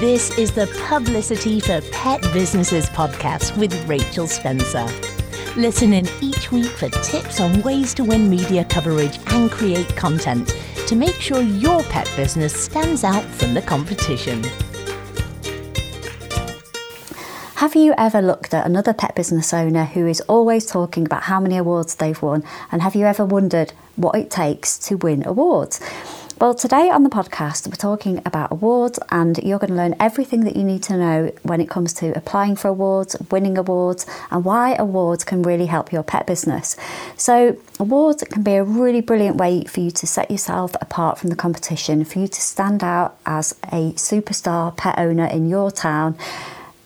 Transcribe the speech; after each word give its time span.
This 0.00 0.38
is 0.38 0.52
the 0.52 0.68
Publicity 0.86 1.58
for 1.58 1.80
Pet 1.90 2.22
Businesses 2.32 2.86
podcast 2.90 3.58
with 3.58 3.74
Rachel 3.88 4.28
Spencer. 4.28 4.86
Listen 5.56 5.92
in 5.92 6.06
each 6.20 6.52
week 6.52 6.70
for 6.70 6.88
tips 6.88 7.40
on 7.40 7.62
ways 7.62 7.94
to 7.94 8.04
win 8.04 8.30
media 8.30 8.64
coverage 8.64 9.18
and 9.26 9.50
create 9.50 9.88
content 9.96 10.54
to 10.86 10.94
make 10.94 11.16
sure 11.16 11.40
your 11.40 11.82
pet 11.82 12.08
business 12.14 12.54
stands 12.54 13.02
out 13.02 13.24
from 13.24 13.54
the 13.54 13.62
competition. 13.62 14.44
Have 17.56 17.74
you 17.74 17.92
ever 17.98 18.22
looked 18.22 18.54
at 18.54 18.66
another 18.66 18.94
pet 18.94 19.16
business 19.16 19.52
owner 19.52 19.84
who 19.84 20.06
is 20.06 20.20
always 20.28 20.64
talking 20.64 21.06
about 21.06 21.24
how 21.24 21.40
many 21.40 21.56
awards 21.56 21.96
they've 21.96 22.22
won? 22.22 22.44
And 22.70 22.82
have 22.82 22.94
you 22.94 23.04
ever 23.04 23.24
wondered 23.24 23.72
what 23.96 24.14
it 24.14 24.30
takes 24.30 24.78
to 24.78 24.96
win 24.96 25.26
awards? 25.26 25.80
Well, 26.40 26.54
today 26.54 26.88
on 26.88 27.02
the 27.02 27.10
podcast, 27.10 27.66
we're 27.66 27.74
talking 27.74 28.22
about 28.24 28.52
awards, 28.52 29.00
and 29.10 29.36
you're 29.38 29.58
going 29.58 29.70
to 29.70 29.76
learn 29.76 29.96
everything 29.98 30.44
that 30.44 30.54
you 30.54 30.62
need 30.62 30.84
to 30.84 30.96
know 30.96 31.32
when 31.42 31.60
it 31.60 31.68
comes 31.68 31.92
to 31.94 32.16
applying 32.16 32.54
for 32.54 32.68
awards, 32.68 33.16
winning 33.28 33.58
awards, 33.58 34.06
and 34.30 34.44
why 34.44 34.76
awards 34.76 35.24
can 35.24 35.42
really 35.42 35.66
help 35.66 35.90
your 35.90 36.04
pet 36.04 36.28
business. 36.28 36.76
So, 37.16 37.60
awards 37.80 38.22
can 38.22 38.44
be 38.44 38.54
a 38.54 38.62
really 38.62 39.00
brilliant 39.00 39.36
way 39.36 39.64
for 39.64 39.80
you 39.80 39.90
to 39.90 40.06
set 40.06 40.30
yourself 40.30 40.76
apart 40.80 41.18
from 41.18 41.30
the 41.30 41.34
competition, 41.34 42.04
for 42.04 42.20
you 42.20 42.28
to 42.28 42.40
stand 42.40 42.84
out 42.84 43.18
as 43.26 43.58
a 43.72 43.90
superstar 43.94 44.76
pet 44.76 44.96
owner 44.96 45.26
in 45.26 45.48
your 45.48 45.72
town. 45.72 46.16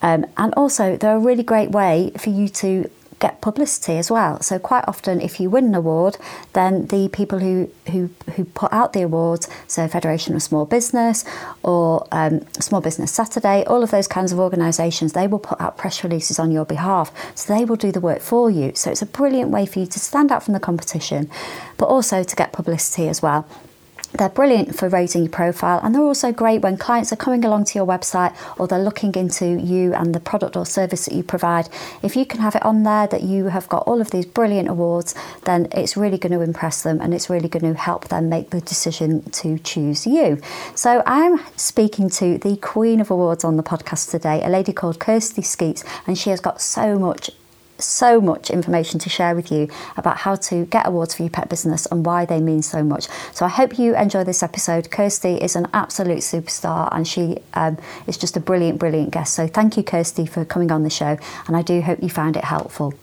Um, 0.01 0.25
and 0.39 0.55
also, 0.55 0.97
they're 0.97 1.17
a 1.17 1.21
really 1.21 1.43
great 1.43 1.73
way 1.73 2.13
for 2.17 2.31
you 2.31 2.49
to 2.49 2.91
get 3.23 3.41
publicity 3.41 3.97
as 3.99 4.11
well. 4.11 4.43
So 4.43 4.59
quite 4.59 4.85
often, 4.89 5.21
if 5.21 5.39
you 5.39 5.49
win 5.49 5.67
an 5.67 5.75
award, 5.77 6.19
then 6.53 6.87
the 6.89 7.09
people 7.09 7.39
who 7.39 7.71
who 7.93 8.11
who 8.35 8.45
put 8.45 8.73
out 8.73 8.93
the 8.93 9.03
awards, 9.03 9.49
so 9.69 9.87
Federation 9.87 10.35
of 10.35 10.43
Small 10.43 10.67
Business 10.67 11.25
or 11.63 12.07
um, 12.11 12.45
Small 12.61 12.81
Business 12.81 13.13
Saturday, 13.13 13.65
all 13.65 13.83
of 13.85 13.93
those 13.93 14.09
kinds 14.09 14.33
of 14.33 14.41
organisations, 14.41 15.13
they 15.13 15.29
will 15.29 15.39
put 15.39 15.61
out 15.61 15.79
press 15.79 16.03
releases 16.03 16.39
on 16.41 16.51
your 16.51 16.65
behalf. 16.65 17.13
So 17.37 17.55
they 17.55 17.65
will 17.65 17.77
do 17.77 17.93
the 17.93 18.01
work 18.01 18.21
for 18.21 18.51
you. 18.51 18.73
So 18.75 18.91
it's 18.91 19.03
a 19.03 19.07
brilliant 19.07 19.51
way 19.51 19.67
for 19.67 19.79
you 19.79 19.87
to 19.87 20.01
stand 20.01 20.33
out 20.33 20.43
from 20.43 20.55
the 20.55 20.61
competition, 20.61 21.31
but 21.79 21.87
also 21.87 22.25
to 22.25 22.37
get 22.37 22.53
publicity 22.53 23.09
as 23.09 23.23
well. 23.23 23.47
They're 24.15 24.29
brilliant 24.29 24.75
for 24.75 24.89
raising 24.89 25.23
your 25.23 25.31
profile, 25.31 25.81
and 25.83 25.95
they're 25.95 26.03
also 26.03 26.33
great 26.33 26.61
when 26.63 26.77
clients 26.77 27.13
are 27.13 27.17
coming 27.17 27.45
along 27.45 27.65
to 27.67 27.79
your 27.79 27.87
website 27.87 28.35
or 28.59 28.69
they're 28.69 28.79
looking 28.79 29.15
into 29.15 29.47
you 29.47 29.95
and 29.95 30.15
the 30.15 30.21
product 30.21 30.57
or 30.57 30.67
service 30.67 31.07
that 31.07 31.15
you 31.15 31.23
provide. 31.23 31.69
If 32.03 32.17
you 32.17 32.27
can 32.27 32.41
have 32.41 32.55
it 32.55 32.65
on 32.65 32.83
there 32.83 33.07
that 33.07 33.23
you 33.23 33.47
have 33.47 33.69
got 33.69 33.85
all 33.87 34.01
of 34.01 34.11
these 34.11 34.27
brilliant 34.27 34.69
awards, 34.69 35.15
then 35.45 35.69
it's 35.73 35.97
really 35.97 36.19
going 36.19 36.33
to 36.33 36.41
impress 36.41 36.83
them 36.83 37.01
and 37.01 37.15
it's 37.15 37.31
really 37.31 37.49
going 37.49 37.73
to 37.73 37.79
help 37.79 38.09
them 38.09 38.29
make 38.29 38.51
the 38.51 38.61
decision 38.61 39.23
to 39.31 39.59
choose 39.59 40.07
you. 40.07 40.41
So 40.75 41.03
I'm 41.07 41.41
speaking 41.57 42.11
to 42.11 42.39
the 42.39 42.57
Queen 42.57 43.01
of 43.01 43.11
Awards 43.11 43.45
on 43.45 43.57
the 43.57 43.63
podcast 43.63 44.11
today, 44.11 44.43
a 44.43 44.49
lady 44.49 44.73
called 44.73 44.99
Kirsty 44.99 45.43
Skeets, 45.43 45.85
and 46.07 46.19
she 46.19 46.31
has 46.31 46.41
got 46.41 46.61
so 46.61 46.99
much 46.99 47.31
so 47.83 48.21
much 48.21 48.51
information 48.51 48.99
to 49.01 49.09
share 49.09 49.35
with 49.35 49.51
you 49.51 49.69
about 49.97 50.19
how 50.19 50.37
to 50.37 50.67
get 50.67 50.87
awards 50.87 51.15
for 51.15 51.23
your 51.23 51.31
pet 51.31 51.49
business 51.49 51.87
and 51.87 52.05
why 52.07 52.25
they 52.25 52.41
mean 52.41 52.63
so 52.63 52.83
much. 52.83 53.09
So 53.33 53.45
I 53.45 53.49
hope 53.49 53.79
you 53.79 53.97
enjoy 53.97 54.25
this 54.25 54.43
episode. 54.43 54.91
Kirsty 54.91 55.35
is 55.35 55.57
an 55.57 55.69
absolute 55.73 56.19
superstar 56.19 56.89
and 56.93 57.07
she 57.07 57.39
um, 57.55 57.79
is 58.07 58.17
just 58.17 58.37
a 58.37 58.41
brilliant, 58.41 58.79
brilliant 58.79 59.11
guest. 59.11 59.35
So 59.35 59.47
thank 59.47 59.77
you, 59.77 59.83
Kirsty, 59.83 60.27
for 60.27 60.45
coming 60.45 60.71
on 60.71 60.83
the 60.83 60.91
show. 60.91 61.19
And 61.47 61.57
I 61.57 61.63
do 61.63 61.81
hope 61.83 62.03
you 62.03 62.09
found 62.09 62.37
it 62.37 62.45
helpful. 62.45 62.95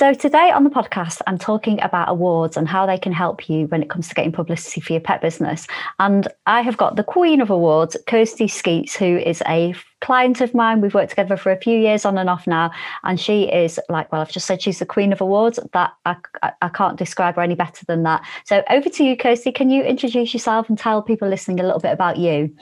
So, 0.00 0.14
today 0.14 0.50
on 0.50 0.64
the 0.64 0.70
podcast, 0.70 1.20
I'm 1.26 1.36
talking 1.36 1.78
about 1.82 2.08
awards 2.08 2.56
and 2.56 2.66
how 2.66 2.86
they 2.86 2.96
can 2.96 3.12
help 3.12 3.50
you 3.50 3.66
when 3.66 3.82
it 3.82 3.90
comes 3.90 4.08
to 4.08 4.14
getting 4.14 4.32
publicity 4.32 4.80
for 4.80 4.94
your 4.94 5.00
pet 5.00 5.20
business. 5.20 5.66
And 5.98 6.26
I 6.46 6.62
have 6.62 6.78
got 6.78 6.96
the 6.96 7.04
queen 7.04 7.42
of 7.42 7.50
awards, 7.50 7.98
Kirsty 8.06 8.48
Skeets, 8.48 8.96
who 8.96 9.18
is 9.18 9.42
a 9.46 9.74
client 10.00 10.40
of 10.40 10.54
mine. 10.54 10.80
We've 10.80 10.94
worked 10.94 11.10
together 11.10 11.36
for 11.36 11.52
a 11.52 11.60
few 11.60 11.78
years 11.78 12.06
on 12.06 12.16
and 12.16 12.30
off 12.30 12.46
now. 12.46 12.70
And 13.04 13.20
she 13.20 13.42
is 13.52 13.78
like, 13.90 14.10
well, 14.10 14.22
I've 14.22 14.32
just 14.32 14.46
said 14.46 14.62
she's 14.62 14.78
the 14.78 14.86
queen 14.86 15.12
of 15.12 15.20
awards. 15.20 15.58
That 15.74 15.92
I, 16.06 16.16
I, 16.42 16.52
I 16.62 16.68
can't 16.70 16.96
describe 16.96 17.36
her 17.36 17.42
any 17.42 17.54
better 17.54 17.84
than 17.84 18.02
that. 18.04 18.26
So, 18.46 18.62
over 18.70 18.88
to 18.88 19.04
you, 19.04 19.18
Kirsty. 19.18 19.52
Can 19.52 19.68
you 19.68 19.82
introduce 19.82 20.32
yourself 20.32 20.70
and 20.70 20.78
tell 20.78 21.02
people 21.02 21.28
listening 21.28 21.60
a 21.60 21.62
little 21.62 21.78
bit 21.78 21.92
about 21.92 22.16
you? 22.16 22.56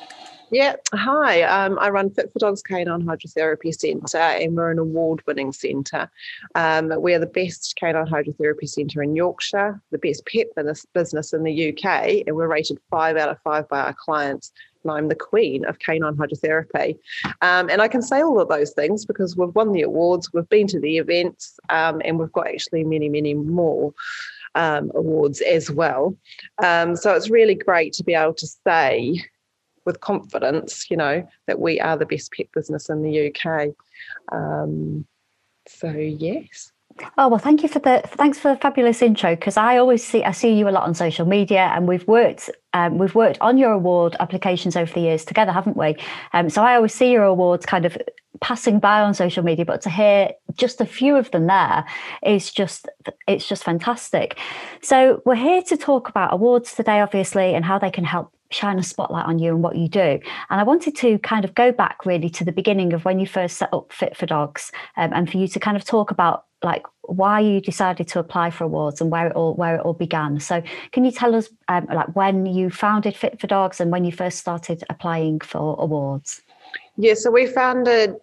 Yeah, 0.51 0.77
hi. 0.95 1.43
Um, 1.43 1.79
I 1.79 1.91
run 1.91 2.09
Fit 2.09 2.33
for 2.33 2.39
Dogs 2.39 2.63
Canine 2.63 3.03
Hydrotherapy 3.03 3.75
Centre, 3.75 4.17
and 4.17 4.57
we're 4.57 4.71
an 4.71 4.79
award 4.79 5.23
winning 5.27 5.53
centre. 5.53 6.11
Um, 6.55 6.91
we 7.03 7.13
are 7.13 7.19
the 7.19 7.27
best 7.27 7.77
canine 7.79 8.07
hydrotherapy 8.07 8.67
centre 8.67 9.03
in 9.03 9.15
Yorkshire, 9.15 9.79
the 9.91 9.99
best 9.99 10.25
pet 10.27 10.47
business 10.95 11.35
in 11.35 11.43
the 11.43 11.69
UK, 11.69 12.27
and 12.27 12.35
we're 12.35 12.49
rated 12.49 12.79
five 12.91 13.19
out 13.19 13.29
of 13.29 13.39
five 13.43 13.69
by 13.69 13.81
our 13.81 13.93
clients. 13.93 14.51
And 14.85 14.93
I'm 14.93 15.09
the 15.09 15.15
queen 15.15 15.67
of 15.67 15.81
canine 15.81 16.17
hydrotherapy. 16.17 16.99
Um, 17.43 17.69
and 17.69 17.83
I 17.83 17.89
can 17.89 18.01
say 18.01 18.23
all 18.23 18.41
of 18.41 18.49
those 18.49 18.71
things 18.71 19.05
because 19.05 19.37
we've 19.37 19.55
won 19.55 19.73
the 19.73 19.83
awards, 19.83 20.33
we've 20.33 20.49
been 20.49 20.69
to 20.69 20.81
the 20.81 20.97
events, 20.97 21.61
um, 21.69 22.01
and 22.07 22.19
we've 22.19 22.33
got 22.33 22.49
actually 22.49 22.85
many, 22.85 23.11
many 23.11 23.35
more. 23.35 23.93
Um, 24.55 24.91
awards 24.95 25.43
as 25.43 25.71
well. 25.71 26.17
Um, 26.65 26.97
so 26.97 27.15
it's 27.15 27.29
really 27.29 27.55
great 27.55 27.93
to 27.93 28.03
be 28.03 28.15
able 28.15 28.35
to 28.35 28.47
say 28.67 29.23
with 29.89 30.01
confidence, 30.03 30.91
you 30.91 30.99
know, 30.99 31.27
that 31.47 31.59
we 31.59 31.81
are 31.81 31.97
the 31.97 32.05
best 32.05 32.31
pet 32.33 32.47
business 32.53 32.91
in 32.91 33.03
the 33.03 33.33
UK. 33.33 33.75
Um, 34.31 35.07
so 35.67 35.91
yes. 35.91 36.73
Oh 37.17 37.29
well, 37.29 37.39
thank 37.39 37.63
you 37.63 37.69
for 37.69 37.79
the 37.79 38.03
thanks 38.05 38.39
for 38.39 38.53
the 38.53 38.61
fabulous 38.61 39.01
intro 39.01 39.35
because 39.35 39.57
I 39.57 39.79
always 39.79 40.05
see 40.05 40.25
I 40.25 40.33
see 40.33 40.53
you 40.53 40.69
a 40.69 40.71
lot 40.71 40.85
on 40.85 40.95
social 40.95 41.27
media 41.27 41.71
and 41.75 41.89
we've 41.89 42.07
worked 42.07 42.51
um, 42.75 42.99
we've 42.99 43.15
worked 43.15 43.39
on 43.41 43.57
your 43.57 43.73
award 43.73 44.15
applications 44.21 44.77
over 44.77 44.93
the 44.93 45.01
years 45.01 45.25
together, 45.25 45.53
haven't 45.53 45.77
we? 45.77 45.97
Um, 46.35 46.51
so 46.51 46.63
I 46.63 46.75
always 46.75 46.93
see 46.93 47.11
your 47.11 47.23
awards 47.25 47.65
kind 47.65 47.87
of 47.87 47.97
passing 48.41 48.79
by 48.79 49.01
on 49.01 49.15
social 49.15 49.43
media, 49.43 49.65
but 49.65 49.81
to 49.83 49.91
hear 49.91 50.33
just 50.57 50.81
a 50.81 50.87
few 50.87 51.17
of 51.17 51.31
them 51.31 51.47
there 51.47 51.85
is 52.23 52.53
just 52.53 52.89
it's 53.27 53.49
just 53.49 53.65
fantastic. 53.65 54.37
So 54.83 55.23
we're 55.25 55.37
here 55.37 55.63
to 55.63 55.77
talk 55.77 56.09
about 56.11 56.35
awards 56.35 56.75
today, 56.75 57.01
obviously, 57.01 57.55
and 57.55 57.65
how 57.65 57.79
they 57.79 57.91
can 57.91 58.05
help 58.05 58.33
shine 58.51 58.79
a 58.79 58.83
spotlight 58.83 59.27
on 59.27 59.39
you 59.39 59.53
and 59.53 59.63
what 59.63 59.77
you 59.77 59.89
do. 59.89 60.21
And 60.51 60.61
I 60.61 60.63
wanted 60.63 60.97
to 60.97 61.19
kind 61.19 61.45
of 61.45 61.55
go 61.55 61.73
back 61.73 62.07
really 62.07 62.31
to 62.31 62.45
the 62.45 62.53
beginning 62.53 62.93
of 62.93 63.05
when 63.05 63.21
you 63.21 63.27
first 63.27 63.57
set 63.59 63.73
up 63.73 63.93
Fit 63.93 64.17
for 64.17 64.27
Dogs, 64.27 64.73
um, 64.97 65.13
and 65.13 65.31
for 65.31 65.39
you 65.39 65.49
to 65.49 65.61
kind 65.61 65.77
of 65.77 65.85
talk 65.85 66.11
about 66.11 66.45
like 66.63 66.83
why 67.03 67.41
you 67.41 67.61
decided 67.61 68.09
to 68.09 68.19
apply 68.19 68.51
for 68.51 68.65
awards 68.65 69.01
and 69.01 69.11
where 69.11 69.29
it 69.29 69.37
all 69.37 69.55
where 69.55 69.77
it 69.77 69.81
all 69.81 69.95
began. 69.95 70.41
So, 70.41 70.63
can 70.93 71.05
you 71.05 71.11
tell 71.11 71.35
us 71.35 71.49
um, 71.69 71.87
like 71.93 72.15
when 72.17 72.47
you 72.47 72.71
founded 72.71 73.17
Fit 73.17 73.41
for 73.41 73.47
Dogs 73.47 73.81
and 73.81 73.91
when 73.91 74.05
you 74.05 74.13
first 74.13 74.39
started 74.39 74.83
applying 74.89 75.41
for 75.41 75.77
awards? 75.79 76.43
Yeah, 76.97 77.15
so 77.15 77.31
we 77.31 77.47
founded 77.47 78.17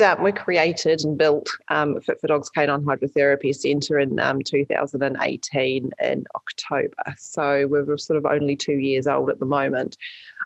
um, 0.00 0.22
we 0.22 0.32
created 0.32 1.04
and 1.04 1.16
built 1.16 1.48
um, 1.68 2.00
Fit 2.00 2.20
for 2.20 2.26
Dogs 2.26 2.50
Canine 2.50 2.82
Hydrotherapy 2.82 3.54
Centre 3.54 3.98
in 3.98 4.18
um, 4.20 4.42
2018 4.42 5.90
in 6.00 6.24
October. 6.34 7.14
So 7.16 7.66
we're 7.66 7.96
sort 7.96 8.16
of 8.16 8.26
only 8.26 8.56
two 8.56 8.74
years 8.74 9.06
old 9.06 9.30
at 9.30 9.38
the 9.38 9.46
moment. 9.46 9.96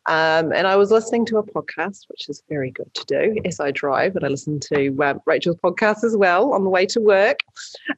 Um, 0.06 0.52
and 0.52 0.66
I 0.66 0.76
was 0.76 0.90
listening 0.90 1.24
to 1.26 1.38
a 1.38 1.42
podcast, 1.42 2.08
which 2.08 2.28
is 2.28 2.42
very 2.48 2.70
good 2.70 2.92
to 2.94 3.04
do 3.06 3.40
as 3.44 3.60
I 3.60 3.70
drive, 3.70 4.16
and 4.16 4.24
I 4.24 4.28
listen 4.28 4.58
to 4.60 4.96
uh, 5.00 5.14
Rachel's 5.26 5.56
podcast 5.56 6.02
as 6.02 6.16
well 6.16 6.52
on 6.52 6.64
the 6.64 6.70
way 6.70 6.86
to 6.86 7.00
work. 7.00 7.40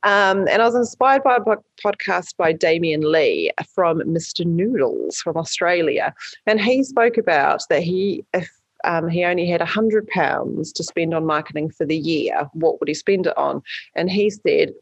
Um, 0.03 0.47
and 0.49 0.61
I 0.61 0.67
was 0.67 0.75
inspired 0.75 1.23
by 1.23 1.37
a 1.37 1.41
podcast 1.83 2.37
by 2.37 2.53
Damien 2.53 3.11
Lee 3.11 3.51
from 3.75 4.01
Mr. 4.01 4.45
Noodles 4.45 5.19
from 5.19 5.37
Australia. 5.37 6.15
And 6.47 6.61
he 6.61 6.83
spoke 6.83 7.17
about 7.17 7.63
that 7.71 7.83
he, 7.83 8.25
if 8.35 8.51
um, 8.85 9.09
he 9.09 9.25
only 9.25 9.47
had 9.47 9.61
hundred 9.61 10.07
pounds 10.09 10.73
to 10.73 10.85
spend 10.85 11.15
on 11.15 11.27
marketing 11.27 11.71
for 11.71 11.85
the 11.85 11.97
year, 11.97 12.49
what 12.53 12.81
would 12.81 12.89
he 12.89 12.95
spend 12.95 13.27
it 13.27 13.37
on? 13.37 13.63
And 13.95 14.11
he 14.11 14.31
said 14.31 14.73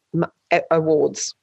awards 0.71 1.35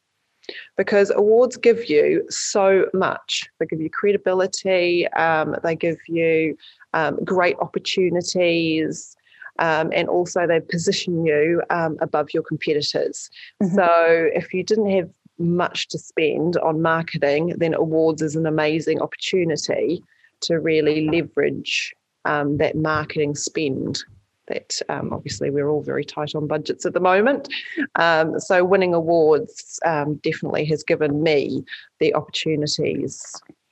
because 0.78 1.12
awards 1.12 1.58
give 1.58 1.90
you 1.90 2.26
so 2.30 2.88
much. 2.94 3.48
They 3.60 3.66
give 3.66 3.82
you 3.82 3.90
credibility, 3.90 5.08
um, 5.10 5.56
they 5.64 5.76
give 5.76 5.98
you 6.08 6.58
um, 6.94 7.24
great 7.24 7.56
opportunities. 7.60 9.16
Um, 9.60 9.92
and 9.94 10.08
also, 10.08 10.48
they 10.48 10.62
position 10.62 11.26
you 11.26 11.62
um, 11.70 11.98
above 12.00 12.34
your 12.34 12.44
competitors. 12.44 13.30
Mm-hmm. 13.62 13.76
So, 13.76 14.30
if 14.34 14.54
you 14.54 14.64
didn't 14.64 14.90
have 14.92 15.10
much 15.38 15.90
to 15.90 16.00
spend 16.00 16.56
on 16.58 16.82
marketing, 16.82 17.56
then 17.58 17.74
awards 17.74 18.22
is 18.22 18.38
an 18.38 18.46
amazing 18.46 19.02
opportunity 19.02 20.02
to 20.42 20.60
really 20.60 21.10
leverage 21.10 21.94
um, 22.26 22.58
that 22.58 22.76
marketing 22.76 23.36
spend 23.36 24.04
that 24.50 24.82
um, 24.90 25.14
obviously 25.14 25.50
we're 25.50 25.70
all 25.70 25.82
very 25.82 26.04
tight 26.04 26.36
on 26.36 26.48
budgets 26.48 26.86
at 26.86 26.94
the 26.94 27.00
moment. 27.00 27.48
Um, 27.96 28.40
so 28.40 28.66
winning 28.66 28.94
awards 28.94 29.80
um, 29.86 30.16
definitely 30.16 30.66
has 30.66 30.84
given 30.84 31.24
me 31.24 31.64
the 32.00 32.14
opportunities 32.16 33.24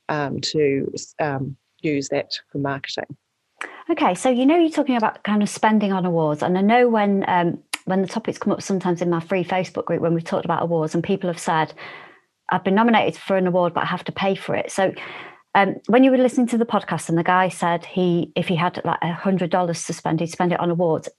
um, 0.08 0.40
to 0.42 0.92
um, 1.20 1.58
use 1.82 2.10
that 2.10 2.40
for 2.52 2.60
marketing. 2.60 3.18
Okay, 3.90 4.14
so 4.14 4.30
you 4.30 4.46
know 4.46 4.58
you're 4.58 4.70
talking 4.70 4.98
about 4.98 5.24
kind 5.24 5.42
of 5.42 5.50
spending 5.50 5.92
on 5.92 6.06
awards, 6.06 6.44
and 6.44 6.58
I 6.58 6.62
know 6.62 6.88
when 6.88 7.24
um, 7.28 7.58
when 7.86 8.02
the 8.02 8.08
topics 8.08 8.38
come 8.38 8.52
up 8.52 8.62
sometimes 8.62 9.02
in 9.02 9.10
my 9.10 9.22
free 9.22 9.44
Facebook 9.44 9.86
group 9.86 10.02
when 10.02 10.14
we've 10.14 10.24
talked 10.24 10.46
about 10.46 10.62
awards, 10.62 10.94
and 10.94 11.04
people 11.04 11.30
have 11.30 11.40
said, 11.40 11.74
"I've 12.52 12.64
been 12.64 12.76
nominated 12.76 13.20
for 13.20 13.38
an 13.38 13.48
award, 13.48 13.74
but 13.74 13.84
I 13.84 13.88
have 13.88 14.04
to 14.04 14.12
pay 14.12 14.36
for 14.36 14.56
it." 14.56 14.72
So 14.72 14.94
um, 15.58 15.76
when 15.88 16.04
you 16.04 16.12
were 16.12 16.18
listening 16.18 16.46
to 16.48 16.58
the 16.58 16.68
podcast 16.68 17.10
and 17.10 17.18
the 17.18 17.24
guy 17.24 17.50
said 17.50 17.84
he 17.84 18.32
if 18.36 18.48
he 18.48 18.56
had 18.56 18.80
like 18.86 19.00
a 19.02 19.12
hundred 19.12 19.50
dollars 19.50 19.84
to 19.86 19.94
spend 19.94 20.20
he'd 20.20 20.28
spend 20.28 20.54
it 20.54 20.60
on 20.60 20.70
awards. 20.70 21.10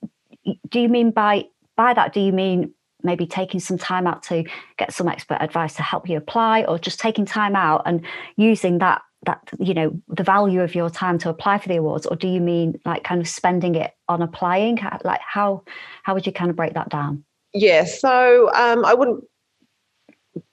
Do 0.68 0.80
you 0.80 0.88
mean 0.88 1.10
by 1.10 1.46
by 1.76 1.92
that 1.94 2.12
do 2.12 2.20
you 2.20 2.32
mean 2.32 2.72
maybe 3.02 3.26
taking 3.26 3.58
some 3.58 3.78
time 3.78 4.06
out 4.06 4.22
to 4.24 4.44
get 4.76 4.92
some 4.92 5.08
expert 5.08 5.38
advice 5.40 5.74
to 5.74 5.82
help 5.82 6.08
you 6.08 6.16
apply 6.16 6.62
or 6.64 6.78
just 6.78 7.00
taking 7.00 7.24
time 7.24 7.56
out 7.56 7.82
and 7.84 8.04
using 8.36 8.78
that 8.78 9.02
that 9.26 9.40
you 9.58 9.74
know 9.74 10.00
the 10.06 10.22
value 10.22 10.60
of 10.60 10.72
your 10.72 10.88
time 10.88 11.18
to 11.18 11.28
apply 11.28 11.58
for 11.58 11.68
the 11.68 11.76
awards? 11.76 12.06
Or 12.06 12.14
do 12.14 12.28
you 12.28 12.40
mean 12.40 12.78
like 12.84 13.02
kind 13.02 13.20
of 13.20 13.26
spending 13.26 13.74
it 13.74 13.90
on 14.08 14.22
applying? 14.22 14.78
Like 15.02 15.20
how 15.20 15.64
how 16.04 16.14
would 16.14 16.26
you 16.26 16.32
kind 16.32 16.48
of 16.48 16.54
break 16.54 16.74
that 16.74 16.90
down? 16.90 17.24
Yeah 17.54 17.84
so 17.84 18.52
um, 18.54 18.84
i 18.84 18.94
wouldn't 18.94 19.24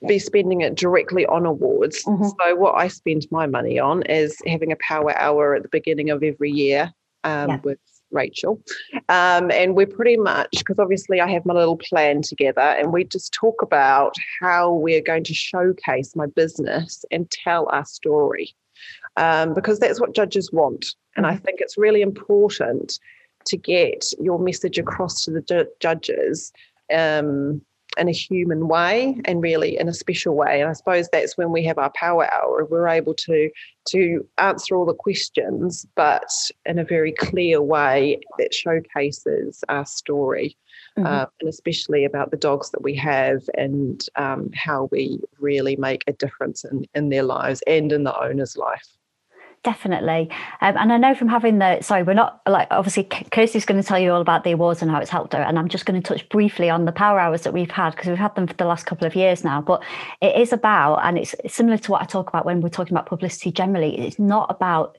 be 0.08 0.18
spending 0.18 0.62
it 0.62 0.74
directly 0.74 1.26
on 1.26 1.46
awards 1.46 2.04
mm-hmm. 2.04 2.24
so 2.24 2.56
what 2.56 2.74
i 2.76 2.88
spend 2.88 3.26
my 3.30 3.46
money 3.46 3.78
on 3.78 4.02
is 4.04 4.36
having 4.46 4.72
a 4.72 4.76
power 4.76 5.16
hour 5.18 5.54
at 5.54 5.62
the 5.62 5.68
beginning 5.68 6.10
of 6.10 6.22
every 6.22 6.50
year 6.50 6.92
um, 7.24 7.50
yeah. 7.50 7.60
with 7.64 7.78
Rachel. 8.12 8.62
Um, 9.08 9.50
and 9.50 9.74
we're 9.74 9.86
pretty 9.86 10.16
much, 10.16 10.50
because 10.58 10.78
obviously 10.78 11.20
I 11.20 11.28
have 11.30 11.44
my 11.44 11.54
little 11.54 11.76
plan 11.76 12.22
together, 12.22 12.60
and 12.60 12.92
we 12.92 13.04
just 13.04 13.32
talk 13.32 13.62
about 13.62 14.14
how 14.40 14.72
we're 14.72 15.02
going 15.02 15.24
to 15.24 15.34
showcase 15.34 16.14
my 16.16 16.26
business 16.26 17.04
and 17.10 17.30
tell 17.30 17.68
our 17.70 17.84
story. 17.84 18.54
Um, 19.16 19.54
because 19.54 19.78
that's 19.78 20.00
what 20.00 20.14
judges 20.14 20.52
want. 20.52 20.86
And 21.16 21.26
I 21.26 21.32
mm-hmm. 21.32 21.44
think 21.44 21.60
it's 21.60 21.78
really 21.78 22.02
important 22.02 22.98
to 23.46 23.56
get 23.56 24.04
your 24.20 24.38
message 24.38 24.78
across 24.78 25.24
to 25.24 25.30
the 25.30 25.40
ju- 25.40 25.68
judges 25.80 26.52
um, 26.92 27.62
in 27.96 28.08
a 28.08 28.12
human 28.12 28.68
way 28.68 29.20
and 29.24 29.42
really 29.42 29.78
in 29.78 29.88
a 29.88 29.94
special 29.94 30.34
way. 30.34 30.60
And 30.60 30.70
I 30.70 30.72
suppose 30.72 31.08
that's 31.10 31.36
when 31.36 31.52
we 31.52 31.64
have 31.64 31.78
our 31.78 31.90
power 31.94 32.32
hour. 32.32 32.64
We're 32.64 32.88
able 32.88 33.14
to 33.14 33.50
to 33.86 34.26
answer 34.38 34.76
all 34.76 34.84
the 34.84 34.94
questions, 34.94 35.86
but 35.94 36.28
in 36.64 36.78
a 36.78 36.84
very 36.84 37.12
clear 37.12 37.62
way 37.62 38.20
that 38.38 38.52
showcases 38.52 39.62
our 39.68 39.86
story. 39.86 40.56
Mm-hmm. 40.98 41.06
Uh, 41.06 41.26
and 41.40 41.48
especially 41.48 42.06
about 42.06 42.30
the 42.30 42.38
dogs 42.38 42.70
that 42.70 42.82
we 42.82 42.94
have 42.94 43.42
and 43.54 44.06
um, 44.16 44.50
how 44.54 44.88
we 44.90 45.20
really 45.38 45.76
make 45.76 46.02
a 46.06 46.12
difference 46.14 46.64
in, 46.64 46.86
in 46.94 47.10
their 47.10 47.22
lives 47.22 47.62
and 47.66 47.92
in 47.92 48.04
the 48.04 48.18
owner's 48.18 48.56
life 48.56 48.96
definitely. 49.66 50.30
Um, 50.60 50.76
and 50.78 50.92
I 50.92 50.96
know 50.96 51.12
from 51.12 51.26
having 51.26 51.58
the 51.58 51.82
sorry, 51.82 52.04
we're 52.04 52.14
not 52.14 52.40
like 52.48 52.68
obviously 52.70 53.02
Kirsty's 53.02 53.66
going 53.66 53.82
to 53.82 53.86
tell 53.86 53.98
you 53.98 54.12
all 54.12 54.20
about 54.20 54.44
the 54.44 54.52
awards 54.52 54.80
and 54.80 54.88
how 54.88 55.00
it's 55.00 55.10
helped 55.10 55.32
her, 55.32 55.42
and 55.42 55.58
I'm 55.58 55.68
just 55.68 55.86
going 55.86 56.00
to 56.00 56.08
touch 56.08 56.26
briefly 56.28 56.70
on 56.70 56.84
the 56.84 56.92
power 56.92 57.18
hours 57.18 57.42
that 57.42 57.52
we've 57.52 57.70
had 57.70 57.90
because 57.90 58.06
we've 58.06 58.16
had 58.16 58.36
them 58.36 58.46
for 58.46 58.54
the 58.54 58.64
last 58.64 58.86
couple 58.86 59.08
of 59.08 59.16
years 59.16 59.42
now. 59.42 59.60
But 59.60 59.82
it 60.22 60.40
is 60.40 60.52
about, 60.52 61.00
and 61.02 61.18
it's 61.18 61.34
similar 61.48 61.78
to 61.78 61.90
what 61.90 62.00
I 62.00 62.04
talk 62.04 62.28
about 62.28 62.46
when 62.46 62.60
we're 62.60 62.68
talking 62.68 62.94
about 62.94 63.06
publicity 63.06 63.50
generally. 63.50 63.98
It's 63.98 64.20
not 64.20 64.46
about 64.50 64.96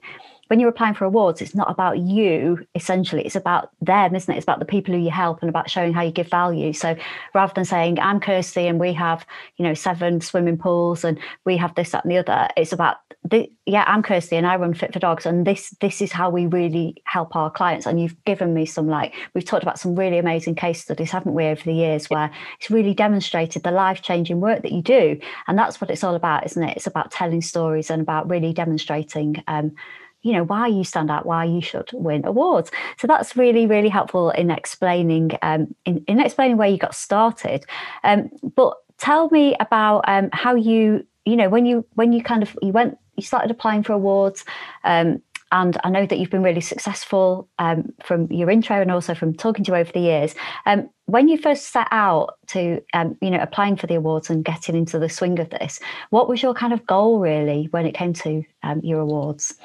when 0.47 0.59
you're 0.59 0.69
applying 0.69 0.93
for 0.93 1.05
awards, 1.05 1.41
it's 1.41 1.55
not 1.55 1.69
about 1.69 1.99
you 1.99 2.65
essentially, 2.75 3.23
it's 3.25 3.35
about 3.35 3.71
them, 3.81 4.15
isn't 4.15 4.33
it? 4.33 4.37
It's 4.37 4.45
about 4.45 4.59
the 4.59 4.65
people 4.65 4.93
who 4.93 4.99
you 4.99 5.11
help 5.11 5.41
and 5.41 5.49
about 5.49 5.69
showing 5.69 5.93
how 5.93 6.01
you 6.01 6.11
give 6.11 6.29
value. 6.29 6.73
So 6.73 6.95
rather 7.33 7.53
than 7.53 7.65
saying, 7.65 7.99
I'm 7.99 8.19
Kirsty 8.19 8.67
and 8.67 8.79
we 8.79 8.93
have, 8.93 9.25
you 9.57 9.63
know, 9.63 9.73
seven 9.73 10.21
swimming 10.21 10.57
pools 10.57 11.03
and 11.03 11.19
we 11.45 11.57
have 11.57 11.75
this, 11.75 11.91
that, 11.91 12.03
and 12.03 12.11
the 12.11 12.17
other, 12.17 12.47
it's 12.55 12.73
about 12.73 12.97
the, 13.29 13.51
yeah, 13.65 13.83
I'm 13.87 14.03
Kirsty 14.03 14.35
and 14.37 14.47
I 14.47 14.55
run 14.55 14.73
Fit 14.73 14.93
for 14.93 14.99
Dogs, 14.99 15.25
and 15.25 15.45
this 15.45 15.71
this 15.81 16.01
is 16.01 16.11
how 16.11 16.29
we 16.29 16.45
really 16.45 16.95
help 17.03 17.35
our 17.35 17.51
clients. 17.51 17.85
And 17.85 17.99
you've 17.99 18.23
given 18.23 18.53
me 18.53 18.65
some 18.65 18.87
like 18.87 19.13
we've 19.33 19.43
talked 19.43 19.63
about 19.63 19.79
some 19.79 19.95
really 19.95 20.17
amazing 20.17 20.55
case 20.55 20.81
studies, 20.81 21.11
haven't 21.11 21.33
we, 21.33 21.45
over 21.45 21.61
the 21.63 21.73
years, 21.73 22.09
where 22.09 22.31
it's 22.59 22.69
really 22.69 22.93
demonstrated 22.93 23.63
the 23.63 23.71
life 23.71 24.01
changing 24.01 24.39
work 24.39 24.61
that 24.61 24.71
you 24.71 24.81
do, 24.81 25.19
and 25.47 25.57
that's 25.57 25.81
what 25.81 25.89
it's 25.89 26.03
all 26.03 26.15
about, 26.15 26.45
isn't 26.45 26.63
it? 26.63 26.77
It's 26.77 26.87
about 26.87 27.11
telling 27.11 27.41
stories 27.41 27.89
and 27.89 28.01
about 28.01 28.29
really 28.29 28.53
demonstrating. 28.53 29.43
Um, 29.47 29.75
you 30.21 30.33
know 30.33 30.43
why 30.43 30.67
you 30.67 30.83
stand 30.83 31.09
out 31.09 31.25
why 31.25 31.43
you 31.43 31.61
should 31.61 31.89
win 31.93 32.25
awards 32.25 32.71
so 32.97 33.07
that's 33.07 33.35
really 33.35 33.65
really 33.65 33.89
helpful 33.89 34.31
in 34.31 34.51
explaining 34.51 35.31
um, 35.41 35.73
in, 35.85 36.03
in 36.07 36.19
explaining 36.19 36.57
where 36.57 36.69
you 36.69 36.77
got 36.77 36.95
started 36.95 37.65
um, 38.03 38.29
but 38.55 38.75
tell 38.97 39.29
me 39.29 39.55
about 39.59 40.03
um, 40.07 40.29
how 40.33 40.55
you 40.55 41.05
you 41.25 41.35
know 41.35 41.49
when 41.49 41.65
you 41.65 41.85
when 41.93 42.11
you 42.13 42.23
kind 42.23 42.43
of 42.43 42.57
you 42.61 42.71
went 42.71 42.97
you 43.15 43.23
started 43.23 43.51
applying 43.51 43.83
for 43.83 43.93
awards 43.93 44.45
um, 44.83 45.21
and 45.51 45.77
I 45.83 45.89
know 45.89 46.05
that 46.05 46.19
you've 46.19 46.29
been 46.29 46.43
really 46.43 46.61
successful 46.61 47.47
um, 47.57 47.93
from 48.03 48.29
your 48.31 48.49
intro 48.49 48.81
and 48.81 48.91
also 48.91 49.15
from 49.15 49.33
talking 49.33 49.63
to 49.65 49.71
you 49.71 49.77
over 49.77 49.91
the 49.91 50.01
years. 50.01 50.35
Um, 50.65 50.89
when 51.05 51.29
you 51.29 51.37
first 51.37 51.71
set 51.71 51.87
out 51.91 52.35
to, 52.47 52.81
um, 52.93 53.17
you 53.21 53.29
know, 53.29 53.39
applying 53.39 53.77
for 53.77 53.87
the 53.87 53.95
awards 53.95 54.29
and 54.29 54.43
getting 54.43 54.75
into 54.75 54.99
the 54.99 55.07
swing 55.07 55.39
of 55.39 55.49
this, 55.49 55.79
what 56.09 56.27
was 56.27 56.43
your 56.43 56.53
kind 56.53 56.73
of 56.73 56.85
goal 56.85 57.19
really 57.19 57.67
when 57.71 57.85
it 57.85 57.93
came 57.93 58.11
to 58.13 58.43
um, 58.63 58.81
your 58.83 58.99
awards? 58.99 59.55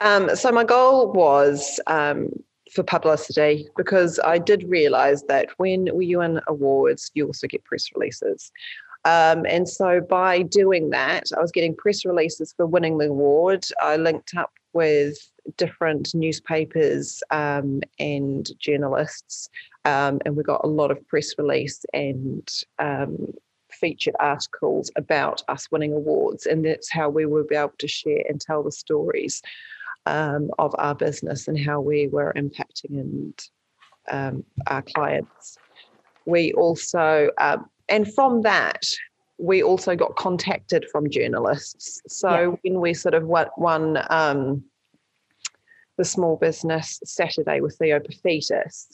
Um, 0.00 0.34
so 0.34 0.50
my 0.50 0.64
goal 0.64 1.12
was 1.12 1.78
um, 1.86 2.30
for 2.72 2.82
publicity 2.82 3.68
because 3.76 4.18
I 4.24 4.38
did 4.38 4.64
realise 4.68 5.22
that 5.28 5.50
when 5.58 5.86
you 6.00 6.18
win 6.18 6.40
awards, 6.46 7.10
you 7.14 7.26
also 7.26 7.46
get 7.46 7.64
press 7.64 7.88
releases. 7.94 8.50
Um, 9.04 9.46
and 9.46 9.68
so 9.68 10.00
by 10.00 10.42
doing 10.42 10.90
that, 10.90 11.24
I 11.36 11.40
was 11.40 11.52
getting 11.52 11.74
press 11.74 12.04
releases 12.04 12.52
for 12.52 12.66
winning 12.66 12.98
the 12.98 13.08
award. 13.08 13.64
I 13.80 13.96
linked 13.96 14.34
up 14.36 14.52
with 14.72 15.16
different 15.56 16.14
newspapers 16.14 17.22
um, 17.30 17.80
and 17.98 18.48
journalists, 18.58 19.48
um, 19.84 20.20
and 20.24 20.36
we 20.36 20.42
got 20.42 20.60
a 20.64 20.68
lot 20.68 20.90
of 20.90 21.06
press 21.08 21.32
release 21.38 21.84
and 21.94 22.46
um, 22.78 23.32
featured 23.72 24.14
articles 24.20 24.90
about 24.96 25.42
us 25.48 25.70
winning 25.70 25.92
awards. 25.92 26.44
And 26.46 26.64
that's 26.64 26.90
how 26.90 27.08
we 27.08 27.24
will 27.24 27.44
be 27.48 27.56
able 27.56 27.72
to 27.78 27.88
share 27.88 28.22
and 28.28 28.40
tell 28.40 28.62
the 28.62 28.72
stories 28.72 29.40
um, 30.06 30.50
of 30.58 30.74
our 30.78 30.94
business 30.94 31.48
and 31.48 31.58
how 31.58 31.80
we 31.80 32.08
were 32.08 32.32
impacting 32.36 33.00
and 33.00 33.38
um, 34.10 34.44
our 34.66 34.82
clients. 34.82 35.58
We 36.26 36.52
also, 36.52 37.30
um, 37.38 37.66
and 37.88 38.12
from 38.12 38.42
that, 38.42 38.82
we 39.38 39.62
also 39.62 39.96
got 39.96 40.16
contacted 40.16 40.86
from 40.92 41.10
journalists. 41.10 42.02
So 42.08 42.30
yeah. 42.64 42.72
when 42.72 42.80
we 42.80 42.94
sort 42.94 43.14
of 43.14 43.24
won 43.24 43.98
um, 44.10 44.62
the 45.96 46.04
Small 46.04 46.36
Business 46.36 47.00
Saturday 47.04 47.60
with 47.60 47.76
Theo 47.78 48.00
Paphitis, 48.00 48.88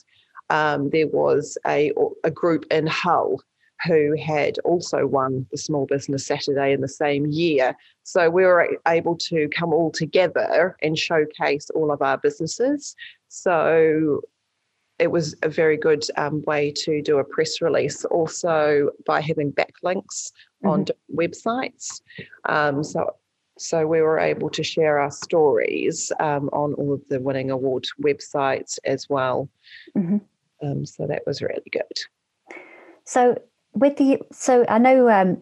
um, 0.49 0.89
there 0.89 1.07
was 1.07 1.57
a, 1.67 1.91
a 2.23 2.31
group 2.31 2.65
in 2.71 2.87
Hull 2.87 3.41
who 3.85 4.15
had 4.15 4.57
also 4.59 5.05
won 5.05 5.45
the 5.51 5.57
Small 5.57 5.85
Business 5.85 6.25
Saturday 6.25 6.73
in 6.73 6.81
the 6.81 6.87
same 6.87 7.25
year. 7.27 7.75
So 8.03 8.29
we 8.29 8.43
were 8.43 8.77
able 8.87 9.15
to 9.17 9.47
come 9.49 9.73
all 9.73 9.91
together 9.91 10.75
and 10.81 10.97
showcase 10.97 11.69
all 11.71 11.91
of 11.91 12.01
our 12.01 12.17
businesses. 12.17 12.95
So 13.27 14.21
it 14.99 15.11
was 15.11 15.35
a 15.43 15.49
very 15.49 15.77
good 15.77 16.05
um, 16.17 16.41
way 16.47 16.71
to 16.71 17.01
do 17.01 17.19
a 17.19 17.23
press 17.23 17.61
release, 17.61 18.03
also 18.05 18.89
by 19.05 19.21
having 19.21 19.51
backlinks 19.51 20.31
mm-hmm. 20.63 20.69
on 20.69 20.85
websites. 21.15 22.01
Um, 22.45 22.83
so 22.83 23.15
so 23.59 23.87
we 23.87 24.01
were 24.01 24.19
able 24.19 24.49
to 24.51 24.63
share 24.63 24.99
our 24.99 25.11
stories 25.11 26.11
um, 26.19 26.49
on 26.53 26.73
all 26.75 26.93
of 26.93 27.07
the 27.09 27.19
winning 27.19 27.49
award 27.51 27.85
websites 28.01 28.77
as 28.85 29.09
well. 29.09 29.49
Mm-hmm. 29.97 30.17
Um, 30.61 30.85
so 30.85 31.07
that 31.07 31.23
was 31.25 31.41
really 31.41 31.69
good. 31.71 31.81
So 33.05 33.37
with 33.77 33.97
the 33.97 34.19
so 34.31 34.65
I 34.67 34.77
know 34.77 35.09
um, 35.09 35.41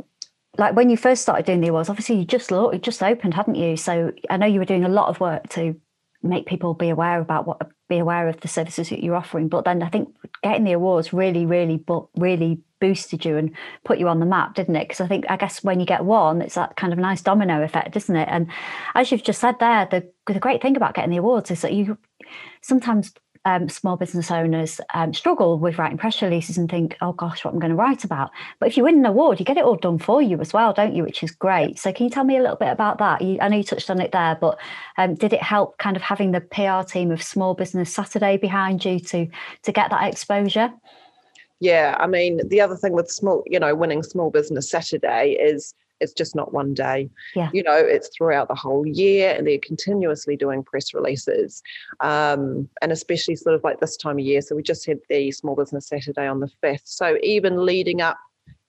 like 0.57 0.75
when 0.75 0.89
you 0.89 0.97
first 0.97 1.21
started 1.21 1.45
doing 1.45 1.61
the 1.61 1.69
awards, 1.69 1.89
obviously 1.89 2.17
you 2.17 2.25
just 2.25 2.51
you 2.51 2.79
just 2.81 3.01
opened, 3.01 3.33
hadn't 3.33 3.55
you? 3.55 3.77
So 3.77 4.11
I 4.29 4.37
know 4.37 4.45
you 4.45 4.59
were 4.59 4.65
doing 4.65 4.85
a 4.85 4.89
lot 4.89 5.09
of 5.09 5.19
work 5.19 5.49
to 5.49 5.79
make 6.23 6.47
people 6.47 6.73
be 6.73 6.89
aware 6.89 7.21
about 7.21 7.45
what 7.45 7.69
be 7.87 7.99
aware 7.99 8.27
of 8.27 8.39
the 8.41 8.47
services 8.47 8.89
that 8.89 9.03
you're 9.03 9.15
offering. 9.15 9.47
But 9.47 9.65
then 9.65 9.83
I 9.83 9.89
think 9.89 10.15
getting 10.43 10.63
the 10.63 10.71
awards 10.71 11.13
really, 11.13 11.45
really, 11.45 11.77
but 11.77 12.07
really 12.17 12.59
boosted 12.79 13.23
you 13.23 13.37
and 13.37 13.51
put 13.83 13.99
you 13.99 14.07
on 14.07 14.19
the 14.19 14.25
map, 14.25 14.55
didn't 14.55 14.75
it? 14.75 14.87
Because 14.87 15.01
I 15.01 15.07
think 15.07 15.25
I 15.29 15.37
guess 15.37 15.63
when 15.63 15.79
you 15.79 15.85
get 15.85 16.03
one, 16.03 16.41
it's 16.41 16.55
that 16.55 16.75
kind 16.77 16.93
of 16.93 16.99
nice 16.99 17.21
domino 17.21 17.63
effect, 17.63 17.95
isn't 17.95 18.15
it? 18.15 18.27
And 18.29 18.47
as 18.95 19.11
you've 19.11 19.23
just 19.23 19.39
said 19.39 19.59
there, 19.59 19.87
the 19.89 20.11
the 20.31 20.39
great 20.39 20.61
thing 20.61 20.75
about 20.75 20.95
getting 20.95 21.11
the 21.11 21.17
awards 21.17 21.51
is 21.51 21.61
that 21.61 21.73
you 21.73 21.97
sometimes 22.61 23.13
um, 23.45 23.69
small 23.69 23.95
business 23.95 24.31
owners 24.31 24.81
um, 24.93 25.13
struggle 25.13 25.57
with 25.59 25.77
writing 25.77 25.97
press 25.97 26.21
releases 26.21 26.57
and 26.57 26.69
think, 26.69 26.97
oh 27.01 27.13
gosh, 27.13 27.45
what 27.45 27.53
I'm 27.53 27.59
going 27.59 27.69
to 27.69 27.75
write 27.75 28.03
about. 28.03 28.31
But 28.59 28.69
if 28.69 28.77
you 28.77 28.83
win 28.83 28.97
an 28.97 29.05
award, 29.05 29.39
you 29.39 29.45
get 29.45 29.57
it 29.57 29.63
all 29.63 29.75
done 29.75 29.99
for 29.99 30.21
you 30.21 30.39
as 30.41 30.51
well, 30.51 30.73
don't 30.73 30.95
you? 30.95 31.03
Which 31.03 31.23
is 31.23 31.31
great. 31.31 31.79
So 31.79 31.93
can 31.93 32.05
you 32.05 32.09
tell 32.09 32.23
me 32.23 32.37
a 32.37 32.41
little 32.41 32.57
bit 32.57 32.69
about 32.69 32.97
that? 32.97 33.21
You, 33.21 33.37
I 33.39 33.47
know 33.47 33.57
you 33.57 33.63
touched 33.63 33.89
on 33.89 34.01
it 34.01 34.11
there, 34.11 34.35
but 34.41 34.59
um, 34.97 35.13
did 35.13 35.31
it 35.31 35.41
help 35.41 35.77
kind 35.77 35.95
of 35.95 36.01
having 36.01 36.31
the 36.31 36.41
PR 36.41 36.87
team 36.87 37.11
of 37.11 37.21
Small 37.21 37.53
Business 37.53 37.93
Saturday 37.93 38.37
behind 38.37 38.83
you 38.83 38.99
to 38.99 39.27
to 39.61 39.71
get 39.71 39.91
that 39.91 40.07
exposure? 40.11 40.73
Yeah, 41.59 41.95
I 41.99 42.07
mean, 42.07 42.41
the 42.47 42.61
other 42.61 42.75
thing 42.75 42.93
with 42.93 43.09
small, 43.09 43.43
you 43.45 43.59
know, 43.59 43.73
winning 43.75 44.03
Small 44.03 44.29
Business 44.29 44.69
Saturday 44.69 45.37
is 45.39 45.73
it's 45.99 46.13
just 46.13 46.35
not 46.35 46.53
one 46.53 46.73
day. 46.73 47.09
Yeah. 47.35 47.49
You 47.53 47.63
know, 47.63 47.75
it's 47.75 48.09
throughout 48.15 48.47
the 48.47 48.55
whole 48.55 48.85
year 48.85 49.33
and 49.35 49.47
they're 49.47 49.59
continuously 49.59 50.35
doing 50.35 50.63
press 50.63 50.93
releases. 50.93 51.61
Um, 52.01 52.67
and 52.81 52.91
especially 52.91 53.35
sort 53.35 53.55
of 53.55 53.63
like 53.63 53.79
this 53.79 53.97
time 53.97 54.19
of 54.19 54.25
year. 54.25 54.41
So 54.41 54.55
we 54.55 54.63
just 54.63 54.85
had 54.85 54.99
the 55.09 55.31
Small 55.31 55.55
Business 55.55 55.87
Saturday 55.87 56.27
on 56.27 56.39
the 56.39 56.49
5th. 56.63 56.81
So 56.85 57.17
even 57.23 57.65
leading 57.65 58.01
up 58.01 58.17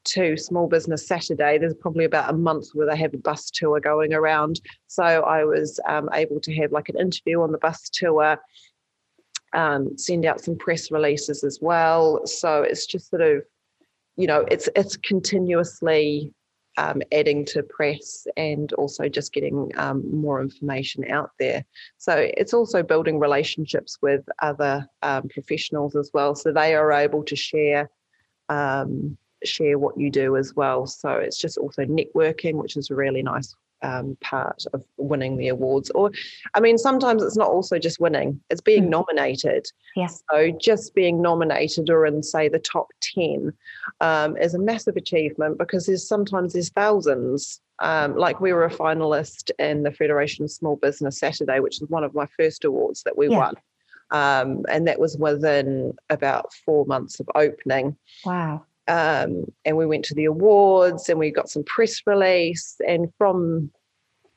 to 0.05 0.37
Small 0.37 0.69
Business 0.69 1.07
Saturday, 1.07 1.59
there's 1.59 1.75
probably 1.75 2.05
about 2.05 2.31
a 2.31 2.37
month 2.37 2.69
where 2.75 2.87
they 2.87 2.97
have 2.97 3.15
a 3.15 3.19
bus 3.19 3.51
tour 3.51 3.81
going 3.81 4.15
around. 4.15 4.61
So 4.87 5.03
I 5.03 5.45
was 5.45 5.81
um, 5.89 6.09
able 6.13 6.41
to 6.41 6.55
have 6.57 6.73
like 6.73 6.89
an 6.89 6.99
interview 6.99 7.43
on 7.43 7.53
the 7.53 7.59
bus 7.59 7.89
tour, 7.91 8.39
um, 9.53 9.99
send 9.99 10.25
out 10.25 10.41
some 10.41 10.57
press 10.57 10.91
releases 10.91 11.43
as 11.43 11.59
well. 11.61 12.25
So 12.27 12.63
it's 12.63 12.87
just 12.87 13.11
sort 13.11 13.23
of, 13.23 13.43
you 14.17 14.27
know, 14.27 14.45
it's 14.49 14.69
it's 14.77 14.97
continuously 14.97 16.33
um, 16.77 17.03
adding 17.13 17.45
to 17.47 17.63
press 17.63 18.27
and 18.37 18.73
also 18.75 19.09
just 19.09 19.33
getting 19.33 19.71
um, 19.77 20.05
more 20.11 20.41
information 20.41 21.11
out 21.11 21.31
there. 21.39 21.65
So 21.99 22.15
it's 22.37 22.55
also 22.55 22.83
building 22.83 23.19
relationships 23.19 23.99
with 24.03 24.25
other 24.43 24.89
um, 25.03 25.29
professionals 25.29 25.97
as 25.97 26.11
well, 26.13 26.35
so 26.35 26.53
they 26.53 26.75
are 26.75 26.93
able 26.93 27.25
to 27.25 27.37
share 27.37 27.91
um, 28.49 29.17
share 29.45 29.79
what 29.79 29.99
you 29.99 30.11
do 30.11 30.37
as 30.37 30.55
well. 30.55 30.87
So 30.87 31.11
it's 31.11 31.39
just 31.39 31.59
also 31.59 31.83
networking, 31.83 32.55
which 32.55 32.77
is 32.77 32.91
really 32.91 33.23
nice 33.23 33.55
um, 33.83 34.17
part 34.21 34.65
of 34.73 34.85
winning 34.97 35.37
the 35.37 35.49
awards. 35.49 35.91
Or, 35.91 36.11
I 36.55 36.61
mean, 36.61 36.79
sometimes 36.79 37.23
it's 37.23 37.37
not 37.37 37.49
also 37.49 37.79
just 37.79 38.01
winning; 38.01 38.41
it's 38.51 38.61
being 38.61 38.85
mm. 38.85 38.91
nominated. 38.91 39.67
Yes. 39.95 40.23
So 40.31 40.51
just 40.51 40.95
being 40.95 41.23
nominated 41.23 41.91
or 41.91 42.07
in 42.07 42.23
say 42.23 42.49
the 42.49 42.59
top 42.59 42.89
ten 43.01 43.53
um, 44.01 44.37
is 44.37 44.55
a 44.55 44.59
massive 44.59 44.97
achievement 44.97 45.59
because 45.59 45.87
there's 45.87 46.07
sometimes 46.07 46.53
there's 46.53 46.71
thousands. 46.71 47.61
Um, 47.79 48.17
like 48.17 48.41
we 48.41 48.55
were 48.55 48.65
a 48.65 48.71
finalist 48.71 49.51
in 49.59 49.83
the 49.83 49.91
Federation 49.93 50.45
of 50.45 50.51
Small 50.51 50.77
Business 50.77 51.19
Saturday, 51.19 51.61
which 51.61 51.83
is 51.83 51.91
one 51.91 52.05
of 52.05 52.15
my 52.15 52.27
first 52.39 52.65
awards 52.65 53.03
that 53.03 53.19
we 53.19 53.29
yeah. 53.29 53.37
won. 53.37 53.55
Um, 54.11 54.65
and 54.71 54.87
that 54.87 55.01
was 55.01 55.17
within 55.19 55.93
about 56.09 56.53
four 56.65 56.87
months 56.87 57.21
of 57.21 57.29
opening. 57.35 57.97
Wow. 58.25 58.65
Um, 58.89 59.45
and 59.65 59.77
we 59.77 59.87
went 59.87 60.05
to 60.07 60.15
the 60.15 60.27
awards 60.27 61.09
and 61.09 61.19
we 61.19 61.31
got 61.31 61.49
some 61.49 61.65
press 61.65 62.01
release. 62.07 62.77
And 62.87 63.13
from 63.19 63.71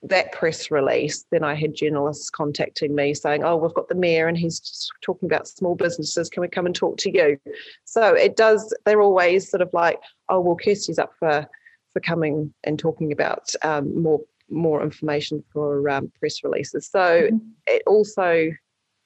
that 0.04 0.32
press 0.32 0.72
release, 0.72 1.26
then 1.32 1.44
I 1.44 1.56
had 1.56 1.76
journalists 1.76 2.30
contacting 2.30 2.96
me 2.96 3.14
saying, 3.14 3.44
Oh, 3.44 3.58
we've 3.58 3.74
got 3.74 3.90
the 3.90 3.96
mayor 3.96 4.28
and 4.28 4.38
he's 4.38 4.90
talking 5.02 5.28
about 5.28 5.48
small 5.48 5.76
businesses. 5.76 6.30
Can 6.30 6.42
we 6.42 6.48
come 6.48 6.66
and 6.66 6.76
talk 6.76 6.98
to 7.00 7.12
you? 7.12 7.38
So 7.86 8.14
it 8.14 8.36
does, 8.36 8.74
they're 8.86 9.02
always 9.02 9.50
sort 9.50 9.62
of 9.62 9.70
like, 9.74 10.00
Oh, 10.30 10.40
well, 10.40 10.56
Kirsty's 10.56 11.00
up 11.00 11.12
for 11.20 11.48
for 11.92 12.00
coming 12.02 12.54
and 12.64 12.78
talking 12.78 13.12
about 13.12 13.52
um, 13.64 14.02
more 14.02 14.22
more 14.52 14.82
information 14.82 15.44
for 15.54 15.88
um, 15.90 16.12
press 16.20 16.44
releases. 16.44 16.88
So 16.88 17.00
mm-hmm. 17.00 17.38
it 17.68 17.84
also 17.86 18.52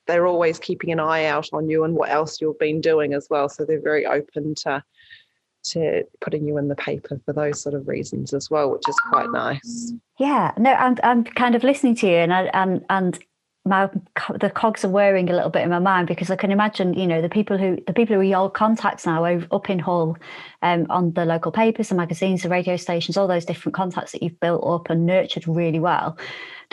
they're 0.08 0.28
always 0.28 0.60
keeping 0.60 0.92
an 0.92 1.00
eye 1.00 1.26
out 1.26 1.50
on 1.54 1.70
you 1.70 1.86
and 1.86 1.96
what 1.96 2.10
else 2.10 2.42
you've 2.42 2.60
been 2.60 2.82
doing 2.82 3.14
as 3.14 3.28
well. 3.30 3.48
So 3.48 3.64
they're 3.64 3.82
very 3.82 4.06
open 4.06 4.54
to 4.64 4.84
to 5.64 6.04
putting 6.22 6.48
you 6.48 6.58
in 6.58 6.68
the 6.68 6.76
paper 6.76 7.20
for 7.26 7.34
those 7.34 7.62
sort 7.62 7.76
of 7.76 7.88
reasons 7.88 8.34
as 8.34 8.50
well, 8.50 8.72
which 8.72 8.88
is 8.88 8.96
quite 9.10 9.30
nice. 9.32 9.94
Yeah, 10.20 10.52
no, 10.58 10.74
I'm 10.74 10.98
I'm 11.04 11.24
kind 11.24 11.56
of 11.56 11.64
listening 11.64 11.96
to 11.96 12.08
you, 12.08 12.16
and 12.16 12.34
I, 12.34 12.44
and 12.54 12.86
and 12.90 13.20
my 13.66 13.90
the 14.40 14.50
cogs 14.50 14.84
are 14.84 14.90
whirring 14.90 15.30
a 15.30 15.34
little 15.34 15.50
bit 15.50 15.64
in 15.64 15.70
my 15.70 15.80
mind 15.80 16.08
because 16.08 16.30
I 16.30 16.36
can 16.36 16.52
imagine, 16.52 16.94
you 16.94 17.08
know, 17.08 17.22
the 17.22 17.30
people 17.30 17.58
who 17.58 17.78
the 17.88 17.94
people 17.94 18.16
who 18.16 18.20
are 18.20 18.24
your 18.24 18.52
contacts 18.52 19.06
now 19.06 19.24
up 19.24 19.70
in 19.70 19.80
Hull, 19.80 20.18
um, 20.62 20.86
on 20.90 21.14
the 21.14 21.26
local 21.26 21.52
papers, 21.52 21.90
the 21.90 21.96
magazines, 21.96 22.44
the 22.44 22.50
radio 22.50 22.76
stations, 22.76 23.16
all 23.16 23.28
those 23.28 23.46
different 23.46 23.76
contacts 23.76 24.12
that 24.12 24.22
you've 24.22 24.40
built 24.40 24.64
up 24.66 24.90
and 24.90 25.06
nurtured 25.06 25.48
really 25.48 25.80
well 25.80 26.18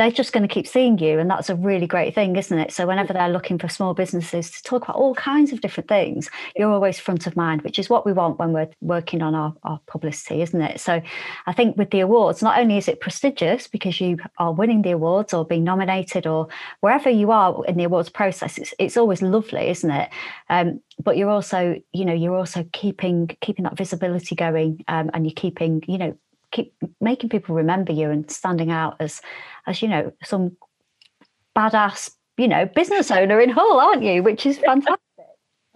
they're 0.01 0.11
just 0.11 0.33
going 0.33 0.49
to 0.49 0.53
keep 0.53 0.67
seeing 0.67 0.97
you. 0.99 1.19
And 1.19 1.31
that's 1.31 1.51
a 1.51 1.55
really 1.55 1.87
great 1.87 2.15
thing, 2.15 2.35
isn't 2.35 2.59
it? 2.59 2.73
So 2.73 2.87
whenever 2.87 3.13
they're 3.13 3.29
looking 3.29 3.59
for 3.59 3.69
small 3.69 3.93
businesses 3.93 4.51
to 4.51 4.63
talk 4.63 4.85
about 4.85 4.97
all 4.97 5.15
kinds 5.15 5.53
of 5.53 5.61
different 5.61 5.91
things, 5.91 6.31
you're 6.57 6.73
always 6.73 6.99
front 6.99 7.27
of 7.27 7.37
mind, 7.37 7.61
which 7.61 7.79
is 7.79 7.91
what 7.91 8.07
we 8.07 8.15
want 8.15 8.39
when 8.39 8.55
we're 8.55 8.71
working 8.81 9.21
on 9.21 9.35
our, 9.35 9.55
our 9.63 9.79
publicity, 9.87 10.41
isn't 10.41 10.63
it? 10.63 10.81
So 10.81 11.03
I 11.47 11.53
think 11.53 11.77
with 11.77 11.91
the 11.91 12.01
awards, 12.01 12.43
not 12.43 12.59
only 12.59 12.79
is 12.79 12.89
it 12.89 13.01
prestigious 13.01 13.69
because 13.69 14.01
you 14.01 14.17
are 14.39 14.55
winning 14.55 14.81
the 14.81 14.93
awards 14.93 15.35
or 15.35 15.45
being 15.45 15.65
nominated 15.65 16.27
or 16.27 16.49
wherever 16.81 17.11
you 17.11 17.31
are 17.31 17.63
in 17.67 17.77
the 17.77 17.85
awards 17.85 18.09
process, 18.09 18.57
it's, 18.57 18.73
it's 18.79 18.97
always 18.97 19.21
lovely, 19.21 19.69
isn't 19.69 19.91
it? 19.91 20.09
Um, 20.49 20.81
but 20.99 21.19
you're 21.19 21.29
also, 21.29 21.79
you 21.93 22.07
know, 22.07 22.15
you're 22.15 22.37
also 22.37 22.67
keeping 22.73 23.37
keeping 23.43 23.65
that 23.65 23.77
visibility 23.77 24.35
going, 24.35 24.83
um, 24.89 25.11
and 25.13 25.27
you're 25.27 25.35
keeping, 25.35 25.83
you 25.87 25.99
know, 25.99 26.17
keep 26.53 26.75
making 27.01 27.31
people 27.31 27.55
remember 27.55 27.93
you 27.93 28.11
and 28.11 28.31
standing 28.31 28.71
out 28.71 28.97
as 29.01 29.21
as 29.67 29.83
you 29.83 29.89
know 29.89 30.13
some 30.23 30.57
badass 31.57 32.11
you 32.37 32.49
know 32.49 32.67
business 32.67 33.11
owner 33.11 33.41
in 33.41 33.51
Hull, 33.51 33.81
aren't 33.81 34.03
you? 34.03 34.23
Which 34.23 34.47
is 34.47 34.59
fantastic. 34.59 35.01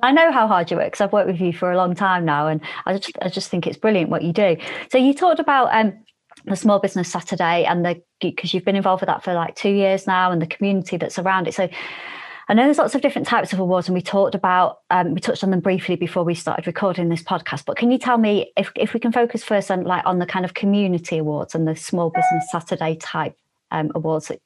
I 0.03 0.13
know 0.13 0.33
how 0.33 0.47
hard 0.47 0.71
you 0.71 0.77
work 0.77 0.87
because 0.87 1.01
I've 1.01 1.13
worked 1.13 1.29
with 1.29 1.41
you 1.41 1.53
for 1.53 1.71
a 1.71 1.77
long 1.77 1.95
time 1.95 2.25
now, 2.25 2.49
and 2.49 2.61
I 2.87 2.97
just 2.97 3.19
I 3.23 3.29
just 3.29 3.51
think 3.51 3.67
it's 3.67 3.79
brilliant 3.79 4.11
what 4.11 4.23
you 4.23 4.33
do. 4.33 4.57
So 4.91 4.99
you 4.99 5.15
talked 5.15 5.41
about 5.41 5.69
um, 5.75 5.95
the 6.47 6.57
Small 6.57 6.79
Business 6.79 7.11
Saturday 7.11 7.65
and 7.65 7.85
the 7.85 8.03
because 8.21 8.53
you've 8.53 8.65
been 8.65 8.77
involved 8.77 9.03
with 9.03 9.09
that 9.09 9.23
for 9.23 9.35
like 9.35 9.55
two 9.55 9.71
years 9.71 10.07
now, 10.07 10.31
and 10.33 10.43
the 10.43 10.47
community 10.47 10.97
that's 10.97 11.19
around 11.19 11.49
it. 11.49 11.55
So 11.55 11.69
I 12.49 12.55
know 12.55 12.65
there's 12.65 12.79
lots 12.79 12.95
of 12.95 13.01
different 13.01 13.27
types 13.27 13.53
of 13.53 13.61
awards, 13.61 13.89
and 13.89 13.95
we 13.95 14.03
talked 14.03 14.35
about 14.35 14.81
um, 14.91 15.15
we 15.15 15.21
touched 15.21 15.45
on 15.45 15.51
them 15.51 15.61
briefly 15.61 15.97
before 15.97 16.25
we 16.25 16.35
started 16.35 16.67
recording 16.67 17.09
this 17.09 17.23
podcast. 17.23 17.65
But 17.65 17.77
can 17.77 17.91
you 17.91 17.99
tell 17.99 18.19
me 18.19 18.53
if 18.57 18.73
if 18.77 18.95
we 18.95 19.01
can 19.01 19.13
focus 19.13 19.45
first 19.45 19.71
on 19.71 19.85
like 19.85 20.05
on 20.05 20.19
the 20.19 20.27
kind 20.27 20.45
of 20.45 20.55
community 20.55 21.19
awards 21.19 21.55
and 21.55 21.69
the 21.69 21.77
Small 21.77 22.11
Business 22.11 22.51
Saturday 22.51 22.97
type 22.97 23.37
um, 23.75 23.91
awards 23.95 24.29
that 24.29 24.41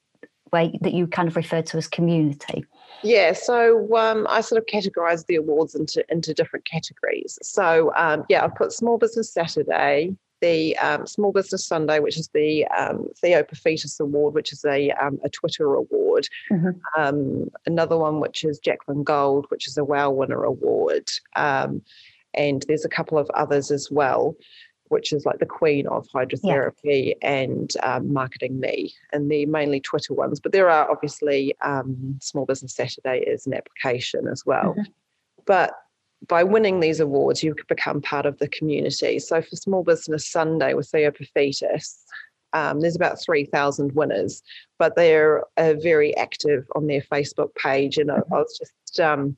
where 0.50 0.70
that 0.80 0.94
you 0.94 1.06
kind 1.06 1.28
of 1.28 1.37
refer 1.37 1.62
to 1.62 1.76
as 1.76 1.87
community? 1.87 2.64
Yeah, 3.02 3.32
so 3.32 3.97
um, 3.97 4.26
I 4.28 4.40
sort 4.40 4.61
of 4.61 4.66
categorise 4.66 5.26
the 5.26 5.37
awards 5.37 5.75
into 5.75 6.04
into 6.11 6.35
different 6.35 6.64
categories. 6.64 7.38
So 7.42 7.92
um, 7.97 8.25
yeah, 8.28 8.44
I've 8.44 8.54
put 8.54 8.73
Small 8.73 8.99
Business 8.99 9.32
Saturday, 9.32 10.16
the 10.40 10.76
um, 10.78 11.06
Small 11.06 11.32
Business 11.32 11.66
Sunday, 11.66 12.00
which 12.00 12.18
is 12.18 12.28
the 12.35 12.66
um, 12.68 13.08
Theo 13.20 13.42
Paphitis 13.42 14.00
Award, 14.00 14.35
which 14.35 14.52
is 14.52 14.64
a, 14.64 14.90
um, 14.92 15.18
a 15.25 15.28
Twitter 15.28 15.75
award. 15.75 16.28
Mm-hmm. 16.50 17.00
Um, 17.00 17.50
another 17.66 17.97
one, 17.97 18.20
which 18.20 18.44
is 18.44 18.58
Jacqueline 18.58 19.04
Gold, 19.04 19.47
which 19.49 19.68
is 19.68 19.76
a 19.76 19.85
WOW 19.85 20.11
Winner 20.11 20.44
Award. 20.44 21.08
Um, 21.37 21.82
and 22.35 22.64
there's 22.68 22.85
a 22.85 22.90
couple 22.90 23.18
of 23.18 23.30
others 23.30 23.70
as 23.70 23.90
well, 23.90 24.37
which 24.88 25.12
is 25.12 25.25
like 25.26 25.38
the 25.38 25.47
queen 25.47 25.87
of 25.87 26.07
hydrotherapy 26.09 27.14
yeah. 27.21 27.28
and 27.28 27.73
um, 27.83 28.12
marketing 28.12 28.61
me, 28.61 28.92
and 29.12 29.30
the 29.30 29.47
mainly 29.47 29.80
Twitter 29.80 30.14
ones. 30.14 30.40
But 30.40 30.52
there 30.52 30.71
are 30.71 30.90
obviously 30.90 31.54
Small 32.21 32.47
Business 32.47 32.75
Saturday 32.75 33.21
is 33.21 33.47
an 33.47 33.54
application 33.54 34.28
as 34.28 34.45
well. 34.45 34.75
Mm-hmm. 34.75 34.83
But 35.47 35.75
by 36.26 36.42
winning 36.42 36.80
these 36.80 37.00
awards, 37.00 37.42
you 37.42 37.54
become 37.68 38.02
part 38.02 38.26
of 38.26 38.38
the 38.38 38.49
community. 38.49 39.18
So 39.18 39.40
for 39.40 39.57
Small 39.57 39.85
Business 39.85 40.26
Sunday 40.26 40.75
with 40.75 40.88
Theo 40.88 41.11
Paphitis, 41.11 41.97
um, 42.52 42.80
there's 42.80 42.97
about 42.97 43.21
3,000 43.23 43.92
winners, 43.92 44.42
but 44.78 44.97
they're 44.97 45.45
uh, 45.57 45.75
very 45.75 46.16
active 46.16 46.66
on 46.75 46.87
their 46.87 47.02
Facebook 47.02 47.54
page. 47.54 47.99
And 47.99 48.11
I, 48.11 48.16
I 48.16 48.21
was 48.30 48.59
just 48.59 49.00
um, 49.00 49.37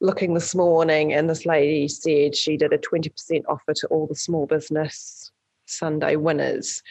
looking 0.00 0.34
this 0.34 0.54
morning, 0.54 1.12
and 1.12 1.28
this 1.28 1.46
lady 1.46 1.88
said 1.88 2.36
she 2.36 2.56
did 2.56 2.72
a 2.72 2.78
20% 2.78 3.42
offer 3.48 3.74
to 3.74 3.86
all 3.88 4.06
the 4.06 4.14
Small 4.14 4.46
Business 4.46 5.30
Sunday 5.66 6.16
winners. 6.16 6.82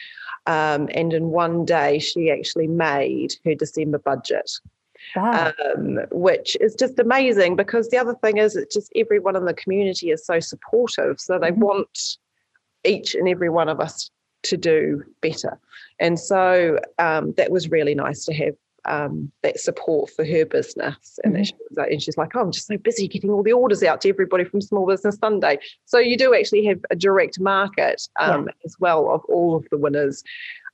Um, 0.46 0.88
and 0.92 1.12
in 1.12 1.28
one 1.28 1.64
day, 1.64 1.98
she 1.98 2.30
actually 2.30 2.66
made 2.66 3.34
her 3.44 3.54
December 3.54 3.98
budget 3.98 4.50
wow. 5.16 5.52
um, 5.74 5.98
which 6.10 6.56
is 6.60 6.74
just 6.74 6.98
amazing 6.98 7.56
because 7.56 7.88
the 7.88 7.98
other 7.98 8.14
thing 8.14 8.38
is 8.38 8.56
it's 8.56 8.74
just 8.74 8.92
everyone 8.96 9.36
in 9.36 9.44
the 9.44 9.54
community 9.54 10.10
is 10.10 10.24
so 10.24 10.40
supportive. 10.40 11.20
So 11.20 11.38
they 11.38 11.50
mm-hmm. 11.50 11.60
want 11.60 12.18
each 12.84 13.14
and 13.14 13.28
every 13.28 13.48
one 13.48 13.68
of 13.68 13.80
us 13.80 14.10
to 14.44 14.56
do 14.56 15.02
better. 15.20 15.58
And 16.00 16.18
so 16.18 16.78
um, 16.98 17.32
that 17.32 17.50
was 17.50 17.70
really 17.70 17.94
nice 17.94 18.24
to 18.26 18.34
have 18.34 18.54
um, 18.86 19.30
that 19.42 19.58
support 19.58 20.10
for 20.10 20.24
her 20.24 20.44
business. 20.44 21.18
And, 21.24 21.34
mm-hmm. 21.34 21.42
she 21.44 21.54
like, 21.76 21.90
and 21.90 22.02
she's 22.02 22.16
like, 22.16 22.34
oh, 22.34 22.40
I'm 22.40 22.52
just 22.52 22.66
so 22.66 22.76
busy 22.76 23.08
getting 23.08 23.30
all 23.30 23.42
the 23.42 23.52
orders 23.52 23.82
out 23.82 24.00
to 24.02 24.08
everybody 24.08 24.44
from 24.44 24.60
Small 24.60 24.86
Business 24.86 25.16
Sunday. 25.16 25.58
So 25.84 25.98
you 25.98 26.16
do 26.16 26.34
actually 26.34 26.64
have 26.66 26.80
a 26.90 26.96
direct 26.96 27.40
market 27.40 28.02
um, 28.18 28.46
yeah. 28.46 28.52
as 28.64 28.76
well 28.78 29.10
of 29.10 29.22
all 29.28 29.56
of 29.56 29.66
the 29.70 29.78
winners. 29.78 30.22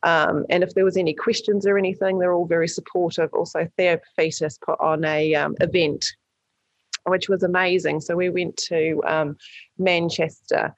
Um, 0.02 0.46
and 0.48 0.62
if 0.62 0.74
there 0.74 0.84
was 0.84 0.96
any 0.96 1.14
questions 1.14 1.66
or 1.66 1.76
anything, 1.76 2.18
they're 2.18 2.32
all 2.32 2.46
very 2.46 2.68
supportive. 2.68 3.32
Also, 3.32 3.68
Theo 3.76 3.98
Paphitis 4.18 4.60
put 4.60 4.80
on 4.80 5.04
a 5.04 5.34
um, 5.34 5.56
event, 5.60 6.06
which 7.06 7.28
was 7.28 7.42
amazing. 7.42 8.00
So 8.00 8.16
we 8.16 8.30
went 8.30 8.56
to 8.68 9.02
um, 9.06 9.36
Manchester 9.78 10.74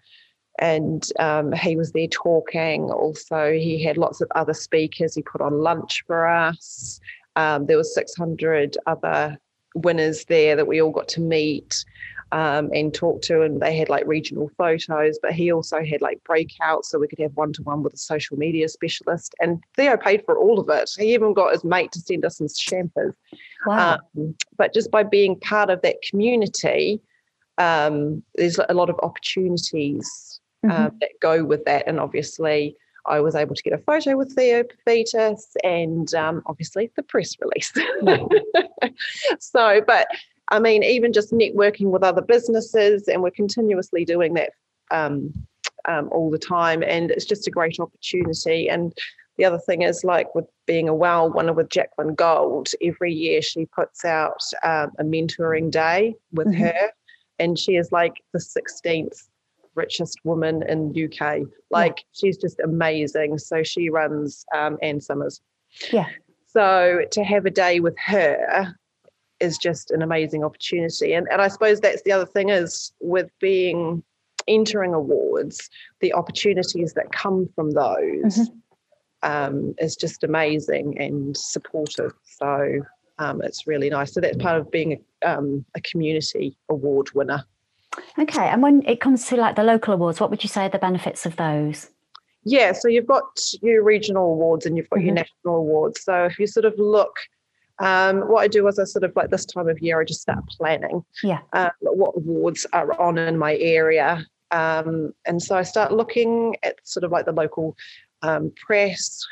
and 0.59 1.09
um, 1.19 1.53
he 1.53 1.77
was 1.77 1.93
there 1.93 2.09
talking. 2.09 2.91
Also, 2.91 3.53
he 3.53 3.83
had 3.83 3.97
lots 3.97 4.21
of 4.21 4.31
other 4.35 4.55
speakers. 4.55 5.15
He 5.15 5.23
put 5.23 5.41
on 5.41 5.61
lunch 5.61 6.05
for 6.07 6.27
us. 6.29 7.01
Um, 7.37 7.67
there 7.67 7.77
was 7.77 7.95
600 7.95 8.77
other 8.87 9.39
winners 9.75 10.25
there 10.27 10.57
that 10.57 10.67
we 10.67 10.83
all 10.83 10.91
got 10.91 11.09
to 11.09 11.21
meet 11.21 11.85
um, 12.33 12.71
and 12.75 12.93
talk 12.93 13.21
to, 13.23 13.43
and 13.43 13.61
they 13.61 13.77
had 13.77 13.89
like 13.89 14.07
regional 14.07 14.51
photos. 14.57 15.19
But 15.23 15.33
he 15.33 15.53
also 15.53 15.85
had 15.85 16.01
like 16.01 16.23
breakouts, 16.25 16.87
so 16.87 16.99
we 16.99 17.07
could 17.07 17.19
have 17.21 17.37
one 17.37 17.53
to 17.55 17.63
one 17.63 17.83
with 17.83 17.93
a 17.95 17.99
social 17.99 18.37
media 18.37 18.69
specialist. 18.69 19.35
And 19.41 19.63
Theo 19.77 19.97
paid 19.97 20.25
for 20.25 20.39
all 20.39 20.59
of 20.59 20.69
it. 20.71 20.91
He 20.97 21.15
even 21.15 21.35
got 21.35 21.53
his 21.53 21.63
mate 21.63 21.93
to 21.93 22.01
send 22.01 22.25
us 22.25 22.39
some 22.39 22.49
champers. 22.57 23.15
Wow! 23.67 23.99
Um, 24.17 24.35
but 24.57 24.73
just 24.73 24.91
by 24.91 25.03
being 25.03 25.39
part 25.41 25.69
of 25.69 25.83
that 25.83 25.97
community, 26.03 27.01
um, 27.59 28.23
there's 28.35 28.59
a 28.69 28.75
lot 28.75 28.89
of 28.89 28.99
opportunities 29.03 30.41
um, 30.65 30.97
that 31.01 31.11
go 31.21 31.45
with 31.45 31.65
that. 31.67 31.87
And 31.87 32.01
obviously, 32.01 32.77
I 33.07 33.21
was 33.21 33.35
able 33.35 33.55
to 33.55 33.63
get 33.63 33.73
a 33.73 33.79
photo 33.79 34.17
with 34.17 34.35
Theo 34.35 34.63
Paphitis 34.63 35.43
and 35.65 36.13
um, 36.15 36.43
obviously 36.47 36.91
the 36.97 37.03
press 37.03 37.37
release. 37.41 37.73
so, 39.41 39.81
but 39.87 40.07
I 40.49 40.59
mean, 40.59 40.83
even 40.83 41.13
just 41.13 41.33
networking 41.33 41.91
with 41.91 42.03
other 42.03 42.23
businesses, 42.23 43.09
and 43.09 43.23
we're 43.23 43.31
continuously 43.31 44.05
doing 44.05 44.35
that 44.35 44.51
um, 44.91 45.33
um, 45.89 46.09
all 46.13 46.31
the 46.31 46.39
time. 46.39 46.83
And 46.83 47.11
it's 47.11 47.25
just 47.25 47.47
a 47.47 47.51
great 47.51 47.81
opportunity. 47.81 48.69
And 48.69 48.93
the 49.39 49.45
other 49.45 49.59
thing 49.59 49.83
is, 49.83 50.05
like 50.05 50.35
with 50.35 50.47
being 50.67 50.89
a 50.89 50.95
WOW 50.95 51.29
winner 51.35 51.53
with 51.53 51.71
Jacqueline 51.71 52.15
Gold, 52.15 52.69
every 52.83 53.13
year 53.13 53.43
she 53.43 53.67
puts 53.67 54.05
out 54.05 54.43
um, 54.63 54.93
a 54.99 55.05
mentoring 55.05 55.71
day 55.71 56.15
with 56.33 56.49
mm-hmm. 56.49 56.65
her. 56.65 56.91
And 57.39 57.59
she 57.59 57.77
is 57.77 57.91
like 57.91 58.23
the 58.33 58.39
16th 58.39 59.29
richest 59.75 60.19
woman 60.25 60.63
in 60.69 60.91
UK. 60.91 61.41
Like 61.71 61.99
yeah. 61.99 62.05
she's 62.13 62.37
just 62.37 62.61
amazing. 62.61 63.39
So 63.39 63.63
she 63.63 63.89
runs 63.89 64.45
um, 64.55 64.79
Ann 64.83 65.01
Summers. 65.01 65.41
Yeah. 65.93 66.09
So 66.47 67.03
to 67.11 67.25
have 67.25 67.47
a 67.47 67.51
day 67.51 67.81
with 67.81 67.97
her 67.99 68.75
is 69.41 69.59
just 69.59 69.91
an 69.91 70.03
amazing 70.03 70.45
opportunity. 70.45 71.15
And 71.15 71.27
and 71.31 71.41
I 71.41 71.49
suppose 71.49 71.81
that's 71.81 72.03
the 72.03 72.13
other 72.13 72.27
thing 72.27 72.51
is 72.51 72.93
with 73.01 73.31
being 73.41 74.03
entering 74.49 74.95
awards, 74.95 75.71
the 76.01 76.13
opportunities 76.13 76.95
that 76.95 77.13
come 77.13 77.49
from 77.55 77.73
those 77.73 78.39
mm-hmm. 78.39 79.31
um, 79.31 79.75
is 79.79 79.97
just 79.97 80.25
amazing 80.25 80.99
and 80.99 81.37
supportive. 81.37 82.13
So 82.25 82.81
um, 83.19 83.43
it's 83.43 83.67
really 83.67 83.91
nice. 83.91 84.13
So 84.13 84.21
that's 84.21 84.37
part 84.39 84.59
of 84.59 84.71
being 84.71 85.01
a, 85.23 85.39
um, 85.39 85.65
a 85.75 85.81
community 85.81 86.57
award 86.69 87.11
winner. 87.15 87.45
Okay, 88.19 88.49
and 88.49 88.63
when 88.63 88.83
it 88.87 89.01
comes 89.01 89.27
to 89.27 89.37
like 89.37 89.57
the 89.57 89.65
local 89.65 89.95
awards, 89.95 90.21
what 90.21 90.31
would 90.31 90.43
you 90.43 90.49
say 90.49 90.67
are 90.67 90.69
the 90.69 90.79
benefits 90.79 91.27
of 91.27 91.37
those? 91.37 91.91
Yeah, 92.45 92.73
so 92.73 92.89
you've 92.89 93.07
got 93.07 93.39
your 93.61 93.83
regional 93.85 94.25
awards 94.25 94.67
and 94.67 94.77
you've 94.77 94.91
got 94.91 94.99
mm-hmm. 94.99 95.07
your 95.07 95.15
national 95.15 95.57
awards. 95.57 96.03
So 96.03 96.25
if 96.25 96.39
you 96.39 96.47
sort 96.47 96.65
of 96.65 96.75
look, 96.79 97.17
um, 97.79 98.23
what 98.29 98.43
I 98.43 98.49
do 98.49 98.67
is 98.67 98.79
I 98.79 98.85
sort 98.85 99.05
of 99.05 99.15
like 99.15 99.31
this 99.31 99.47
time 99.47 99.69
of 99.69 99.81
year, 99.81 100.01
I 100.01 100.05
just 100.05 100.23
start 100.23 100.45
planning. 100.49 101.05
Yeah. 101.23 101.41
Um, 101.53 101.71
what 101.81 102.17
awards 102.17 102.67
are 102.73 103.01
on 103.01 103.19
in 103.19 103.39
my 103.39 103.57
area, 103.57 104.27
um, 104.51 105.15
and 105.25 105.43
so 105.43 105.57
I 105.57 105.63
start 105.63 105.93
looking 105.93 106.57
at 106.63 106.77
sort 106.83 107.05
of 107.05 107.13
like 107.13 107.27
the 107.27 107.33
local 107.33 107.77
um, 108.23 108.53
press. 108.57 109.25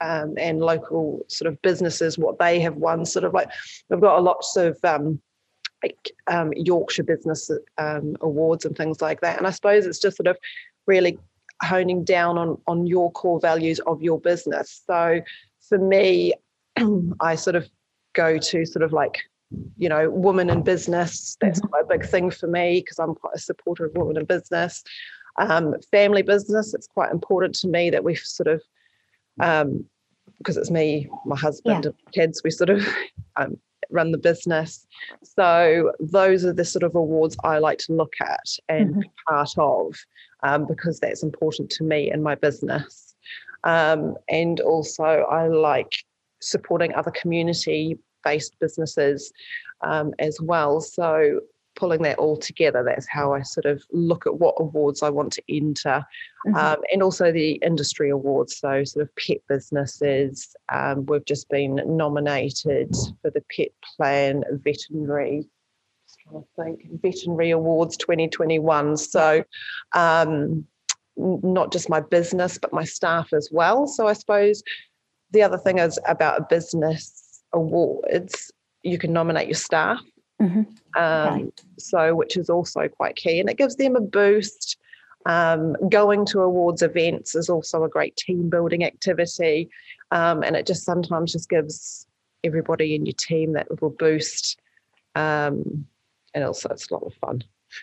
Um, 0.00 0.34
and 0.38 0.60
local 0.60 1.24
sort 1.26 1.52
of 1.52 1.60
businesses, 1.60 2.16
what 2.16 2.38
they 2.38 2.60
have 2.60 2.76
won, 2.76 3.04
sort 3.04 3.24
of 3.24 3.34
like 3.34 3.50
we've 3.88 4.00
got 4.00 4.16
a 4.16 4.22
lots 4.22 4.54
of 4.54 4.78
um, 4.84 5.20
like 5.82 6.10
um, 6.26 6.52
Yorkshire 6.54 7.04
Business 7.04 7.50
um, 7.78 8.16
Awards 8.20 8.64
and 8.64 8.76
things 8.76 9.00
like 9.00 9.20
that. 9.20 9.38
And 9.38 9.46
I 9.46 9.50
suppose 9.50 9.86
it's 9.86 9.98
just 9.98 10.16
sort 10.16 10.26
of 10.26 10.36
really 10.86 11.18
honing 11.62 12.04
down 12.04 12.38
on 12.38 12.60
on 12.66 12.86
your 12.86 13.10
core 13.12 13.40
values 13.40 13.80
of 13.80 14.02
your 14.02 14.20
business. 14.20 14.82
So 14.86 15.20
for 15.68 15.78
me, 15.78 16.34
I 17.20 17.34
sort 17.34 17.56
of 17.56 17.68
go 18.14 18.38
to 18.38 18.64
sort 18.64 18.82
of 18.82 18.92
like 18.92 19.18
you 19.76 19.88
know 19.88 20.10
woman 20.10 20.50
in 20.50 20.62
business. 20.62 21.36
That's 21.40 21.60
mm-hmm. 21.60 21.68
quite 21.68 21.84
a 21.84 21.98
big 21.98 22.06
thing 22.06 22.30
for 22.30 22.46
me 22.46 22.80
because 22.80 22.98
I'm 22.98 23.14
quite 23.14 23.34
a 23.34 23.40
supporter 23.40 23.86
of 23.86 23.92
women 23.94 24.16
in 24.16 24.24
business. 24.24 24.82
Um, 25.36 25.74
family 25.92 26.22
business. 26.22 26.74
It's 26.74 26.88
quite 26.88 27.12
important 27.12 27.54
to 27.56 27.68
me 27.68 27.90
that 27.90 28.02
we've 28.02 28.18
sort 28.18 28.48
of 28.48 28.62
um, 29.40 29.84
because 30.38 30.56
it's 30.56 30.70
me, 30.70 31.08
my 31.24 31.36
husband, 31.36 31.84
yeah. 31.84 31.90
and 31.90 32.12
kids. 32.12 32.42
We 32.44 32.50
sort 32.50 32.70
of 32.70 32.86
um, 33.36 33.58
run 33.90 34.12
the 34.12 34.18
business. 34.18 34.86
So 35.22 35.92
those 36.00 36.44
are 36.44 36.52
the 36.52 36.64
sort 36.64 36.82
of 36.82 36.94
awards 36.94 37.36
I 37.44 37.58
like 37.58 37.78
to 37.78 37.92
look 37.92 38.14
at 38.20 38.46
and 38.68 38.90
mm-hmm. 38.90 39.00
be 39.00 39.10
part 39.28 39.50
of 39.56 39.94
um, 40.42 40.66
because 40.66 41.00
that's 41.00 41.22
important 41.22 41.70
to 41.70 41.84
me 41.84 42.10
and 42.10 42.22
my 42.22 42.34
business. 42.34 43.14
Um, 43.64 44.16
and 44.28 44.60
also, 44.60 45.02
I 45.04 45.48
like 45.48 45.92
supporting 46.40 46.94
other 46.94 47.10
community 47.10 47.98
based 48.24 48.56
businesses 48.60 49.32
um, 49.80 50.12
as 50.18 50.40
well. 50.40 50.80
So 50.80 51.40
pulling 51.78 52.02
that 52.02 52.18
all 52.18 52.36
together, 52.36 52.82
that's 52.82 53.06
how 53.08 53.32
I 53.32 53.42
sort 53.42 53.64
of 53.64 53.82
look 53.92 54.26
at 54.26 54.38
what 54.38 54.56
awards 54.58 55.02
I 55.02 55.10
want 55.10 55.32
to 55.34 55.42
enter, 55.48 56.04
mm-hmm. 56.46 56.56
um, 56.56 56.78
and 56.92 57.02
also 57.02 57.30
the 57.30 57.52
industry 57.62 58.10
awards. 58.10 58.56
So, 58.58 58.82
sort 58.84 59.04
of 59.04 59.14
pet 59.16 59.38
businesses. 59.48 60.54
Um, 60.70 61.06
we've 61.06 61.24
just 61.24 61.48
been 61.48 61.80
nominated 61.86 62.94
for 63.22 63.30
the 63.30 63.42
Pet 63.54 63.68
Plan 63.96 64.42
Veterinary. 64.50 65.48
I 66.30 66.62
think 66.62 66.80
veterinary 67.00 67.52
awards 67.52 67.96
2021. 67.96 68.96
So, 68.96 69.44
um, 69.94 70.66
not 71.16 71.72
just 71.72 71.88
my 71.88 72.00
business, 72.00 72.58
but 72.58 72.72
my 72.72 72.84
staff 72.84 73.32
as 73.32 73.48
well. 73.52 73.86
So, 73.86 74.08
I 74.08 74.14
suppose 74.14 74.62
the 75.30 75.42
other 75.42 75.58
thing 75.58 75.78
is 75.78 75.98
about 76.06 76.40
a 76.40 76.46
business 76.50 77.42
awards, 77.52 78.50
you 78.82 78.98
can 78.98 79.12
nominate 79.12 79.46
your 79.46 79.54
staff 79.54 80.00
Mm-hmm. 80.40 80.62
Um, 81.00 81.52
So, 81.78 82.14
which 82.14 82.36
is 82.36 82.48
also 82.50 82.88
quite 82.88 83.16
key, 83.16 83.40
and 83.40 83.48
it 83.48 83.58
gives 83.58 83.76
them 83.76 83.96
a 83.96 84.00
boost. 84.00 84.78
Um, 85.26 85.76
going 85.90 86.24
to 86.26 86.40
awards 86.40 86.80
events 86.80 87.34
is 87.34 87.50
also 87.50 87.84
a 87.84 87.88
great 87.88 88.16
team 88.16 88.48
building 88.48 88.84
activity, 88.84 89.68
um, 90.10 90.42
and 90.42 90.56
it 90.56 90.66
just 90.66 90.84
sometimes 90.84 91.32
just 91.32 91.50
gives 91.50 92.06
everybody 92.44 92.94
in 92.94 93.04
your 93.04 93.16
team 93.18 93.52
that 93.52 93.70
little 93.70 93.90
boost, 93.90 94.58
um, 95.16 95.86
and 96.34 96.44
also 96.44 96.68
it's 96.70 96.90
a 96.90 96.94
lot 96.94 97.02
of 97.02 97.14
fun. 97.14 97.42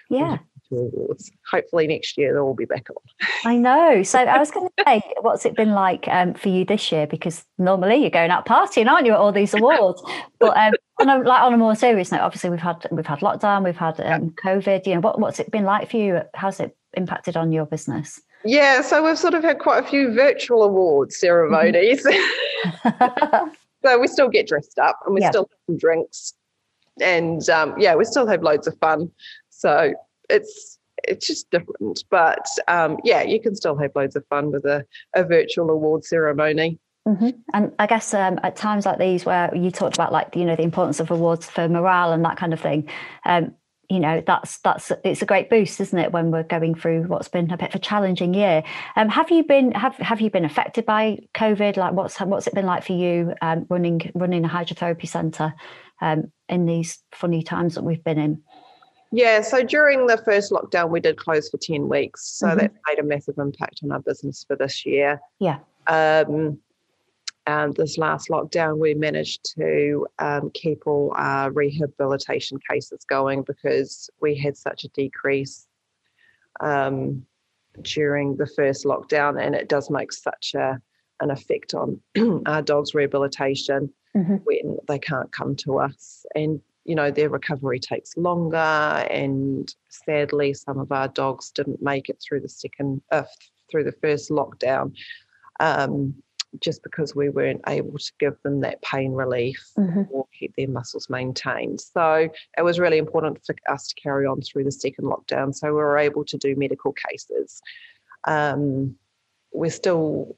Yeah, 0.10 0.38
awards. 0.72 1.32
Hopefully 1.52 1.88
next 1.88 2.18
year 2.18 2.34
they'll 2.34 2.44
all 2.44 2.54
be 2.54 2.66
back 2.66 2.88
on. 2.90 3.30
I 3.44 3.58
know. 3.58 4.04
So 4.04 4.20
I 4.20 4.38
was 4.38 4.52
going 4.52 4.68
to 4.78 4.84
say, 4.86 5.02
what's 5.22 5.46
it 5.46 5.56
been 5.56 5.72
like 5.72 6.08
um, 6.08 6.34
for 6.34 6.50
you 6.50 6.66
this 6.66 6.92
year? 6.92 7.08
Because 7.08 7.46
normally 7.58 7.98
you're 7.98 8.10
going 8.10 8.32
out 8.32 8.46
partying, 8.46 8.88
aren't 8.88 9.06
you, 9.06 9.14
at 9.14 9.20
all 9.20 9.32
these 9.32 9.54
awards? 9.54 10.02
but 10.40 10.58
um, 10.58 10.74
on 11.00 11.10
a, 11.10 11.18
like 11.20 11.42
on 11.42 11.54
a 11.54 11.58
more 11.58 11.76
serious 11.76 12.12
note, 12.12 12.22
obviously 12.22 12.50
we've 12.50 12.60
had 12.60 12.86
we've 12.92 13.06
had 13.06 13.20
lockdown, 13.20 13.64
we've 13.64 13.76
had 13.76 14.00
um, 14.02 14.32
COVID. 14.32 14.86
You 14.86 14.96
know, 14.96 15.02
what, 15.02 15.20
what's 15.20 15.40
it 15.40 15.52
been 15.52 15.66
like 15.66 15.90
for 15.90 15.98
you? 15.98 16.22
How's 16.34 16.60
it 16.60 16.76
impacted 16.94 17.36
on 17.36 17.52
your 17.52 17.66
business? 17.66 18.22
Yeah, 18.44 18.82
so 18.82 19.04
we've 19.04 19.18
sort 19.18 19.34
of 19.34 19.44
had 19.44 19.60
quite 19.60 19.84
a 19.84 19.88
few 19.88 20.14
virtual 20.14 20.64
awards 20.64 21.20
ceremonies. 21.20 22.04
so 23.84 24.00
we 24.00 24.08
still 24.08 24.30
get 24.30 24.48
dressed 24.48 24.78
up 24.80 25.00
and 25.06 25.16
we 25.16 25.22
yeah. 25.22 25.32
still 25.32 25.44
have 25.44 25.60
some 25.68 25.78
drinks, 25.78 26.34
and 27.02 27.50
um, 27.50 27.76
yeah, 27.78 27.96
we 27.96 28.06
still 28.06 28.28
have 28.28 28.44
loads 28.44 28.68
of 28.68 28.78
fun. 28.80 29.12
So 29.50 29.94
it's 30.30 30.80
it's 31.04 31.28
just 31.28 31.50
different. 31.52 32.04
But 32.10 32.48
um, 32.68 32.98
yeah, 33.04 33.24
you 33.24 33.42
can 33.42 33.56
still 33.56 33.78
have 33.78 33.92
loads 33.96 34.16
of 34.16 34.26
fun 34.28 34.52
with 34.52 34.66
a, 34.66 34.86
a 35.14 35.24
virtual 35.24 35.70
award 35.70 36.06
ceremony. 36.06 36.80
Mm-hmm. 37.08 37.30
And 37.54 37.72
I 37.78 37.86
guess 37.86 38.14
um, 38.14 38.40
at 38.42 38.56
times 38.56 38.86
like 38.86 38.98
these, 38.98 39.26
where 39.26 39.54
you 39.56 39.70
talked 39.70 39.96
about 39.96 40.12
like 40.12 40.36
you 40.36 40.44
know 40.44 40.56
the 40.56 40.64
importance 40.64 41.00
of 41.00 41.12
awards 41.12 41.50
for 41.50 41.70
morale 41.70 42.12
and 42.12 42.26
that 42.26 42.38
kind 42.38 42.52
of 42.52 42.60
thing, 42.60 42.90
um, 43.26 43.54
you 43.90 44.00
know 44.00 44.24
that's 44.26 44.58
that's 44.60 44.92
it's 45.04 45.22
a 45.22 45.26
great 45.26 45.50
boost, 45.50 45.80
isn't 45.80 46.00
it? 46.00 46.12
When 46.12 46.32
we're 46.32 46.44
going 46.44 46.74
through 46.74 47.04
what's 47.04 47.28
been 47.28 47.52
a 47.52 47.58
bit 47.58 47.70
of 47.70 47.76
a 47.76 47.80
challenging 47.80 48.34
year. 48.34 48.64
Um, 48.96 49.10
have 49.10 49.30
you 49.30 49.44
been 49.44 49.72
have 49.74 49.96
have 49.98 50.20
you 50.20 50.32
been 50.32 50.46
affected 50.46 50.86
by 50.86 51.20
COVID? 51.36 51.78
Like 51.78 51.94
what's 51.94 52.20
what's 52.20 52.48
it 52.48 52.56
been 52.56 52.66
like 52.66 52.84
for 52.84 52.94
you 52.94 53.36
um, 53.42 53.68
running 53.70 54.12
running 54.16 54.44
a 54.44 54.50
hydrotherapy 54.50 55.08
centre 55.08 55.54
um, 56.02 56.32
in 56.50 56.66
these 56.66 57.04
funny 57.12 57.44
times 57.44 57.76
that 57.76 57.84
we've 57.84 58.04
been 58.04 58.18
in? 58.18 58.42
Yeah, 59.12 59.42
so 59.42 59.64
during 59.64 60.08
the 60.08 60.18
first 60.18 60.52
lockdown, 60.52 60.90
we 60.90 61.00
did 61.00 61.16
close 61.18 61.50
for 61.50 61.58
10 61.58 61.88
weeks. 61.88 62.28
So 62.28 62.48
mm-hmm. 62.48 62.58
that 62.58 62.74
made 62.88 63.00
a 63.00 63.04
massive 63.04 63.38
impact 63.38 63.80
on 63.84 63.92
our 63.92 64.02
business 64.02 64.44
for 64.46 64.58
this 64.58 64.86
year. 64.86 65.22
Yeah. 65.40 65.60
Um, 67.48 67.74
this 67.74 67.98
last 67.98 68.30
lockdown, 68.30 68.80
we 68.80 68.96
managed 68.96 69.54
to 69.56 70.08
um, 70.20 70.50
keep 70.54 70.88
all 70.88 71.14
our 71.16 71.52
rehabilitation 71.52 72.58
cases 72.70 73.06
going 73.08 73.44
because 73.44 74.10
we 74.20 74.36
had 74.36 74.58
such 74.58 74.84
a 74.84 74.90
decrease 74.90 75.68
um, 76.60 77.26
during 77.82 78.36
the 78.38 78.48
first 78.48 78.86
lockdown, 78.86 79.40
and 79.40 79.54
it 79.54 79.70
does 79.70 79.90
make 79.90 80.12
such 80.12 80.54
a 80.56 80.80
an 81.22 81.32
effect 81.32 81.74
on 81.74 82.02
our 82.46 82.62
dogs' 82.62 82.94
rehabilitation 82.94 83.90
mm-hmm. 84.16 84.36
when 84.44 84.78
they 84.88 85.00
can't 85.00 85.32
come 85.32 85.56
to 85.56 85.80
us. 85.80 86.26
And 86.36 86.60
you 86.86 86.94
know, 86.94 87.10
their 87.10 87.30
recovery 87.30 87.80
takes 87.80 88.16
longer. 88.16 88.58
And 88.58 89.74
sadly, 89.90 90.54
some 90.54 90.80
of 90.80 90.92
our 90.92 91.08
dogs 91.08 91.52
didn't 91.52 91.82
make 91.82 92.10
it 92.10 92.22
through 92.22 92.42
the 92.42 92.50
second, 92.50 93.02
uh, 93.12 93.24
through 93.70 93.86
the 93.86 93.92
first 93.92 94.30
lockdown, 94.30 94.94
um, 95.60 96.14
just 96.60 96.84
because 96.84 97.16
we 97.16 97.30
weren't 97.30 97.62
able 97.68 97.98
to 97.98 98.12
give 98.20 98.36
them 98.44 98.62
that 98.62 98.82
pain 98.82 99.12
relief 99.12 99.72
mm-hmm. 99.78 100.04
or 100.12 100.26
keep 100.38 100.56
their 100.56 100.68
muscles 100.68 101.10
maintained. 101.10 101.82
So 101.82 102.30
it 102.58 102.62
was 102.62 102.80
really 102.80 102.98
important 102.98 103.46
for 103.46 103.56
us 103.70 103.88
to 103.88 103.96
carry 103.96 104.26
on 104.26 104.42
through 104.42 104.66
the 104.66 104.72
second 104.72 105.06
lockdown. 105.06 105.54
So 105.54 105.68
we 105.68 105.74
were 105.74 105.98
able 105.98 106.26
to 106.26 106.38
do 106.38 106.56
medical 106.56 106.94
cases. 106.94 107.62
Um, 108.26 108.96
we're 109.54 109.72
still 109.72 110.36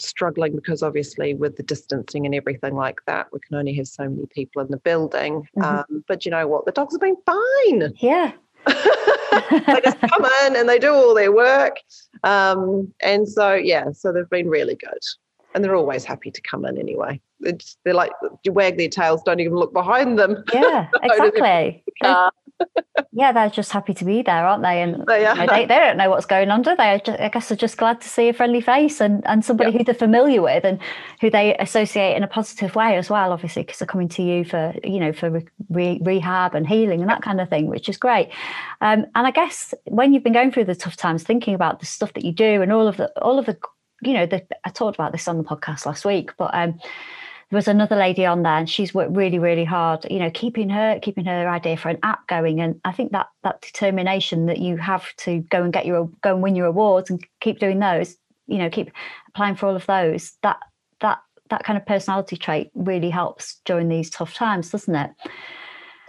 struggling 0.00 0.54
because 0.54 0.82
obviously 0.82 1.34
with 1.34 1.56
the 1.56 1.62
distancing 1.62 2.26
and 2.26 2.34
everything 2.34 2.74
like 2.74 3.00
that, 3.06 3.26
we 3.32 3.40
can 3.40 3.56
only 3.56 3.74
have 3.74 3.88
so 3.88 4.08
many 4.08 4.26
people 4.26 4.62
in 4.62 4.68
the 4.70 4.76
building. 4.78 5.42
Mm-hmm. 5.56 5.62
Um, 5.62 6.04
but 6.06 6.24
you 6.24 6.30
know 6.30 6.46
what? 6.46 6.64
The 6.64 6.72
dogs 6.72 6.94
have 6.94 7.00
been 7.00 7.16
fine. 7.26 7.92
Yeah. 7.96 8.32
They 8.68 9.80
just 9.82 10.00
come 10.00 10.26
in 10.46 10.56
and 10.56 10.68
they 10.68 10.78
do 10.78 10.92
all 10.92 11.14
their 11.14 11.32
work. 11.32 11.80
Um, 12.24 12.92
and 13.02 13.28
so, 13.28 13.54
yeah, 13.54 13.92
so 13.92 14.12
they've 14.12 14.30
been 14.30 14.48
really 14.48 14.76
good. 14.76 14.98
And 15.54 15.64
they're 15.64 15.76
always 15.76 16.04
happy 16.04 16.30
to 16.30 16.40
come 16.42 16.64
in 16.64 16.78
anyway. 16.78 17.20
It's, 17.40 17.76
they're 17.84 17.94
like, 17.94 18.12
you 18.44 18.52
wag 18.52 18.76
their 18.76 18.88
tails, 18.88 19.22
don't 19.24 19.40
even 19.40 19.54
look 19.54 19.72
behind 19.72 20.18
them. 20.18 20.44
Yeah, 20.52 20.88
exactly 21.02 21.84
yeah, 23.12 23.32
they're 23.32 23.50
just 23.50 23.72
happy 23.72 23.94
to 23.94 24.04
be 24.04 24.22
there, 24.22 24.46
aren't 24.46 24.62
they? 24.62 24.82
And 24.82 25.06
they, 25.06 25.22
know, 25.24 25.46
they, 25.46 25.66
they, 25.66 25.78
don't 25.78 25.96
know 25.96 26.10
what's 26.10 26.26
going 26.26 26.50
on, 26.50 26.62
do 26.62 26.76
they? 26.76 27.00
I 27.18 27.28
guess 27.28 27.48
they're 27.48 27.56
just 27.56 27.76
glad 27.76 28.00
to 28.00 28.08
see 28.08 28.28
a 28.28 28.32
friendly 28.32 28.60
face 28.60 29.00
and, 29.00 29.26
and 29.26 29.44
somebody 29.44 29.70
yep. 29.70 29.78
who 29.78 29.84
they're 29.84 29.94
familiar 29.94 30.42
with 30.42 30.64
and 30.64 30.78
who 31.20 31.30
they 31.30 31.56
associate 31.56 32.16
in 32.16 32.22
a 32.22 32.28
positive 32.28 32.74
way 32.74 32.96
as 32.96 33.10
well, 33.10 33.32
obviously, 33.32 33.62
because 33.62 33.78
they're 33.78 33.86
coming 33.86 34.08
to 34.10 34.22
you 34.22 34.44
for, 34.44 34.74
you 34.84 35.00
know, 35.00 35.12
for 35.12 35.42
re- 35.68 36.00
rehab 36.02 36.54
and 36.54 36.66
healing 36.66 37.00
and 37.00 37.10
that 37.10 37.22
kind 37.22 37.40
of 37.40 37.48
thing, 37.48 37.66
which 37.66 37.88
is 37.88 37.96
great. 37.96 38.30
Um, 38.80 39.06
and 39.14 39.26
I 39.26 39.30
guess 39.30 39.74
when 39.86 40.12
you've 40.12 40.24
been 40.24 40.32
going 40.32 40.52
through 40.52 40.64
the 40.64 40.76
tough 40.76 40.96
times, 40.96 41.22
thinking 41.22 41.54
about 41.54 41.80
the 41.80 41.86
stuff 41.86 42.12
that 42.14 42.24
you 42.24 42.32
do 42.32 42.62
and 42.62 42.72
all 42.72 42.86
of 42.86 42.96
the, 42.96 43.10
all 43.20 43.38
of 43.38 43.46
the, 43.46 43.58
you 44.02 44.12
know, 44.12 44.26
the, 44.26 44.46
I 44.64 44.70
talked 44.70 44.96
about 44.96 45.12
this 45.12 45.26
on 45.26 45.38
the 45.38 45.44
podcast 45.44 45.86
last 45.86 46.04
week, 46.04 46.30
but 46.36 46.54
um, 46.54 46.78
there 47.50 47.56
was 47.56 47.68
another 47.68 47.96
lady 47.96 48.26
on 48.26 48.42
there 48.42 48.58
and 48.58 48.68
she's 48.68 48.92
worked 48.92 49.16
really 49.16 49.38
really 49.38 49.64
hard 49.64 50.04
you 50.10 50.18
know 50.18 50.30
keeping 50.30 50.68
her 50.68 50.98
keeping 51.00 51.24
her 51.24 51.48
idea 51.48 51.76
for 51.76 51.88
an 51.88 51.98
app 52.02 52.26
going. 52.28 52.60
And 52.60 52.80
i 52.84 52.92
think 52.92 53.12
that 53.12 53.26
that 53.42 53.60
determination 53.60 54.46
that 54.46 54.58
you 54.58 54.76
have 54.76 55.14
to 55.18 55.40
go 55.50 55.62
and 55.62 55.72
get 55.72 55.86
your 55.86 56.10
go 56.22 56.34
and 56.34 56.42
win 56.42 56.56
your 56.56 56.66
awards 56.66 57.10
and 57.10 57.24
keep 57.40 57.58
doing 57.58 57.78
those 57.78 58.16
you 58.46 58.58
know 58.58 58.70
keep 58.70 58.90
applying 59.28 59.54
for 59.54 59.66
all 59.66 59.76
of 59.76 59.86
those 59.86 60.36
that 60.42 60.58
that 61.00 61.18
that 61.50 61.64
kind 61.64 61.78
of 61.78 61.86
personality 61.86 62.36
trait 62.36 62.70
really 62.74 63.10
helps 63.10 63.60
during 63.64 63.88
these 63.88 64.10
tough 64.10 64.34
times 64.34 64.70
doesn't 64.70 64.94
it? 64.94 65.10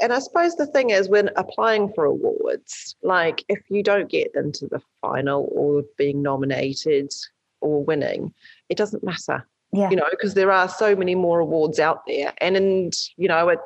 And 0.02 0.14
I 0.14 0.20
suppose 0.20 0.56
the 0.56 0.66
thing 0.66 0.92
is, 0.92 1.10
when 1.10 1.30
applying 1.36 1.92
for 1.92 2.06
awards, 2.06 2.96
like 3.04 3.44
if 3.50 3.60
you 3.70 3.84
don't 3.84 4.10
get 4.10 4.32
into 4.34 4.66
the 4.66 4.82
final 5.02 5.50
or 5.52 5.84
being 5.98 6.22
nominated 6.22 7.12
or 7.60 7.84
winning, 7.84 8.34
it 8.70 8.78
doesn't 8.78 9.04
matter 9.04 9.46
yeah. 9.72 9.90
you 9.90 9.96
know 9.96 10.08
because 10.12 10.34
there 10.34 10.52
are 10.52 10.68
so 10.68 10.96
many 10.96 11.16
more 11.16 11.40
awards 11.40 11.80
out 11.80 12.06
there 12.08 12.34
and 12.40 12.58
and 12.58 12.94
you 13.18 13.28
know 13.28 13.50
it 13.50 13.60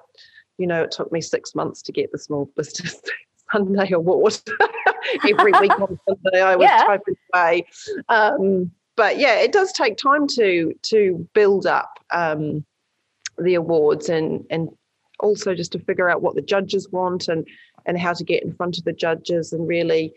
you 0.57 0.67
know 0.67 0.83
it 0.83 0.91
took 0.91 1.11
me 1.11 1.21
six 1.21 1.55
months 1.55 1.81
to 1.81 1.91
get 1.91 2.11
the 2.11 2.17
small 2.17 2.45
business 2.57 3.01
sunday 3.51 3.91
award 3.91 4.37
every 5.29 5.51
week 5.59 5.79
on 5.79 5.99
sunday 6.07 6.41
i 6.41 6.55
was 6.55 6.65
yeah. 6.65 6.83
typing 6.85 7.15
away 7.33 7.65
um, 8.09 8.71
but 8.95 9.17
yeah 9.17 9.35
it 9.35 9.51
does 9.51 9.71
take 9.71 9.97
time 9.97 10.27
to 10.27 10.73
to 10.81 11.27
build 11.33 11.65
up 11.65 11.99
um, 12.11 12.65
the 13.37 13.55
awards 13.55 14.09
and 14.09 14.45
and 14.49 14.69
also 15.19 15.55
just 15.55 15.71
to 15.71 15.79
figure 15.79 16.09
out 16.09 16.21
what 16.21 16.35
the 16.35 16.41
judges 16.41 16.89
want 16.91 17.27
and 17.27 17.47
and 17.85 17.99
how 17.99 18.13
to 18.13 18.23
get 18.23 18.43
in 18.43 18.53
front 18.53 18.77
of 18.77 18.83
the 18.83 18.93
judges 18.93 19.53
and 19.53 19.67
really 19.67 20.13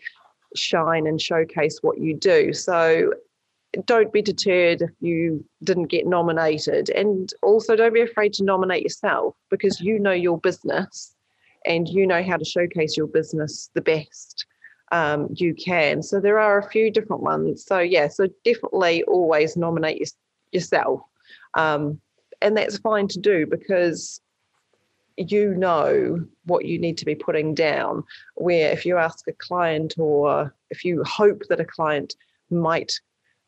shine 0.55 1.05
and 1.07 1.21
showcase 1.21 1.79
what 1.81 1.97
you 1.99 2.15
do 2.15 2.53
so 2.53 3.13
don't 3.85 4.13
be 4.13 4.21
deterred 4.21 4.81
if 4.81 4.91
you 4.99 5.43
didn't 5.63 5.87
get 5.87 6.07
nominated. 6.07 6.89
And 6.89 7.31
also, 7.41 7.75
don't 7.75 7.93
be 7.93 8.01
afraid 8.01 8.33
to 8.33 8.43
nominate 8.43 8.83
yourself 8.83 9.35
because 9.49 9.81
you 9.81 9.99
know 9.99 10.11
your 10.11 10.39
business 10.39 11.15
and 11.65 11.87
you 11.87 12.07
know 12.07 12.23
how 12.23 12.37
to 12.37 12.45
showcase 12.45 12.95
your 12.95 13.07
business 13.07 13.69
the 13.73 13.81
best 13.81 14.45
um, 14.91 15.27
you 15.33 15.53
can. 15.53 16.01
So, 16.01 16.19
there 16.19 16.39
are 16.39 16.57
a 16.57 16.69
few 16.69 16.89
different 16.91 17.23
ones. 17.23 17.65
So, 17.65 17.79
yeah, 17.79 18.07
so 18.07 18.27
definitely 18.43 19.03
always 19.03 19.57
nominate 19.57 19.99
your, 19.99 20.07
yourself. 20.51 21.01
Um, 21.53 21.99
and 22.41 22.55
that's 22.55 22.77
fine 22.77 23.07
to 23.09 23.19
do 23.19 23.45
because 23.47 24.21
you 25.17 25.55
know 25.55 26.23
what 26.45 26.65
you 26.65 26.77
need 26.77 26.97
to 26.99 27.05
be 27.05 27.15
putting 27.15 27.55
down. 27.55 28.03
Where 28.35 28.71
if 28.71 28.85
you 28.85 28.97
ask 28.97 29.27
a 29.27 29.33
client 29.33 29.95
or 29.97 30.53
if 30.69 30.85
you 30.85 31.03
hope 31.03 31.43
that 31.49 31.59
a 31.59 31.65
client 31.65 32.15
might 32.49 32.99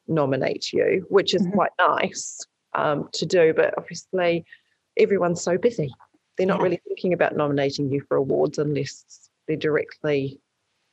nominate 0.10 0.74
you, 0.74 1.06
which 1.10 1.34
is 1.34 1.44
mm-hmm. 1.44 1.54
quite 1.54 1.72
nice 1.80 2.40
um, 2.74 3.10
to 3.14 3.26
do. 3.26 3.54
But 3.54 3.74
obviously, 3.78 4.46
everyone's 4.98 5.42
so 5.42 5.58
busy. 5.58 5.94
They're 6.38 6.48
not 6.48 6.60
yeah. 6.60 6.64
really 6.64 6.82
thinking 6.88 7.14
about 7.14 7.36
nominating 7.36 7.92
you 7.92 8.02
for 8.08 8.18
awards 8.18 8.58
unless 8.58 9.30
they're 9.48 9.58
directly 9.58 10.40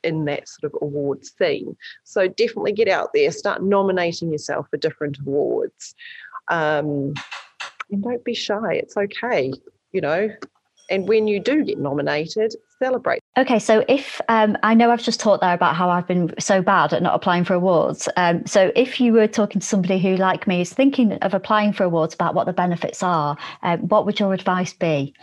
in 0.03 0.25
that 0.25 0.47
sort 0.47 0.73
of 0.73 0.79
award 0.81 1.25
scene. 1.25 1.75
So 2.03 2.27
definitely 2.27 2.73
get 2.73 2.87
out 2.87 3.11
there, 3.13 3.31
start 3.31 3.63
nominating 3.63 4.31
yourself 4.31 4.67
for 4.69 4.77
different 4.77 5.17
awards. 5.19 5.95
Um, 6.49 7.13
and 7.91 8.03
don't 8.03 8.23
be 8.23 8.33
shy. 8.33 8.73
It's 8.73 8.97
okay. 8.97 9.51
You 9.91 10.01
know, 10.01 10.29
and 10.89 11.07
when 11.07 11.27
you 11.27 11.39
do 11.39 11.63
get 11.63 11.79
nominated, 11.79 12.55
celebrate. 12.79 13.21
Okay, 13.37 13.59
so 13.59 13.85
if 13.87 14.19
um, 14.29 14.57
I 14.63 14.73
know 14.73 14.89
I've 14.89 15.03
just 15.03 15.19
talked 15.19 15.41
there 15.41 15.53
about 15.53 15.75
how 15.75 15.91
I've 15.91 16.07
been 16.07 16.33
so 16.39 16.63
bad 16.63 16.91
at 16.91 17.03
not 17.03 17.13
applying 17.13 17.43
for 17.43 17.53
awards. 17.53 18.09
Um, 18.17 18.43
so 18.47 18.71
if 18.75 18.99
you 18.99 19.13
were 19.13 19.27
talking 19.27 19.61
to 19.61 19.67
somebody 19.67 19.99
who, 19.99 20.17
like 20.17 20.47
me, 20.47 20.61
is 20.61 20.73
thinking 20.73 21.13
of 21.13 21.35
applying 21.35 21.71
for 21.71 21.83
awards 21.83 22.15
about 22.15 22.33
what 22.33 22.47
the 22.47 22.53
benefits 22.53 23.03
are, 23.03 23.37
um, 23.61 23.81
what 23.89 24.07
would 24.07 24.19
your 24.19 24.33
advice 24.33 24.73
be? 24.73 25.13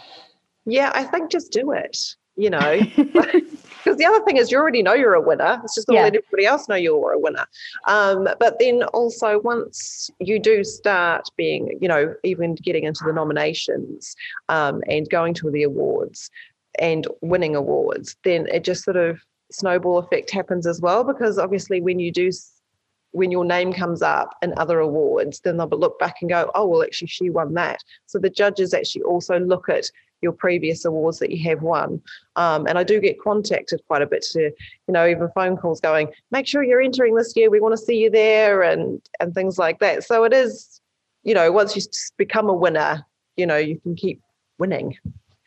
Yeah, 0.65 0.93
I 0.95 1.03
think 1.03 1.33
just 1.33 1.51
do 1.51 1.73
it 1.73 1.99
you 2.37 2.51
know 2.51 2.81
because 2.97 3.97
the 3.97 4.05
other 4.05 4.25
thing 4.25 4.37
is 4.37 4.51
you 4.51 4.59
already 4.59 4.83
know 4.83 4.95
you're 4.95 5.15
a 5.15 5.21
winner 5.21 5.61
it's 5.63 5.75
just 5.75 5.89
not 5.89 5.95
yeah. 5.95 6.03
let 6.03 6.17
everybody 6.17 6.47
else 6.47 6.69
know 6.69 6.75
you're 6.75 7.13
a 7.13 7.19
winner 7.19 7.47
um, 7.87 8.29
but 8.41 8.59
then 8.59 8.83
also 8.93 9.41
once 9.41 10.11
you 10.19 10.39
do 10.39 10.65
start 10.65 11.29
being 11.37 11.79
you 11.81 11.89
know 11.89 12.15
even 12.25 12.55
getting 12.57 12.85
into 12.85 13.05
the 13.07 13.13
nominations 13.13 14.17
um, 14.49 14.83
and 14.89 15.09
going 15.11 15.33
to 15.35 15.51
the 15.51 15.63
awards 15.63 16.31
and 16.79 17.07
winning 17.21 17.57
awards 17.57 18.17
then 18.25 18.47
it 18.49 18.65
just 18.65 18.85
sort 18.85 18.97
of 18.97 19.21
snowball 19.51 19.99
effect 19.99 20.31
happens 20.31 20.67
as 20.67 20.81
well 20.81 21.05
because 21.05 21.39
obviously 21.39 21.81
when 21.81 21.99
you 21.99 22.11
do 22.11 22.31
when 23.15 23.31
your 23.31 23.45
name 23.45 23.73
comes 23.73 24.03
up 24.03 24.35
in 24.43 24.53
other 24.57 24.81
awards, 24.81 25.41
then 25.41 25.57
they'll 25.57 25.69
look 25.69 26.01
back 26.01 26.17
and 26.21 26.29
go, 26.29 26.51
oh, 26.57 26.67
well, 26.67 26.83
actually, 26.83 27.07
she 27.07 27.31
won 27.31 27.55
that. 27.55 27.79
So 28.07 28.19
the 28.19 28.29
judges 28.29 28.75
actually 28.75 29.03
also 29.03 29.39
look 29.39 29.69
at 29.69 29.85
your 30.21 30.33
previous 30.33 30.85
awards 30.85 31.21
that 31.21 31.31
you 31.31 31.49
have 31.49 31.63
won. 31.63 32.03
Um, 32.35 32.67
and 32.67 32.77
I 32.77 32.83
do 32.83 33.01
get 33.01 33.21
contacted 33.21 33.81
quite 33.87 34.03
a 34.03 34.07
bit 34.07 34.25
to, 34.33 34.41
you 34.41 34.93
know, 34.93 35.07
even 35.07 35.29
phone 35.33 35.57
calls 35.57 35.81
going, 35.81 36.09
make 36.33 36.49
sure 36.49 36.65
you're 36.65 36.81
entering 36.81 37.15
this 37.15 37.37
year. 37.37 37.51
We 37.51 37.61
want 37.61 37.75
to 37.75 37.85
see 37.85 37.99
you 37.99 38.11
there 38.11 38.63
and 38.63 39.01
and 39.21 39.33
things 39.33 39.59
like 39.59 39.79
that. 39.79 40.03
So 40.03 40.25
it 40.25 40.33
is, 40.33 40.81
you 41.23 41.35
know, 41.35 41.53
once 41.53 41.77
you 41.77 41.83
become 42.17 42.49
a 42.49 42.55
winner, 42.55 43.07
you 43.37 43.47
know, 43.47 43.59
you 43.59 43.79
can 43.79 43.95
keep 43.95 44.21
winning. 44.59 44.97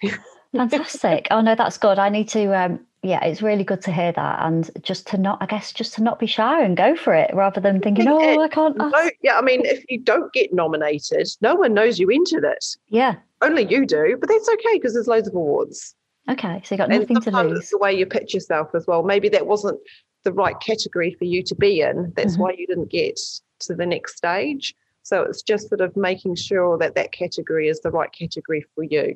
Fantastic. 0.56 1.28
Oh 1.32 1.42
no, 1.42 1.56
that's 1.56 1.78
good. 1.78 2.00
I 2.00 2.10
need 2.10 2.30
to 2.30 2.58
um 2.58 2.80
yeah, 3.04 3.24
it's 3.24 3.42
really 3.42 3.64
good 3.64 3.82
to 3.84 3.92
hear 3.92 4.12
that, 4.12 4.40
and 4.42 4.70
just 4.82 5.08
to 5.08 5.18
not, 5.18 5.38
I 5.40 5.46
guess, 5.46 5.72
just 5.72 5.94
to 5.94 6.04
not 6.04 6.20
be 6.20 6.26
shy 6.26 6.64
and 6.64 6.76
go 6.76 6.96
for 6.96 7.14
it, 7.14 7.34
rather 7.34 7.62
than 7.62 7.80
thinking, 7.80 8.08
"Oh, 8.08 8.42
I 8.42 8.48
can't." 8.48 8.76
No, 8.76 9.10
yeah, 9.22 9.38
I 9.38 9.42
mean, 9.42 9.66
if 9.66 9.86
you 9.88 10.00
don't 10.00 10.34
get 10.34 10.52
nominated, 10.52 11.28
no 11.40 11.56
one 11.56 11.74
knows 11.74 12.00
you 12.00 12.10
into 12.10 12.38
it. 12.38 12.66
Yeah, 12.90 13.16
only 13.42 13.66
you 13.70 13.86
do, 13.86 14.18
but 14.20 14.28
that's 14.28 14.50
okay 14.50 14.74
because 14.78 14.94
there's 14.94 15.08
loads 15.08 15.28
of 15.28 15.36
awards. 15.36 15.96
Okay, 16.30 16.62
so 16.66 16.76
you 16.76 16.78
got 16.78 16.90
nothing 16.90 17.22
to 17.22 17.32
lose. 17.32 17.60
It's 17.60 17.70
the 17.70 17.78
way 17.78 17.94
you 17.94 18.06
pitch 18.06 18.34
yourself 18.34 18.70
as 18.74 18.86
well. 18.88 19.04
Maybe 19.04 19.30
that 19.30 19.48
wasn't 19.48 19.80
the 20.24 20.34
right 20.34 20.60
category 20.60 21.16
for 21.18 21.26
you 21.26 21.44
to 21.44 21.56
be 21.56 21.82
in. 21.82 22.12
That's 22.16 22.34
mm-hmm. 22.34 22.42
why 22.42 22.56
you 22.58 22.68
didn't 22.68 22.92
get 22.92 23.20
to 23.60 23.76
the 23.76 23.86
next 23.86 24.18
stage. 24.18 24.76
So 25.04 25.22
it's 25.22 25.42
just 25.42 25.70
sort 25.70 25.80
of 25.80 25.96
making 25.96 26.36
sure 26.36 26.78
that 26.80 26.96
that 26.96 27.14
category 27.14 27.70
is 27.70 27.80
the 27.80 27.92
right 27.92 28.12
category 28.12 28.66
for 28.76 28.84
you. 28.84 29.16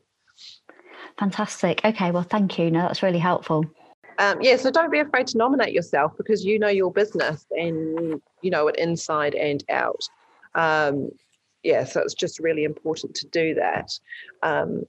Fantastic. 1.19 1.81
Okay, 1.83 2.11
well, 2.11 2.23
thank 2.23 2.57
you. 2.57 2.71
No, 2.71 2.81
that's 2.81 3.03
really 3.03 3.19
helpful. 3.19 3.65
Um, 4.17 4.39
yeah, 4.41 4.55
so 4.57 4.69
don't 4.69 4.91
be 4.91 4.99
afraid 4.99 5.27
to 5.27 5.37
nominate 5.37 5.73
yourself 5.73 6.13
because 6.17 6.45
you 6.45 6.59
know 6.59 6.67
your 6.67 6.91
business 6.91 7.45
and 7.51 8.21
you 8.41 8.51
know 8.51 8.67
it 8.67 8.75
inside 8.77 9.35
and 9.35 9.63
out. 9.69 10.01
Um, 10.53 11.09
yeah, 11.63 11.83
so 11.83 12.01
it's 12.01 12.13
just 12.13 12.39
really 12.39 12.63
important 12.63 13.15
to 13.15 13.27
do 13.27 13.53
that. 13.55 13.91
Um, 14.43 14.83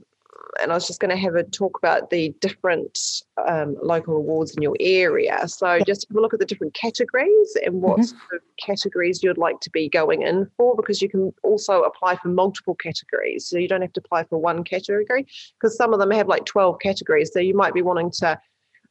and 0.61 0.71
I 0.71 0.75
was 0.75 0.87
just 0.87 1.01
going 1.01 1.11
to 1.11 1.17
have 1.17 1.35
a 1.35 1.45
talk 1.45 1.79
about 1.79 2.11
the 2.11 2.35
different 2.41 2.99
um, 3.47 3.77
local 3.83 4.17
awards 4.17 4.55
in 4.55 4.63
your 4.63 4.77
area. 4.81 5.47
So 5.49 5.79
just 5.87 6.07
have 6.09 6.17
a 6.17 6.21
look 6.21 6.35
at 6.35 6.41
the 6.41 6.47
different 6.47 6.75
categories 6.75 7.57
and 7.65 7.81
what 7.83 8.01
mm-hmm. 8.01 8.19
sort 8.19 8.35
of 8.35 8.41
categories 8.61 9.23
you'd 9.23 9.39
like 9.39 9.61
to 9.61 9.71
be 9.71 9.89
going 9.89 10.23
in 10.23 10.49
for, 10.57 10.77
because 10.77 11.01
you 11.01 11.09
can 11.09 11.33
also 11.43 11.83
apply 11.83 12.17
for 12.17 12.29
multiple 12.29 12.75
categories. 12.75 13.47
So 13.47 13.59
you 13.59 13.69
don't 13.69 13.83
have 13.83 13.93
to 13.95 14.01
apply 14.05 14.25
for 14.25 14.39
one 14.39 14.65
category, 14.65 15.27
because 15.61 15.77
some 15.77 15.93
of 15.93 15.99
them 15.99 16.11
have 16.11 16.29
like 16.29 16.45
12 16.45 16.79
categories. 16.81 17.31
So 17.33 17.41
you 17.41 17.55
might 17.55 17.75
be 17.75 17.83
wanting 17.83 18.11
to 18.19 18.39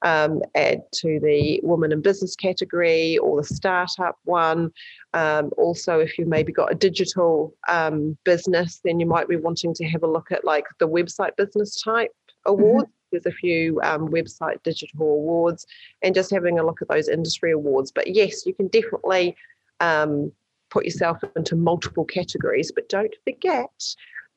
um, 0.03 0.41
add 0.55 0.81
to 0.93 1.19
the 1.19 1.59
woman 1.63 1.91
in 1.91 2.01
business 2.01 2.35
category 2.35 3.17
or 3.17 3.41
the 3.41 3.47
startup 3.47 4.17
one. 4.23 4.71
Um, 5.13 5.51
also, 5.57 5.99
if 5.99 6.17
you've 6.17 6.27
maybe 6.27 6.51
got 6.51 6.71
a 6.71 6.75
digital 6.75 7.53
um, 7.67 8.17
business, 8.23 8.81
then 8.83 8.99
you 8.99 9.05
might 9.05 9.27
be 9.27 9.35
wanting 9.35 9.73
to 9.75 9.85
have 9.85 10.03
a 10.03 10.07
look 10.07 10.31
at 10.31 10.45
like 10.45 10.65
the 10.79 10.87
website 10.87 11.35
business 11.35 11.81
type 11.81 12.11
awards. 12.45 12.85
Mm-hmm. 12.85 12.91
There's 13.11 13.25
a 13.25 13.31
few 13.31 13.79
um, 13.83 14.07
website 14.07 14.63
digital 14.63 15.05
awards 15.05 15.67
and 16.01 16.15
just 16.15 16.31
having 16.31 16.59
a 16.59 16.65
look 16.65 16.81
at 16.81 16.87
those 16.87 17.09
industry 17.09 17.51
awards. 17.51 17.91
But 17.91 18.15
yes, 18.15 18.45
you 18.45 18.53
can 18.53 18.67
definitely 18.67 19.35
um, 19.81 20.31
put 20.69 20.85
yourself 20.85 21.17
into 21.35 21.55
multiple 21.55 22.05
categories, 22.05 22.71
but 22.73 22.87
don't 22.89 23.13
forget 23.25 23.69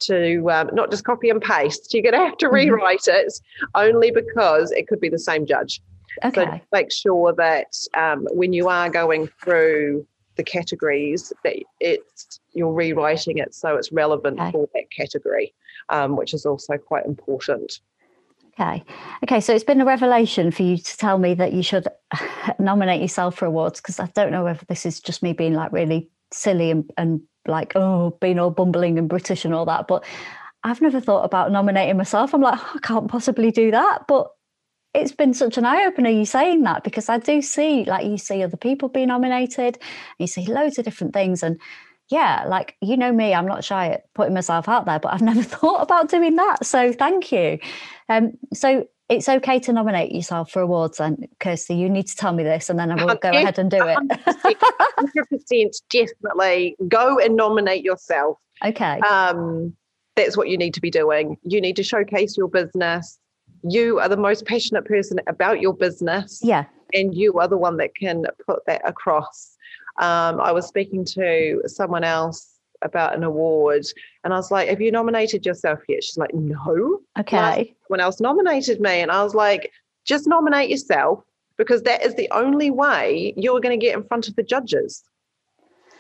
to 0.01 0.51
um, 0.51 0.71
not 0.73 0.91
just 0.91 1.05
copy 1.05 1.31
and 1.31 1.41
paste. 1.41 1.93
You're 1.93 2.03
going 2.03 2.15
to 2.15 2.19
have 2.19 2.37
to 2.39 2.47
mm-hmm. 2.47 2.55
rewrite 2.55 3.07
it 3.07 3.33
only 3.75 4.11
because 4.11 4.71
it 4.73 4.89
could 4.89 5.01
be 5.01 5.09
the 5.09 5.19
same 5.19 5.47
judge. 5.47 5.81
Okay. 6.25 6.45
So 6.45 6.61
make 6.73 6.93
sure 6.93 7.33
that 7.35 7.75
um, 7.95 8.27
when 8.33 8.53
you 8.53 8.69
are 8.69 8.89
going 8.89 9.29
through 9.43 10.07
the 10.37 10.45
categories, 10.45 11.33
that 11.45 11.57
it's 11.81 12.41
you're 12.53 12.73
rewriting 12.73 13.39
it 13.39 13.55
so 13.55 13.77
it's 13.77 13.93
relevant 13.93 14.39
Okay. 14.41 14.53
for 14.53 14.69
that 14.75 14.91
category, 14.91 15.55
um, 15.89 16.17
which 16.17 16.35
is 16.35 16.47
also 16.47 16.77
quite 16.77 17.05
important. 17.07 17.81
Okay. 18.59 18.85
Okay. 19.25 19.41
So 19.41 19.53
it's 19.53 19.65
been 19.65 19.81
a 19.81 19.85
revelation 19.85 20.53
for 20.53 20.63
you 20.63 20.77
to 20.77 20.97
tell 20.97 21.19
me 21.19 21.35
that 21.35 21.53
you 21.53 21.63
should 21.63 21.89
nominate 22.59 23.01
yourself 23.01 23.37
for 23.37 23.47
awards 23.47 23.81
because 23.81 23.99
I 23.99 24.07
don't 24.15 24.31
know 24.31 24.45
whether 24.45 24.65
this 24.67 24.87
is 24.87 25.01
just 25.01 25.23
me 25.23 25.33
being 25.33 25.55
like 25.55 25.73
really 25.73 26.09
silly 26.35 26.71
and, 26.71 26.91
and 26.97 27.21
like, 27.47 27.73
oh, 27.77 28.17
being 28.21 28.39
all 28.39 28.51
bumbling 28.51 28.99
and 28.99 29.09
British 29.09 29.45
and 29.45 29.55
all 29.55 29.67
that. 29.67 29.87
But 29.87 30.05
I've 30.63 30.81
never 30.81 31.01
thought 31.01 31.25
about 31.25 31.53
nominating 31.53 31.97
myself. 31.97 32.35
I'm 32.35 32.41
like, 32.41 32.59
"Oh, 32.59 32.73
I 32.75 32.79
can't 32.79 33.09
possibly 33.09 33.51
do 33.51 33.71
that. 33.71 34.07
But 34.09 34.29
it's 34.95 35.13
been 35.13 35.35
such 35.35 35.59
an 35.59 35.67
eye 35.67 35.85
opener 35.85 36.09
you 36.09 36.25
saying 36.25 36.63
that 36.63 36.85
because 36.85 37.09
I 37.09 37.19
do 37.19 37.43
see, 37.43 37.85
like, 37.85 38.07
you 38.07 38.17
see 38.17 38.43
other 38.43 38.57
people 38.57 38.89
being 38.89 39.09
nominated, 39.09 39.79
you 40.19 40.27
see 40.27 40.47
loads 40.47 40.79
of 40.79 40.85
different 40.85 41.13
things. 41.13 41.43
And 41.43 41.61
yeah, 42.11 42.45
like, 42.47 42.77
you 42.81 42.97
know 42.97 43.13
me, 43.13 43.35
I'm 43.35 43.47
not 43.47 43.65
shy 43.65 43.89
at 43.89 44.05
putting 44.15 44.35
myself 44.35 44.69
out 44.69 44.87
there, 44.87 45.01
but 45.01 45.13
I've 45.13 45.23
never 45.33 45.43
thought 45.43 45.83
about 45.83 46.09
doing 46.09 46.37
that. 46.37 46.65
So 46.65 46.93
thank 46.93 47.33
you. 47.33 47.59
Um, 48.09 48.33
so 48.55 48.87
it's 49.15 49.29
okay 49.29 49.59
to 49.61 49.73
nominate 49.73 50.13
yourself 50.13 50.51
for 50.51 50.63
awards, 50.63 51.01
and 51.01 51.27
Kirsty, 51.41 51.75
you 51.75 51.89
need 51.89 52.07
to 52.07 52.17
tell 52.17 52.33
me 52.33 52.43
this, 52.43 52.69
and 52.71 52.79
then 52.79 52.91
I 52.91 53.05
will 53.05 53.15
go 53.15 53.31
ahead 53.31 53.59
and 53.59 53.71
do 53.71 53.79
it. 53.81 53.99
100% 53.99 55.71
definitely 55.91 56.77
go 56.89 57.19
and 57.19 57.37
nominate 57.37 57.85
yourself. 57.85 58.39
okay. 58.65 59.01
Um, 59.01 59.75
that's 60.17 60.37
what 60.37 60.49
you 60.49 60.57
need 60.57 60.75
to 60.75 60.81
be 60.81 60.91
doing. 60.91 61.37
You 61.43 61.61
need 61.61 61.77
to 61.77 61.83
showcase 61.83 62.37
your 62.37 62.49
business. 62.49 63.19
You 63.63 63.99
are 63.99 64.09
the 64.09 64.17
most 64.17 64.47
passionate 64.47 64.85
person 64.85 65.19
about 65.27 65.61
your 65.61 65.75
business. 65.75 66.41
yeah. 66.43 66.67
and 66.93 67.15
you 67.15 67.35
are 67.41 67.49
the 67.49 67.59
one 67.59 67.77
that 67.79 67.95
can 67.97 68.25
put 68.47 68.65
that 68.67 68.83
across. 68.89 69.57
Um, 69.99 70.41
I 70.41 70.53
was 70.53 70.67
speaking 70.67 71.05
to 71.07 71.63
someone 71.67 72.05
else 72.05 72.54
about 72.85 73.15
an 73.15 73.25
award, 73.25 73.85
and 74.23 74.33
I 74.33 74.37
was 74.37 74.51
like, 74.51 74.69
"Have 74.69 74.81
you 74.81 74.93
nominated 74.93 75.45
yourself 75.45 75.81
yet?" 75.89 76.05
She's 76.05 76.19
like, 76.19 76.33
"No." 76.35 77.01
Okay. 77.19 77.75
Someone 77.89 78.01
else 78.01 78.21
nominated 78.21 78.81
me, 78.81 79.01
and 79.01 79.11
I 79.11 79.25
was 79.25 79.35
like, 79.35 79.73
"Just 80.05 80.27
nominate 80.29 80.71
yourself 80.71 81.25
because 81.57 81.83
that 81.83 82.05
is 82.05 82.15
the 82.15 82.29
only 82.31 82.71
way 82.71 83.35
you're 83.37 83.61
going 83.61 83.79
to 83.79 83.85
get 83.85 83.97
in 83.97 84.05
front 84.05 84.29
of 84.29 84.37
the 84.37 84.43
judges." 84.43 85.03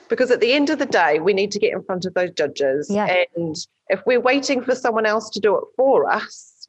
Because 0.08 0.30
at 0.30 0.40
the 0.40 0.52
end 0.52 0.68
of 0.70 0.78
the 0.78 0.86
day, 0.86 1.18
we 1.18 1.32
need 1.32 1.50
to 1.52 1.58
get 1.58 1.72
in 1.72 1.82
front 1.82 2.04
of 2.04 2.14
those 2.14 2.30
judges, 2.32 2.90
Yeah. 2.90 3.24
and 3.36 3.56
if 3.88 4.00
we're 4.06 4.20
waiting 4.20 4.62
for 4.62 4.74
someone 4.74 5.06
else 5.06 5.30
to 5.30 5.40
do 5.40 5.56
it 5.56 5.64
for 5.76 6.10
us, 6.10 6.68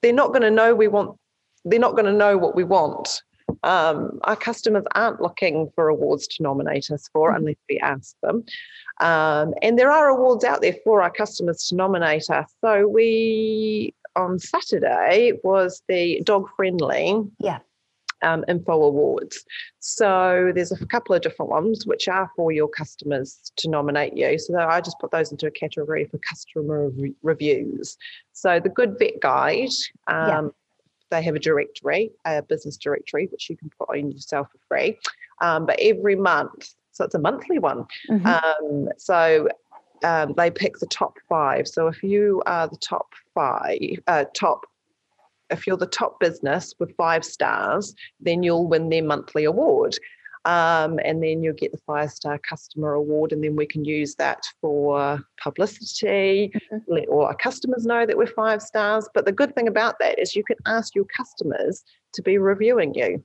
they're 0.00 0.12
not 0.12 0.28
going 0.28 0.42
to 0.42 0.50
know 0.50 0.74
we 0.74 0.88
want. 0.88 1.18
They're 1.64 1.78
not 1.78 1.92
going 1.92 2.06
to 2.06 2.12
know 2.12 2.36
what 2.38 2.56
we 2.56 2.64
want 2.64 3.22
um, 3.64 4.18
our 4.24 4.36
customers 4.36 4.84
aren't 4.94 5.20
looking 5.20 5.70
for 5.74 5.88
awards 5.88 6.26
to 6.28 6.42
nominate 6.42 6.90
us 6.90 7.08
for 7.12 7.30
Mhm. 7.32 7.36
unless 7.36 7.56
we 7.68 7.78
ask 7.78 8.16
them. 8.22 8.44
Um, 9.00 9.54
and 9.62 9.78
there 9.78 9.90
are 9.90 10.08
awards 10.08 10.44
out 10.44 10.60
there 10.62 10.76
for 10.84 11.02
our 11.02 11.10
customers 11.10 11.66
to 11.68 11.76
nominate 11.76 12.28
us. 12.30 12.52
So 12.60 12.86
we 12.88 13.94
on 14.14 14.38
Saturday 14.38 15.32
was 15.42 15.82
the 15.88 16.20
dog 16.24 16.46
friendly 16.56 17.22
Yeah. 17.38 17.60
um, 18.22 18.44
info 18.46 18.80
awards. 18.82 19.44
So 19.80 20.52
there's 20.54 20.70
a 20.70 20.86
couple 20.86 21.14
of 21.14 21.22
different 21.22 21.50
ones 21.50 21.86
which 21.86 22.06
are 22.08 22.30
for 22.36 22.52
your 22.52 22.68
customers 22.68 23.50
to 23.56 23.68
nominate 23.68 24.16
you. 24.16 24.38
So 24.38 24.56
I 24.58 24.80
just 24.80 24.98
put 25.00 25.10
those 25.10 25.32
into 25.32 25.46
a 25.46 25.50
category 25.50 26.04
for 26.04 26.18
customer 26.18 26.90
re- 26.90 27.14
reviews. 27.22 27.96
So 28.32 28.60
the 28.60 28.68
Good 28.68 28.96
Vet 28.98 29.18
Guide. 29.20 29.70
Um, 30.06 30.28
Yeah. 30.28 30.48
They 31.12 31.22
have 31.22 31.34
a 31.34 31.38
directory, 31.38 32.10
a 32.24 32.40
business 32.42 32.78
directory, 32.78 33.26
which 33.30 33.50
you 33.50 33.56
can 33.56 33.70
put 33.78 33.90
on 33.90 34.10
yourself 34.10 34.48
for 34.50 34.58
free. 34.66 34.98
Um, 35.42 35.66
but 35.66 35.78
every 35.78 36.16
month, 36.16 36.74
so 36.92 37.04
it's 37.04 37.14
a 37.14 37.18
monthly 37.18 37.58
one. 37.58 37.84
Mhm. 38.08 38.26
Um, 38.26 38.88
so 38.96 39.48
um, 40.02 40.32
they 40.38 40.50
pick 40.50 40.78
the 40.78 40.86
top 40.86 41.18
five. 41.28 41.68
So 41.68 41.86
if 41.86 42.02
you 42.02 42.42
are 42.46 42.66
the 42.66 42.78
top 42.78 43.12
five, 43.34 43.98
uh, 44.06 44.24
top, 44.34 44.64
if 45.50 45.66
you're 45.66 45.76
the 45.76 45.86
top 45.86 46.18
business 46.18 46.74
with 46.78 46.96
five 46.96 47.26
stars, 47.26 47.94
then 48.18 48.42
you'll 48.42 48.66
win 48.66 48.88
their 48.88 49.04
monthly 49.04 49.44
award. 49.44 49.94
Um, 50.44 50.98
and 51.04 51.22
then 51.22 51.42
you'll 51.42 51.54
get 51.54 51.70
the 51.70 51.78
five 51.86 52.10
star 52.10 52.38
customer 52.38 52.94
award, 52.94 53.32
and 53.32 53.44
then 53.44 53.54
we 53.54 53.66
can 53.66 53.84
use 53.84 54.16
that 54.16 54.44
for 54.60 55.20
publicity, 55.40 56.52
Mhm. 56.72 56.82
let 56.88 57.08
all 57.08 57.22
our 57.22 57.36
customers 57.36 57.86
know 57.86 58.04
that 58.06 58.16
we're 58.16 58.26
five 58.26 58.60
stars. 58.60 59.08
But 59.14 59.24
the 59.24 59.32
good 59.32 59.54
thing 59.54 59.68
about 59.68 59.98
that 60.00 60.18
is 60.18 60.34
you 60.34 60.42
can 60.42 60.56
ask 60.66 60.94
your 60.96 61.06
customers 61.16 61.84
to 62.14 62.22
be 62.22 62.38
reviewing 62.38 62.94
you. 62.94 63.22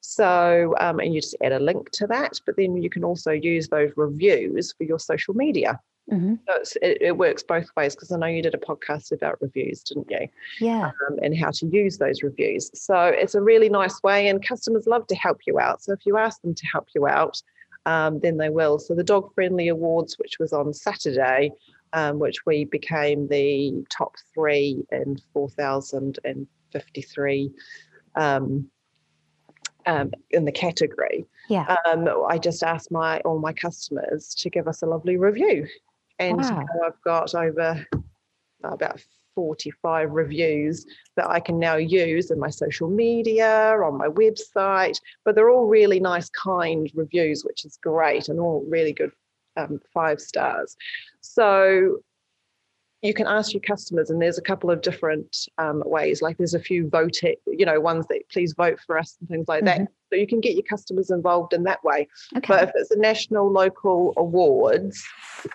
So, 0.00 0.74
um, 0.80 0.98
and 0.98 1.14
you 1.14 1.20
just 1.20 1.36
add 1.42 1.52
a 1.52 1.60
link 1.60 1.90
to 1.90 2.06
that, 2.06 2.40
but 2.46 2.56
then 2.56 2.76
you 2.76 2.88
can 2.88 3.04
also 3.04 3.32
use 3.32 3.68
those 3.68 3.90
reviews 3.96 4.72
for 4.72 4.84
your 4.84 4.98
social 4.98 5.34
media. 5.34 5.78
Mhm. 6.10 6.38
So 6.46 6.54
it's, 6.56 6.76
it, 6.82 6.98
it 7.00 7.16
works 7.16 7.42
both 7.42 7.66
ways 7.76 7.94
because 7.94 8.12
I 8.12 8.18
know 8.18 8.26
you 8.26 8.42
did 8.42 8.54
a 8.54 8.58
podcast 8.58 9.12
about 9.12 9.40
reviews, 9.40 9.82
didn't 9.82 10.10
you? 10.10 10.28
Yeah. 10.60 10.90
Um, 11.08 11.18
and 11.22 11.36
how 11.36 11.50
to 11.50 11.66
use 11.66 11.98
those 11.98 12.22
reviews. 12.22 12.70
So 12.74 13.04
it's 13.04 13.34
a 13.34 13.40
really 13.40 13.68
nice 13.68 14.02
way, 14.02 14.28
and 14.28 14.46
customers 14.46 14.86
love 14.86 15.06
to 15.08 15.14
help 15.14 15.38
you 15.46 15.58
out. 15.58 15.82
So 15.82 15.92
if 15.92 16.06
you 16.06 16.16
ask 16.16 16.40
them 16.42 16.54
to 16.54 16.66
help 16.72 16.88
you 16.94 17.06
out, 17.06 17.40
um, 17.86 18.20
then 18.20 18.36
they 18.36 18.50
will. 18.50 18.78
So 18.78 18.94
the 18.94 19.04
Dog 19.04 19.32
Friendly 19.34 19.68
Awards, 19.68 20.18
which 20.18 20.38
was 20.38 20.52
on 20.52 20.72
Saturday, 20.74 21.50
um, 21.92 22.18
which 22.18 22.44
we 22.46 22.64
became 22.64 23.28
the 23.28 23.84
top 23.90 24.14
three 24.34 24.84
in 24.92 25.18
4,053 25.32 27.50
um, 28.16 28.70
um, 29.86 30.10
in 30.30 30.44
the 30.44 30.52
category 30.52 31.24
Yeah. 31.48 31.74
um, 31.90 32.06
I 32.28 32.36
just 32.38 32.62
asked 32.62 32.90
my 32.92 33.20
all 33.20 33.38
my 33.38 33.52
customers 33.54 34.34
to 34.36 34.50
give 34.50 34.68
us 34.68 34.82
a 34.82 34.86
lovely 34.86 35.16
review, 35.16 35.66
and 36.20 36.36
Wow. 36.36 36.66
I've 36.84 37.00
got 37.02 37.34
over 37.34 37.84
about 38.62 39.02
45 39.34 40.10
reviews 40.10 40.84
that 41.16 41.28
I 41.28 41.40
can 41.40 41.58
now 41.58 41.76
use 41.76 42.30
in 42.30 42.38
my 42.38 42.50
social 42.50 42.90
media, 42.90 43.74
on 43.82 43.96
my 43.96 44.08
website. 44.08 45.00
But 45.24 45.34
they're 45.34 45.50
all 45.50 45.66
really 45.66 45.98
nice, 45.98 46.28
kind 46.30 46.90
reviews, 46.94 47.42
which 47.44 47.64
is 47.64 47.78
great, 47.82 48.28
and 48.28 48.38
all 48.38 48.64
really 48.68 48.92
good 48.92 49.12
um, 49.56 49.80
five 49.94 50.20
stars. 50.20 50.76
So 51.22 52.00
you 53.02 53.14
can 53.14 53.26
ask 53.26 53.52
your 53.52 53.62
customers, 53.62 54.10
and 54.10 54.20
there's 54.20 54.38
a 54.38 54.42
couple 54.42 54.70
of 54.70 54.82
different 54.82 55.48
um, 55.58 55.82
ways. 55.86 56.20
Like 56.20 56.36
there's 56.36 56.54
a 56.54 56.60
few 56.60 56.88
vote, 56.88 57.16
you 57.46 57.64
know, 57.64 57.80
ones 57.80 58.06
that 58.08 58.28
please 58.30 58.52
vote 58.52 58.78
for 58.86 58.98
us 58.98 59.16
and 59.20 59.28
things 59.28 59.48
like 59.48 59.64
that. 59.64 59.80
So 60.10 60.16
you 60.16 60.26
can 60.26 60.40
get 60.40 60.54
your 60.54 60.64
customers 60.64 61.10
involved 61.10 61.52
in 61.52 61.62
that 61.64 61.82
way. 61.84 62.08
Okay. 62.36 62.46
But 62.46 62.64
if 62.64 62.70
it's 62.74 62.90
a 62.90 62.98
national, 62.98 63.50
local 63.50 64.12
awards, 64.16 65.02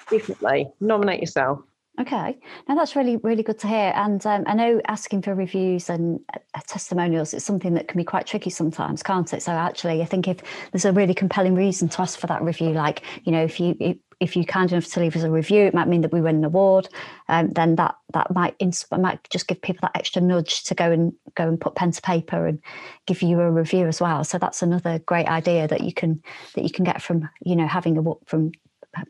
definitely 0.10 0.70
nominate 0.80 1.20
yourself. 1.20 1.60
Okay, 1.98 2.38
now 2.68 2.76
that's 2.76 2.96
really, 2.96 3.16
really 3.18 3.42
good 3.42 3.58
to 3.60 3.68
hear. 3.68 3.94
And 3.96 4.26
um, 4.26 4.44
I 4.48 4.54
know 4.54 4.82
asking 4.88 5.22
for 5.22 5.34
reviews 5.34 5.90
and 5.90 6.20
uh, 6.34 6.60
testimonials 6.68 7.34
is 7.34 7.46
something 7.46 7.74
that 7.76 7.88
can 7.88 7.98
be 7.98 8.04
quite 8.04 8.28
tricky 8.28 8.50
sometimes, 8.50 9.02
can't 9.02 9.32
it? 9.34 9.42
So 9.42 9.54
actually, 9.54 10.02
I 10.02 10.06
think 10.06 10.28
if 10.28 10.38
there's 10.72 10.84
a 10.84 10.92
really 10.92 11.14
compelling 11.14 11.56
reason 11.56 11.88
to 11.90 12.02
ask 12.02 12.20
for 12.20 12.28
that 12.28 12.42
review, 12.42 12.72
like 12.72 13.02
you 13.24 13.32
know, 13.32 13.44
if 13.44 13.62
you 13.62 13.98
if, 14.20 14.36
you're 14.36 14.44
kind 14.46 14.72
enough 14.72 14.88
to 14.88 15.00
leave 15.00 15.16
us 15.16 15.24
a 15.24 15.32
review, 15.32 15.66
it 15.66 15.74
might 15.74 15.88
mean 15.88 16.02
that 16.02 16.12
we 16.12 16.20
win 16.20 16.38
an 16.38 16.44
award. 16.44 16.90
Um, 17.30 17.52
then 17.52 17.76
that 17.76 17.96
that 18.12 18.34
might 18.34 18.56
ins- 18.60 18.86
might 18.92 19.30
just 19.30 19.48
give 19.48 19.62
people 19.62 19.82
that 19.84 19.96
extra 19.96 20.22
nudge 20.22 20.66
to 20.66 20.76
go 20.76 20.92
and 20.92 21.14
go 21.36 21.48
and 21.48 21.62
put 21.62 21.76
pen 21.76 21.92
to 21.92 22.02
paper 22.02 22.46
and 22.46 22.60
give 23.06 23.22
you 23.22 23.40
a 23.40 23.50
review 23.50 23.88
as 23.88 24.02
well. 24.02 24.26
So 24.26 24.38
that's 24.38 24.62
another 24.62 25.00
great 25.00 25.28
idea 25.28 25.66
that 25.70 25.82
you 25.82 25.94
can 25.94 26.22
that 26.56 26.64
you 26.64 26.72
can 26.72 26.84
get 26.84 27.02
from 27.02 27.30
you 27.42 27.56
know 27.56 27.68
having 27.68 27.98
a 27.98 28.04
from 28.26 28.52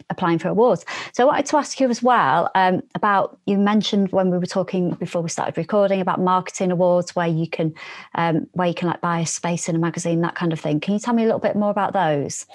applying 0.09 0.39
for 0.39 0.49
awards. 0.49 0.85
So 1.13 1.23
I 1.23 1.25
wanted 1.27 1.45
to 1.47 1.57
ask 1.57 1.79
you 1.79 1.89
as 1.89 2.01
well 2.01 2.51
um, 2.55 2.81
about 2.95 3.39
you 3.45 3.57
mentioned 3.57 4.11
when 4.11 4.29
we 4.29 4.37
were 4.37 4.45
talking 4.45 4.91
before 4.91 5.21
we 5.21 5.29
started 5.29 5.57
recording 5.57 6.01
about 6.01 6.19
marketing 6.19 6.71
awards 6.71 7.15
where 7.15 7.27
you 7.27 7.47
can 7.49 7.73
um, 8.15 8.47
where 8.53 8.67
you 8.67 8.73
can 8.73 8.87
like 8.87 9.01
buy 9.01 9.19
a 9.19 9.25
space 9.25 9.69
in 9.69 9.75
a 9.75 9.79
magazine 9.79 10.21
that 10.21 10.35
kind 10.35 10.53
of 10.53 10.59
thing. 10.59 10.79
Can 10.79 10.93
you 10.93 10.99
tell 10.99 11.13
me 11.13 11.23
a 11.23 11.25
little 11.25 11.39
bit 11.39 11.55
more 11.55 11.71
about 11.71 11.93
those? 11.93 12.45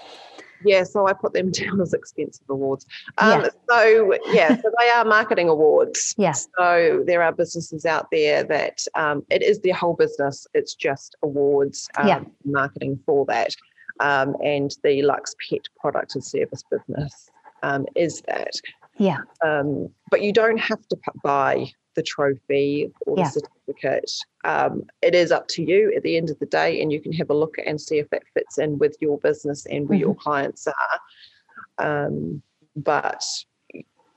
Yeah, 0.65 0.85
so 0.85 1.07
I 1.07 1.13
put 1.13 1.33
them 1.33 1.51
down 1.61 1.81
as 1.81 1.93
expensive 1.93 2.45
awards. 2.49 2.87
Um, 3.19 3.43
Yeah. 3.43 3.49
So 3.69 4.19
yeah, 4.27 4.57
so 4.61 4.71
they 4.79 4.89
are 4.91 5.05
marketing 5.05 5.49
awards. 5.49 6.15
Yeah. 6.21 6.33
So 6.33 7.03
there 7.07 7.23
are 7.23 7.33
businesses 7.33 7.87
out 7.87 8.09
there 8.13 8.45
that 8.45 8.85
um, 8.95 9.25
it 9.31 9.43
is 9.43 9.61
their 9.61 9.75
whole 9.75 9.95
business. 9.95 10.47
It's 10.55 10.75
just 10.75 11.17
awards, 11.23 11.89
um, 11.97 12.09
Yeah. 12.09 12.21
marketing 12.45 13.01
for 13.07 13.25
that, 13.27 13.55
um, 14.01 14.35
and 14.43 14.75
the 14.83 15.03
Lux 15.03 15.35
Pet 15.49 15.61
product 15.79 16.15
and 16.15 16.25
service 16.25 16.65
business 16.71 17.31
um, 17.63 17.87
is 17.95 18.23
that. 18.23 18.55
Yeah. 18.99 19.19
Um, 19.45 19.89
but 20.11 20.23
you 20.23 20.33
don't 20.33 20.59
have 20.59 20.87
to 20.89 20.97
buy 21.23 21.73
the 21.95 22.03
trophy 22.03 22.91
or 23.07 23.17
the 23.17 23.25
certificate. 23.25 24.13
Um, 24.45 24.85
it 25.03 25.15
is 25.15 25.33
up 25.33 25.49
to 25.49 25.63
you 25.63 25.93
at 25.97 26.03
the 26.03 26.17
end 26.17 26.31
of 26.31 26.39
the 26.39 26.47
day, 26.47 26.81
and 26.81 26.93
you 26.93 27.01
can 27.01 27.13
have 27.13 27.31
a 27.31 27.35
look 27.35 27.57
and 27.65 27.81
see 27.81 27.99
if 27.99 28.09
that 28.11 28.23
fits 28.35 28.59
in 28.59 28.79
with 28.79 28.97
your 29.01 29.19
business 29.19 29.67
and 29.67 29.89
where 29.89 29.99
your 29.99 30.15
clients 30.15 30.67
are. 30.67 32.07
Um, 32.07 32.43
but 32.77 33.25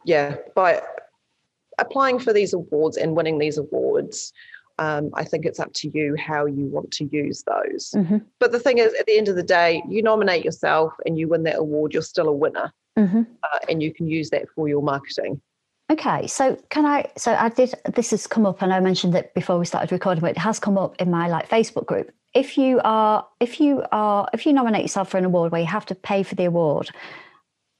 yeah, 0.05 0.35
by 0.55 0.81
applying 1.79 2.19
for 2.19 2.33
these 2.33 2.53
awards 2.53 2.97
and 2.97 3.15
winning 3.15 3.39
these 3.39 3.57
awards, 3.57 4.33
um, 4.79 5.11
I 5.13 5.23
think 5.23 5.45
it's 5.45 5.59
up 5.59 5.73
to 5.73 5.89
you 5.89 6.15
how 6.15 6.45
you 6.45 6.65
want 6.65 6.91
to 6.91 7.05
use 7.05 7.43
those. 7.43 7.91
Mm-hmm. 7.95 8.17
But 8.39 8.51
the 8.51 8.59
thing 8.59 8.79
is, 8.79 8.93
at 8.95 9.05
the 9.05 9.17
end 9.17 9.27
of 9.27 9.35
the 9.35 9.43
day, 9.43 9.83
you 9.87 10.01
nominate 10.01 10.43
yourself 10.43 10.93
and 11.05 11.17
you 11.17 11.27
win 11.27 11.43
that 11.43 11.57
award, 11.57 11.93
you're 11.93 12.01
still 12.01 12.27
a 12.27 12.33
winner, 12.33 12.71
Mm-hmm. 12.97 13.21
uh, 13.41 13.59
and 13.69 13.81
you 13.81 13.91
can 13.91 14.07
use 14.07 14.29
that 14.29 14.47
for 14.53 14.67
your 14.67 14.83
marketing. 14.83 15.41
Okay, 15.91 16.27
so 16.27 16.55
can 16.69 16.85
I? 16.85 17.11
So 17.17 17.33
I 17.33 17.49
did. 17.49 17.73
This 17.95 18.11
has 18.11 18.27
come 18.27 18.45
up, 18.45 18.61
and 18.61 18.71
I 18.71 18.79
mentioned 18.79 19.15
it 19.15 19.33
before 19.33 19.57
we 19.57 19.65
started 19.65 19.91
recording, 19.91 20.21
but 20.21 20.31
it 20.31 20.37
has 20.37 20.59
come 20.59 20.77
up 20.77 20.95
in 21.01 21.09
my 21.09 21.27
like 21.27 21.49
Facebook 21.49 21.87
group. 21.87 22.11
If 22.35 22.55
you 22.57 22.79
are, 22.83 23.27
if 23.39 23.59
you 23.59 23.83
are, 23.91 24.27
if 24.31 24.45
you 24.45 24.53
nominate 24.53 24.83
yourself 24.83 25.09
for 25.09 25.17
an 25.17 25.25
award 25.25 25.51
where 25.51 25.61
you 25.61 25.67
have 25.67 25.87
to 25.87 25.95
pay 25.95 26.21
for 26.21 26.35
the 26.35 26.45
award, 26.45 26.91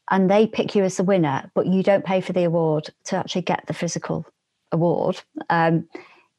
and 0.09 0.29
they 0.29 0.47
pick 0.47 0.75
you 0.75 0.83
as 0.83 0.97
the 0.97 1.03
winner, 1.03 1.49
but 1.53 1.67
you 1.67 1.83
don't 1.83 2.03
pay 2.03 2.19
for 2.19 2.33
the 2.33 2.43
award 2.43 2.89
to 3.05 3.15
actually 3.15 3.43
get 3.43 3.65
the 3.67 3.73
physical 3.73 4.25
award, 4.71 5.21
um, 5.49 5.87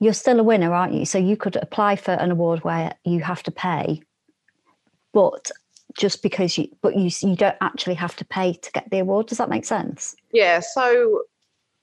you're 0.05 0.13
still 0.13 0.39
a 0.39 0.43
winner, 0.43 0.73
aren't 0.73 0.93
you? 0.93 1.07
So 1.07 1.17
you 1.19 1.37
could 1.37 1.57
apply 1.57 1.97
for 1.97 2.13
an 2.13 2.31
award 2.31 2.63
where 2.63 2.95
you 3.05 3.21
have 3.21 3.43
to 3.45 3.51
pay, 3.51 4.03
but 5.15 5.51
just 5.99 6.23
because 6.23 6.59
you, 6.59 6.69
but 6.83 6.95
you 6.97 7.11
you 7.23 7.35
don't 7.37 7.57
actually 7.63 7.95
have 7.95 8.15
to 8.17 8.25
pay 8.25 8.53
to 8.53 8.73
get 8.73 8.91
the 8.91 8.99
award. 8.99 9.29
Does 9.29 9.39
that 9.39 9.49
make 9.49 9.65
sense? 9.65 10.15
Yeah. 10.33 10.61
So 10.61 11.23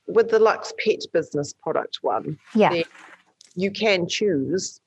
with 0.07 0.29
the 0.29 0.37
Lux 0.39 0.71
Pet 0.83 0.99
Business 1.11 1.53
product 1.53 1.99
one, 2.01 2.37
Yeah. 2.53 2.83
You 3.55 3.69
can 3.71 4.07
choose. 4.07 4.79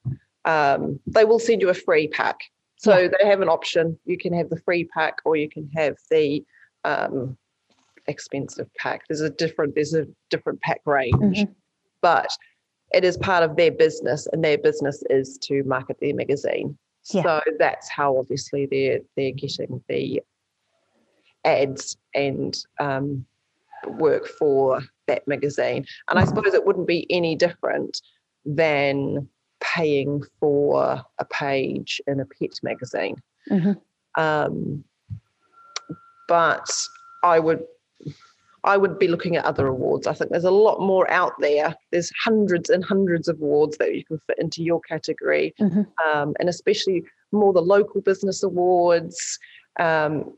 Um, 0.46 0.98
they 1.06 1.24
will 1.26 1.38
send 1.38 1.60
you 1.60 1.68
a 1.70 1.74
free 1.74 2.08
pack. 2.08 2.38
So 2.76 2.96
Yeah. 2.98 3.08
they 3.18 3.26
have 3.26 3.40
an 3.42 3.48
option. 3.48 3.98
You 4.04 4.16
can 4.16 4.32
have 4.32 4.48
the 4.48 4.60
free 4.60 4.84
pack 4.84 5.16
or 5.24 5.36
you 5.36 5.48
can 5.50 5.68
have 5.76 5.96
the 6.10 6.44
um, 6.84 7.36
expensive 8.06 8.68
pack. 8.78 9.02
There's 9.08 9.22
a 9.22 9.30
different 9.30 9.74
there's 9.74 9.94
a 9.94 10.06
different 10.30 10.60
pack 10.60 10.80
range, 10.86 11.38
Mhm. 11.40 11.54
but 12.02 12.28
it 12.94 13.04
is 13.04 13.16
part 13.16 13.42
of 13.42 13.56
their 13.56 13.72
business, 13.72 14.26
and 14.32 14.44
their 14.44 14.56
business 14.56 15.02
is 15.10 15.36
to 15.38 15.64
market 15.64 15.98
their 16.00 16.14
magazine. 16.14 16.78
Yeah. 17.10 17.22
So 17.22 17.40
that's 17.58 17.88
how 17.90 18.16
obviously 18.16 18.66
they're 18.66 19.00
they're 19.16 19.32
getting 19.32 19.82
the 19.88 20.22
ads 21.44 21.96
and 22.14 22.56
um, 22.80 23.26
work 23.86 24.26
for 24.26 24.80
that 25.06 25.26
magazine. 25.28 25.84
And 26.08 26.18
I 26.18 26.24
suppose 26.24 26.54
it 26.54 26.64
wouldn't 26.64 26.86
be 26.86 27.06
any 27.10 27.34
different 27.34 28.00
than 28.46 29.28
paying 29.60 30.22
for 30.40 31.02
a 31.18 31.24
page 31.26 32.00
in 32.06 32.20
a 32.20 32.26
pet 32.26 32.60
magazine. 32.62 33.16
Mhm. 33.50 33.78
Um, 34.16 34.84
but 36.28 36.70
I 37.22 37.38
would 37.38 37.64
I 38.64 38.76
would 38.76 38.98
be 38.98 39.08
looking 39.08 39.36
at 39.36 39.44
other 39.44 39.66
awards. 39.66 40.06
I 40.06 40.14
think 40.14 40.30
there's 40.30 40.44
a 40.44 40.50
lot 40.50 40.80
more 40.80 41.08
out 41.10 41.32
there. 41.38 41.74
There's 41.92 42.10
hundreds 42.22 42.70
and 42.70 42.84
hundreds 42.84 43.28
of 43.28 43.36
awards 43.40 43.76
that 43.78 43.94
you 43.94 44.04
can 44.04 44.18
fit 44.26 44.38
into 44.38 44.62
your 44.62 44.80
category, 44.80 45.54
Mhm. 45.60 45.86
um, 46.04 46.34
and 46.40 46.48
especially 46.48 47.04
more 47.30 47.52
the 47.52 47.60
local 47.62 48.00
business 48.00 48.42
awards. 48.42 49.38
Um, 49.78 50.34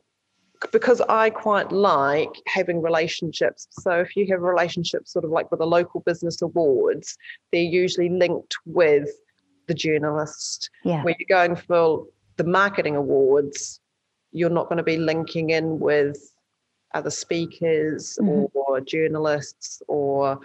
because 0.73 1.03
I 1.09 1.29
quite 1.29 1.71
like 1.71 2.31
having 2.47 2.81
relationships. 2.81 3.69
So 3.73 3.91
if 4.01 4.17
you 4.17 4.27
have 4.31 4.41
relationships 4.41 5.13
sort 5.13 5.27
of 5.27 5.31
like 5.31 5.51
with 5.51 5.61
the 5.61 5.67
local 5.67 6.01
business 6.01 6.41
awards, 6.41 7.17
they're 7.53 7.61
usually 7.63 8.09
linked 8.09 8.55
with 8.65 9.11
the 9.67 9.75
journalist. 9.75 10.71
Yeah. 10.83 11.05
When 11.05 11.15
you're 11.19 11.27
going 11.29 11.57
for 11.57 12.07
the 12.37 12.45
marketing 12.45 12.97
awards, 12.97 13.81
you're 14.33 14.49
not 14.51 14.69
going 14.69 14.79
to 14.79 14.83
be 14.83 14.97
linking 14.97 15.51
in 15.51 15.79
with 15.79 16.19
other 16.97 17.11
speakers 17.11 18.19
Mhm. 18.21 18.51
or 18.55 18.81
journalists 18.81 19.83
or 19.87 20.39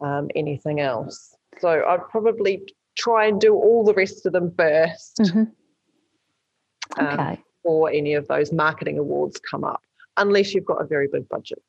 um, 0.00 0.28
anything 0.34 0.80
else. 0.80 1.36
So 1.60 1.84
I'd 1.86 2.08
probably 2.08 2.62
try 2.96 3.26
and 3.26 3.40
do 3.40 3.54
all 3.54 3.84
the 3.84 3.94
rest 3.94 4.26
of 4.26 4.32
them 4.32 4.50
1st 4.52 5.14
Mhm. 5.20 5.52
um, 6.98 7.38
before 7.62 7.90
any 7.90 8.14
of 8.14 8.26
those 8.28 8.52
marketing 8.52 8.98
awards 8.98 9.40
come 9.50 9.64
up, 9.64 9.82
unless 10.16 10.54
you've 10.54 10.64
got 10.64 10.80
a 10.80 10.86
very 10.86 11.08
big 11.08 11.28
budget. 11.28 11.62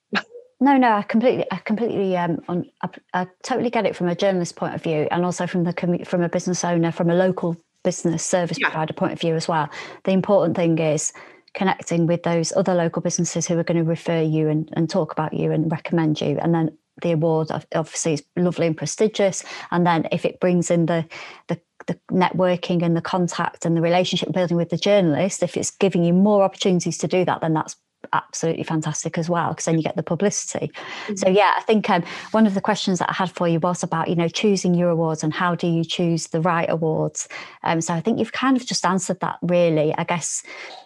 No, 0.59 0.77
no, 0.77 0.93
I 0.93 1.01
completely, 1.01 1.45
I 1.51 1.57
completely, 1.57 2.15
um, 2.15 2.39
on, 2.47 2.65
I, 2.81 2.89
I 3.13 3.27
totally 3.43 3.69
get 3.69 3.85
it 3.85 3.95
from 3.95 4.07
a 4.07 4.15
journalist 4.15 4.55
point 4.55 4.73
of 4.75 4.81
view, 4.81 5.07
and 5.11 5.25
also 5.25 5.45
from 5.45 5.63
the 5.65 5.73
from 6.05 6.21
a 6.23 6.29
business 6.29 6.63
owner, 6.63 6.91
from 6.91 7.09
a 7.09 7.15
local 7.15 7.57
business 7.83 8.23
service 8.25 8.57
Yeah. 8.59 8.69
provider 8.69 8.93
point 8.93 9.11
of 9.11 9.19
view 9.19 9.35
as 9.35 9.47
well. 9.47 9.67
The 10.05 10.11
important 10.11 10.55
thing 10.55 10.79
is 10.79 11.11
connecting 11.53 12.07
with 12.07 12.23
those 12.23 12.51
other 12.55 12.73
local 12.73 13.01
businesses 13.01 13.47
who 13.47 13.57
are 13.57 13.63
going 13.63 13.77
to 13.77 13.83
refer 13.83 14.21
you 14.21 14.49
and, 14.49 14.69
and 14.73 14.89
talk 14.89 15.11
about 15.11 15.33
you 15.33 15.51
and 15.51 15.71
recommend 15.71 16.19
you, 16.21 16.37
and 16.39 16.53
then 16.53 16.77
the 17.01 17.11
award 17.11 17.49
obviously 17.73 18.13
is 18.13 18.23
lovely 18.35 18.67
and 18.67 18.77
prestigious, 18.77 19.43
and 19.71 19.85
then 19.85 20.07
if 20.11 20.25
it 20.25 20.39
brings 20.39 20.69
in 20.69 20.85
the 20.85 21.05
the 21.47 21.59
the 21.87 21.99
networking 22.11 22.81
and 22.81 22.95
the 22.95 23.01
contact 23.01 23.65
and 23.65 23.75
the 23.75 23.81
relationship 23.81 24.31
building 24.31 24.57
with 24.57 24.69
the 24.69 24.77
journalist, 24.77 25.43
if 25.43 25.57
it's 25.57 25.71
giving 25.71 26.03
you 26.03 26.13
more 26.13 26.43
opportunities 26.43 26.97
to 26.97 27.07
do 27.07 27.25
that, 27.25 27.41
then 27.41 27.53
that's 27.53 27.75
absolutely 28.11 28.63
fantastic 28.63 29.17
as 29.17 29.29
well 29.29 29.49
because 29.49 29.65
then 29.65 29.77
you 29.77 29.83
get 29.83 29.95
the 29.95 30.03
publicity. 30.03 30.71
So 31.15 31.29
yeah, 31.29 31.53
I 31.57 31.61
think 31.61 31.89
um, 31.89 32.03
one 32.31 32.45
of 32.45 32.53
the 32.53 32.61
questions 32.61 32.99
that 32.99 33.09
I 33.09 33.13
had 33.13 33.31
for 33.31 33.47
you 33.47 33.59
was 33.59 33.83
about 33.83 34.09
you 34.09 34.15
know 34.15 34.27
choosing 34.27 34.73
your 34.73 34.89
awards 34.89 35.23
and 35.23 35.33
how 35.33 35.55
do 35.55 35.67
you 35.67 35.83
choose 35.83 36.27
the 36.27 36.41
right 36.41 36.69
awards. 36.69 37.27
Um, 37.63 37.81
so 37.81 37.93
I 37.93 38.01
think 38.01 38.19
you've 38.19 38.33
kind 38.33 38.57
of 38.57 38.65
just 38.65 38.85
answered 38.85 39.19
that 39.21 39.37
really. 39.41 39.93
I 39.97 40.03
guess 40.03 40.43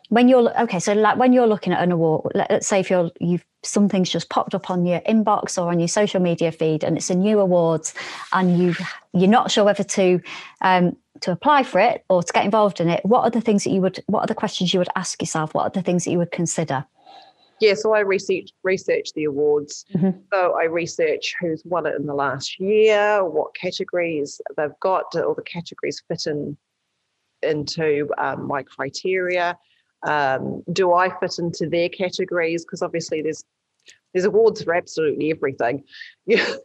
when 0.09 0.27
you're 0.27 0.57
okay, 0.61 0.79
so 0.79 0.93
like 0.93 1.17
when 1.17 1.33
you're 1.33 1.47
looking 1.47 1.73
at 1.73 1.83
an 1.83 1.91
award, 1.91 2.31
let, 2.35 2.51
us 2.51 2.67
say 2.67 2.79
if 2.79 2.89
you're 2.89 3.11
you've 3.19 3.45
something's 3.63 4.09
just 4.09 4.29
popped 4.29 4.55
up 4.55 4.69
on 4.69 4.85
your 4.85 5.01
inbox 5.01 5.61
or 5.61 5.69
on 5.69 5.79
your 5.79 5.87
social 5.87 6.21
media 6.21 6.51
feed 6.51 6.83
and 6.83 6.95
it's 6.95 7.09
a 7.09 7.15
new 7.15 7.39
awards 7.39 7.93
and 8.31 8.57
you 8.57 8.75
you're 9.13 9.29
not 9.29 9.51
sure 9.51 9.65
whether 9.65 9.83
to 9.83 10.21
um, 10.61 10.95
to 11.21 11.31
apply 11.31 11.63
for 11.63 11.79
it 11.79 12.05
or 12.09 12.23
to 12.23 12.33
get 12.33 12.45
involved 12.45 12.79
in 12.79 12.89
it. 12.89 13.03
What 13.05 13.21
are 13.21 13.29
the 13.29 13.41
things 13.41 13.63
that 13.63 13.71
you 13.71 13.81
would? 13.81 14.03
What 14.07 14.21
are 14.21 14.27
the 14.27 14.35
questions 14.35 14.73
you 14.73 14.79
would 14.79 14.89
ask 14.95 15.21
yourself? 15.21 15.53
What 15.53 15.63
are 15.63 15.69
the 15.69 15.81
things 15.81 16.05
that 16.05 16.11
you 16.11 16.17
would 16.19 16.31
consider? 16.31 16.85
Yeah, 17.59 17.73
so 17.73 17.93
I 17.93 18.01
research 18.01 18.49
research 18.63 19.13
the 19.13 19.25
awards. 19.25 19.85
Mhm. 19.93 20.21
So 20.33 20.53
I 20.59 20.65
research 20.65 21.33
who's 21.39 21.63
won 21.65 21.85
it 21.85 21.95
in 21.95 22.05
the 22.05 22.13
last 22.13 22.59
year, 22.59 23.23
what 23.25 23.55
categories 23.55 24.39
they've 24.55 24.79
got, 24.79 25.11
do 25.11 25.23
all 25.23 25.33
the 25.33 25.41
categories 25.41 26.01
fit 26.07 26.27
in 26.27 26.57
into 27.43 28.09
um, 28.17 28.47
my 28.47 28.63
criteria. 28.63 29.57
Um, 30.03 30.63
do 30.71 30.93
I 30.93 31.09
fit 31.19 31.39
into 31.39 31.67
their 31.69 31.89
categories? 31.89 32.63
Because 32.65 32.81
obviously 32.81 33.21
there's 33.21 33.43
there's 34.13 34.25
awards 34.25 34.63
for 34.63 34.73
absolutely 34.73 35.31
everything. 35.31 35.83
Yeah. 36.25 36.55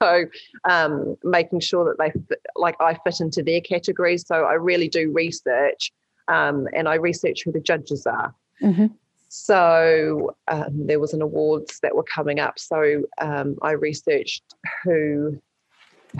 So 0.00 0.24
um, 0.64 1.16
making 1.24 1.60
sure 1.60 1.84
that 1.84 1.98
they 1.98 2.10
fit, 2.26 2.40
like 2.56 2.76
I 2.80 2.96
fit 3.04 3.20
into 3.20 3.42
their 3.42 3.60
categories. 3.60 4.24
So 4.26 4.44
I 4.44 4.54
really 4.54 4.88
do 4.88 5.10
research, 5.12 5.92
um, 6.28 6.66
and 6.74 6.88
I 6.88 6.94
research 6.94 7.42
who 7.44 7.52
the 7.52 7.60
judges 7.60 8.06
are. 8.06 8.34
Mhm. 8.62 8.94
So 9.28 10.34
um, 10.48 10.86
there 10.86 10.98
was 11.00 11.12
an 11.12 11.22
awards 11.22 11.80
that 11.80 11.94
were 11.94 12.04
coming 12.04 12.40
up. 12.40 12.58
So 12.58 13.02
um, 13.20 13.56
I 13.62 13.72
researched 13.72 14.42
who 14.84 15.40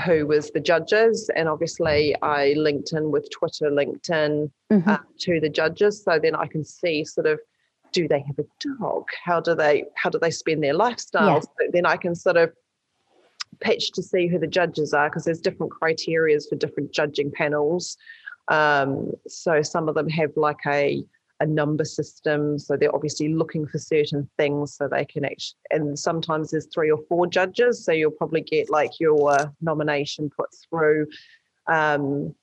who 0.05 0.27
was 0.27 0.51
the 0.51 0.61
judges, 0.61 1.31
and 1.35 1.49
obviously 1.49 2.15
I 2.21 2.53
linked 2.53 2.93
in 2.93 3.11
with 3.11 3.29
Twitter, 3.31 3.71
LinkedIn 3.71 4.51
Mhm. 4.71 4.87
uh, 4.87 4.99
to 5.21 5.41
the 5.41 5.49
judges. 5.49 6.05
So 6.05 6.19
then 6.19 6.37
I 6.37 6.47
can 6.47 6.63
see 6.63 7.05
sort 7.05 7.27
of 7.27 7.41
do 7.93 8.07
they 8.07 8.21
have 8.21 8.39
a 8.39 8.45
dog? 8.79 9.07
How 9.25 9.41
do 9.41 9.55
they 9.55 9.87
how 9.95 10.11
do 10.11 10.19
they 10.19 10.31
spend 10.31 10.63
their 10.63 10.75
lifestyle? 10.75 11.37
Yeah. 11.37 11.41
So 11.41 11.71
then 11.73 11.87
I 11.87 11.97
can 11.97 12.15
sort 12.15 12.37
of 12.37 12.53
pitch 13.61 13.93
to 13.93 14.03
see 14.03 14.29
who 14.29 14.39
the 14.39 14.47
judges 14.47 14.93
are 14.93 15.09
because 15.09 15.25
there's 15.25 15.41
different 15.41 15.73
criterias 15.73 16.47
for 16.49 16.57
different 16.57 16.93
judging 16.93 17.31
panels. 17.33 17.97
Um, 18.49 19.13
so 19.27 19.63
some 19.63 19.89
of 19.89 19.95
them 19.95 20.09
have 20.11 20.37
like 20.37 20.61
a 20.67 21.03
a 21.41 21.47
number 21.47 21.85
system, 21.85 22.59
so 22.59 22.77
they're 22.77 22.95
obviously 22.95 23.33
looking 23.33 23.67
for 23.67 23.79
certain 23.79 24.29
things 24.37 24.75
so 24.75 24.89
they 24.89 25.05
can 25.05 25.25
actually. 25.25 25.59
And 25.71 25.99
sometimes 25.99 26.51
there's 26.51 26.67
three 26.73 26.91
or 26.91 26.99
four 27.09 27.27
judges, 27.27 27.85
so 27.85 27.93
you'll 27.93 28.11
probably 28.11 28.41
get 28.41 28.71
like 28.71 28.99
your 28.99 29.53
nomination 29.61 30.31
put 30.31 30.49
through. 30.69 31.07
Um, 31.67 32.35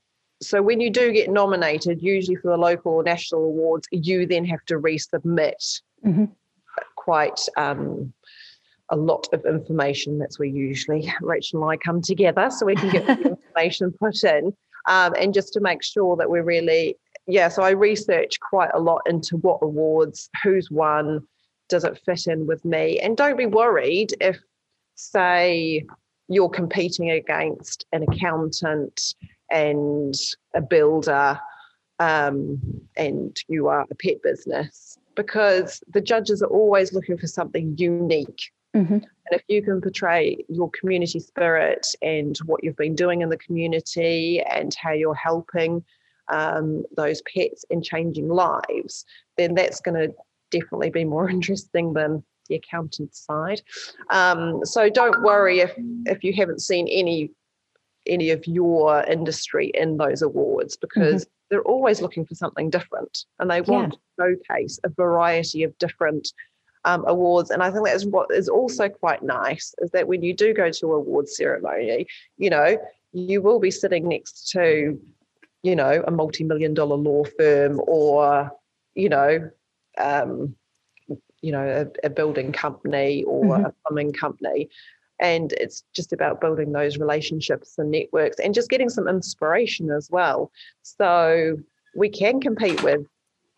so 0.41 0.61
when 0.61 0.79
you 0.81 0.89
do 0.89 1.11
get 1.11 1.29
nominated, 1.29 2.01
usually 2.01 2.35
for 2.35 2.51
the 2.51 2.57
local 2.57 2.93
or 2.93 3.03
national 3.03 3.43
awards, 3.43 3.87
you 3.91 4.25
then 4.25 4.45
have 4.45 4.63
to 4.65 4.75
resubmit 4.75 5.81
Mhm. 6.05 6.29
quite 6.95 7.39
um, 7.57 8.13
a 8.89 8.95
lot 8.95 9.27
of 9.33 9.45
information. 9.45 10.19
That's 10.19 10.37
where 10.37 10.47
usually 10.47 11.11
Rachel 11.21 11.63
and 11.63 11.71
I 11.71 11.77
come 11.77 12.01
together 12.01 12.49
so 12.49 12.65
we 12.65 12.75
can 12.75 12.91
get 12.91 13.05
the 13.07 13.29
information 13.29 13.91
put 13.99 14.23
in. 14.23 14.53
Um, 14.87 15.15
and 15.19 15.33
just 15.33 15.51
to 15.53 15.59
make 15.61 15.83
sure 15.83 16.15
that 16.17 16.29
we're 16.29 16.43
really, 16.43 16.95
yeah, 17.27 17.47
so 17.47 17.63
I 17.63 17.71
research 17.71 18.39
quite 18.39 18.69
a 18.73 18.79
lot 18.79 19.01
into 19.07 19.37
what 19.37 19.59
awards, 19.61 20.29
who's 20.43 20.69
won, 20.69 21.25
does 21.69 21.83
it 21.83 21.99
fit 22.05 22.27
in 22.27 22.45
with 22.45 22.63
me? 22.63 22.99
And 22.99 23.17
don't 23.17 23.37
be 23.37 23.45
worried 23.45 24.13
if, 24.21 24.39
say, 24.95 25.85
you're 26.27 26.49
competing 26.49 27.11
against 27.11 27.85
an 27.91 28.03
accountant 28.03 29.15
and 29.51 30.15
a 30.53 30.61
builder 30.61 31.39
um, 31.99 32.59
and 32.97 33.35
you 33.47 33.67
are 33.67 33.85
a 33.89 33.95
pet 33.95 34.21
business 34.21 34.97
because 35.15 35.81
the 35.93 36.01
judges 36.01 36.41
are 36.41 36.49
always 36.49 36.93
looking 36.93 37.17
for 37.17 37.27
something 37.27 37.75
unique. 37.77 38.51
Mm-hmm. 38.75 38.95
And 38.95 39.31
if 39.31 39.43
you 39.47 39.63
can 39.63 39.81
portray 39.81 40.43
your 40.49 40.69
community 40.71 41.19
spirit 41.19 41.87
and 42.01 42.37
what 42.45 42.63
you've 42.63 42.75
been 42.75 42.95
doing 42.95 43.21
in 43.21 43.29
the 43.29 43.37
community 43.37 44.41
and 44.41 44.75
how 44.75 44.91
you're 44.91 45.15
helping 45.15 45.83
um, 46.29 46.83
those 46.95 47.21
pets 47.33 47.65
and 47.69 47.83
changing 47.83 48.29
lives, 48.29 49.05
then 49.37 49.55
that's 49.55 49.81
going 49.81 49.95
to 49.95 50.13
definitely 50.51 50.89
be 50.89 51.05
more 51.05 51.29
interesting 51.37 51.93
than 51.93 52.23
the 52.49 52.55
accountant 52.55 53.15
side. 53.15 53.61
Um, 54.09 54.65
so 54.65 54.89
don't 54.89 55.23
worry 55.23 55.59
if 55.59 55.73
if 56.05 56.23
you 56.23 56.33
haven't 56.33 56.61
seen 56.61 56.87
any 56.87 57.31
any 58.07 58.29
of 58.29 58.45
your 58.45 59.03
industry 59.03 59.71
in 59.73 59.97
those 59.97 60.21
awards 60.21 60.77
because 60.77 61.25
mm-hmm. 61.25 61.31
they're 61.49 61.63
always 61.63 62.01
looking 62.01 62.23
for 62.23 62.35
something 62.35 62.69
different 62.69 63.25
and 63.39 63.49
they 63.49 63.61
want 63.61 63.95
yeah. 64.19 64.27
to 64.27 64.37
showcase 64.47 64.79
a 64.83 64.89
variety 64.89 65.63
of 65.63 65.75
different 65.79 66.31
um, 66.85 67.03
awards. 67.07 67.49
And 67.49 67.61
I 67.61 67.71
think 67.71 67.85
that's 67.85 68.05
what 68.05 68.29
is 68.31 68.47
also 68.47 68.87
quite 68.87 69.23
nice 69.23 69.73
is 69.79 69.91
that 69.91 70.07
when 70.07 70.21
you 70.21 70.33
do 70.33 70.53
go 70.53 70.69
to 70.69 70.93
a 70.93 70.95
awards 70.97 71.35
ceremony, 71.35 72.05
you 72.37 72.49
know, 72.49 72.77
you 73.11 73.41
will 73.41 73.59
be 73.59 73.71
sitting 73.71 74.07
next 74.07 74.49
to, 74.51 74.99
you 75.65 75.75
know, 75.75 76.03
a 76.07 76.11
multi-million 76.11 76.75
dollar 76.75 76.95
law 76.95 77.23
firm 77.39 77.81
or, 77.87 78.51
you 78.93 79.09
know, 79.09 79.49
um, 79.97 80.55
you 81.41 81.51
know, 81.51 81.87
a, 82.03 82.05
a 82.07 82.09
building 82.09 82.51
company 82.51 83.23
or 83.23 83.43
mm-hmm. 83.45 83.65
a 83.65 83.73
plumbing 83.83 84.13
company 84.13 84.69
and 85.19 85.53
it's 85.53 85.83
just 85.93 86.11
about 86.13 86.41
building 86.41 86.71
those 86.71 86.97
relationships 86.97 87.77
and 87.77 87.89
networks 87.91 88.37
and 88.39 88.53
just 88.53 88.69
getting 88.69 88.89
some 88.89 89.07
inspiration 89.07 89.89
as 89.89 90.09
well 90.11 90.51
so 90.81 91.55
we 91.95 92.09
can 92.09 92.41
compete 92.41 92.83
with 92.83 93.05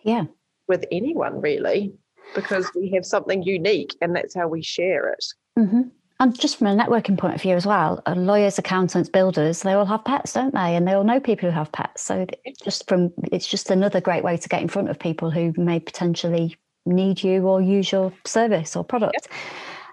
yeah 0.03 0.25
with 0.67 0.85
anyone 0.91 1.41
really 1.41 1.91
because 2.35 2.69
we 2.75 2.91
have 2.91 3.05
something 3.05 3.41
unique 3.41 3.95
and 4.01 4.15
that's 4.15 4.35
how 4.35 4.47
we 4.47 4.61
share 4.61 5.09
it 5.09 5.25
mm-hmm. 5.57 5.81
And 6.19 6.37
just 6.39 6.57
from 6.57 6.67
a 6.67 6.75
networking 6.75 7.17
point 7.17 7.35
of 7.35 7.41
view 7.41 7.55
as 7.55 7.65
well 7.65 8.01
uh, 8.05 8.15
lawyers 8.15 8.57
accountants 8.57 9.09
builders 9.09 9.61
they 9.61 9.73
all 9.73 9.85
have 9.85 10.03
pets 10.03 10.33
don't 10.33 10.53
they 10.53 10.75
and 10.75 10.87
they 10.87 10.93
all 10.93 11.03
know 11.03 11.19
people 11.19 11.49
who 11.49 11.55
have 11.55 11.71
pets 11.71 12.01
so 12.01 12.25
just 12.63 12.87
from 12.87 13.11
it's 13.31 13.47
just 13.47 13.69
another 13.71 14.01
great 14.01 14.23
way 14.23 14.37
to 14.37 14.49
get 14.49 14.61
in 14.61 14.67
front 14.67 14.89
of 14.89 14.99
people 14.99 15.31
who 15.31 15.53
may 15.57 15.79
potentially 15.79 16.55
need 16.85 17.21
you 17.21 17.41
or 17.47 17.61
use 17.61 17.91
your 17.91 18.13
service 18.25 18.75
or 18.75 18.83
product 18.83 19.27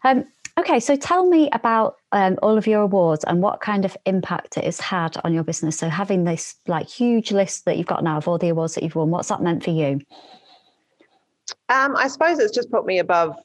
yep. 0.05 0.17
um, 0.19 0.25
Okay, 0.57 0.79
so 0.79 0.95
tell 0.95 1.27
me 1.27 1.51
about 1.51 1.97
um, 2.13 2.39
all 2.41 2.57
of 2.57 2.67
your 2.67 2.83
awards 2.83 3.25
and 3.25 3.43
what 3.43 3.61
kind 3.61 3.85
of 3.85 3.97
impact 4.07 4.57
it 4.57 4.63
has 4.65 4.79
had 4.79 5.17
on 5.25 5.35
your 5.35 5.43
business. 5.43 5.77
So 5.77 5.89
having 5.89 6.23
this 6.23 6.55
like 6.69 6.89
huge 6.89 7.33
list 7.33 7.65
that 7.65 7.77
you've 7.77 7.89
got 7.89 8.05
now 8.05 8.19
of 8.19 8.29
all 8.29 8.39
the 8.39 8.51
awards 8.51 8.75
that 8.75 8.85
you've 8.85 8.95
won, 8.95 9.11
what's 9.11 9.29
that 9.29 9.43
meant 9.43 9.65
for 9.65 9.71
you? 9.71 10.01
Um, 11.69 11.97
I 11.97 12.07
suppose 12.07 12.39
it's 12.39 12.55
just 12.55 12.71
put 12.71 12.87
me 12.87 13.01
above 13.01 13.37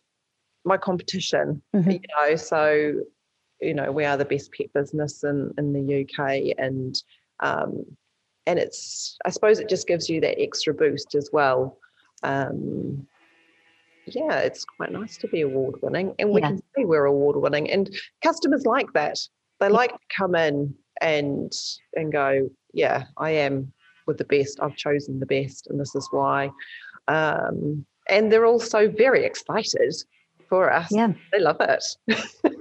my 0.66 0.78
competition. 0.78 1.62
Mm-hmm. 1.76 1.92
You 1.92 2.00
know, 2.18 2.36
so 2.36 2.94
you 3.62 3.74
know 3.74 3.92
we 3.92 4.06
are 4.06 4.18
the 4.18 4.26
best 4.26 4.52
pet 4.54 4.72
business 4.74 5.24
in 5.24 5.54
in 5.58 5.74
the 5.74 6.02
UK, 6.02 6.56
and 6.58 6.96
um, 7.40 7.86
and 8.46 8.60
it's 8.60 9.18
I 9.26 9.30
suppose 9.30 9.60
it 9.60 9.70
just 9.70 9.88
gives 9.88 10.10
you 10.10 10.22
that 10.22 10.42
extra 10.42 10.74
boost 10.74 11.16
as 11.16 11.30
well. 11.32 11.78
Um, 12.24 13.08
yeah, 14.16 14.40
it's 14.40 14.66
quite 14.66 14.92
nice 14.92 15.18
to 15.18 15.28
be 15.28 15.42
award 15.42 15.76
winning 15.82 16.16
and 16.20 16.32
we 16.32 16.42
yeah. 16.42 16.48
can 16.48 16.58
say 16.58 16.86
we're 16.86 17.06
award 17.06 17.36
winning. 17.36 17.70
And 17.70 17.90
customers 18.24 18.66
like 18.66 18.92
that. 18.94 19.18
They 19.60 19.68
yeah. 19.68 19.74
like 19.74 19.92
to 19.92 20.08
come 20.16 20.36
in 20.36 20.74
and 21.02 21.52
and 21.96 22.12
go, 22.12 22.50
yeah, 22.74 23.06
I 23.18 23.32
am 23.32 23.72
with 24.08 24.18
the 24.18 24.26
best. 24.26 24.60
I've 24.62 24.76
chosen 24.76 25.20
the 25.20 25.26
best, 25.26 25.68
and 25.68 25.80
this 25.80 25.96
is 25.96 26.08
why. 26.12 26.52
Um, 27.08 27.86
and 28.08 28.32
they're 28.32 28.46
also 28.46 28.90
very 28.90 29.26
excited 29.26 29.94
for 30.50 30.72
us. 30.74 30.88
Yeah, 30.92 31.14
they 31.32 31.40
love 31.40 31.58
it. 31.60 31.84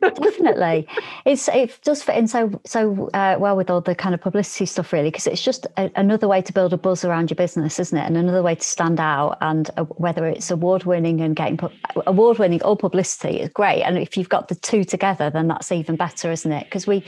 Definitely, 0.00 0.86
it's 1.24 1.48
it 1.48 1.78
does 1.82 2.02
fit 2.02 2.16
in 2.16 2.28
so 2.28 2.60
so 2.64 3.08
uh, 3.14 3.36
well 3.38 3.56
with 3.56 3.70
all 3.70 3.80
the 3.80 3.94
kind 3.94 4.14
of 4.14 4.20
publicity 4.20 4.66
stuff, 4.66 4.92
really, 4.92 5.10
because 5.10 5.26
it's 5.26 5.42
just 5.42 5.66
a, 5.76 5.90
another 5.96 6.28
way 6.28 6.42
to 6.42 6.52
build 6.52 6.72
a 6.72 6.76
buzz 6.76 7.04
around 7.04 7.30
your 7.30 7.36
business, 7.36 7.78
isn't 7.78 7.96
it? 7.96 8.04
And 8.06 8.16
another 8.16 8.42
way 8.42 8.54
to 8.54 8.62
stand 8.62 9.00
out. 9.00 9.38
And 9.40 9.70
uh, 9.76 9.84
whether 9.84 10.26
it's 10.26 10.50
award 10.50 10.84
winning 10.84 11.20
and 11.20 11.34
getting 11.34 11.56
pu- 11.56 11.72
award 12.06 12.38
winning 12.38 12.62
or 12.62 12.76
publicity 12.76 13.40
is 13.40 13.48
great. 13.48 13.82
And 13.82 13.98
if 13.98 14.16
you've 14.16 14.28
got 14.28 14.48
the 14.48 14.54
two 14.54 14.84
together, 14.84 15.30
then 15.30 15.48
that's 15.48 15.72
even 15.72 15.96
better, 15.96 16.30
isn't 16.30 16.52
it? 16.52 16.64
Because 16.64 16.86
we 16.86 17.04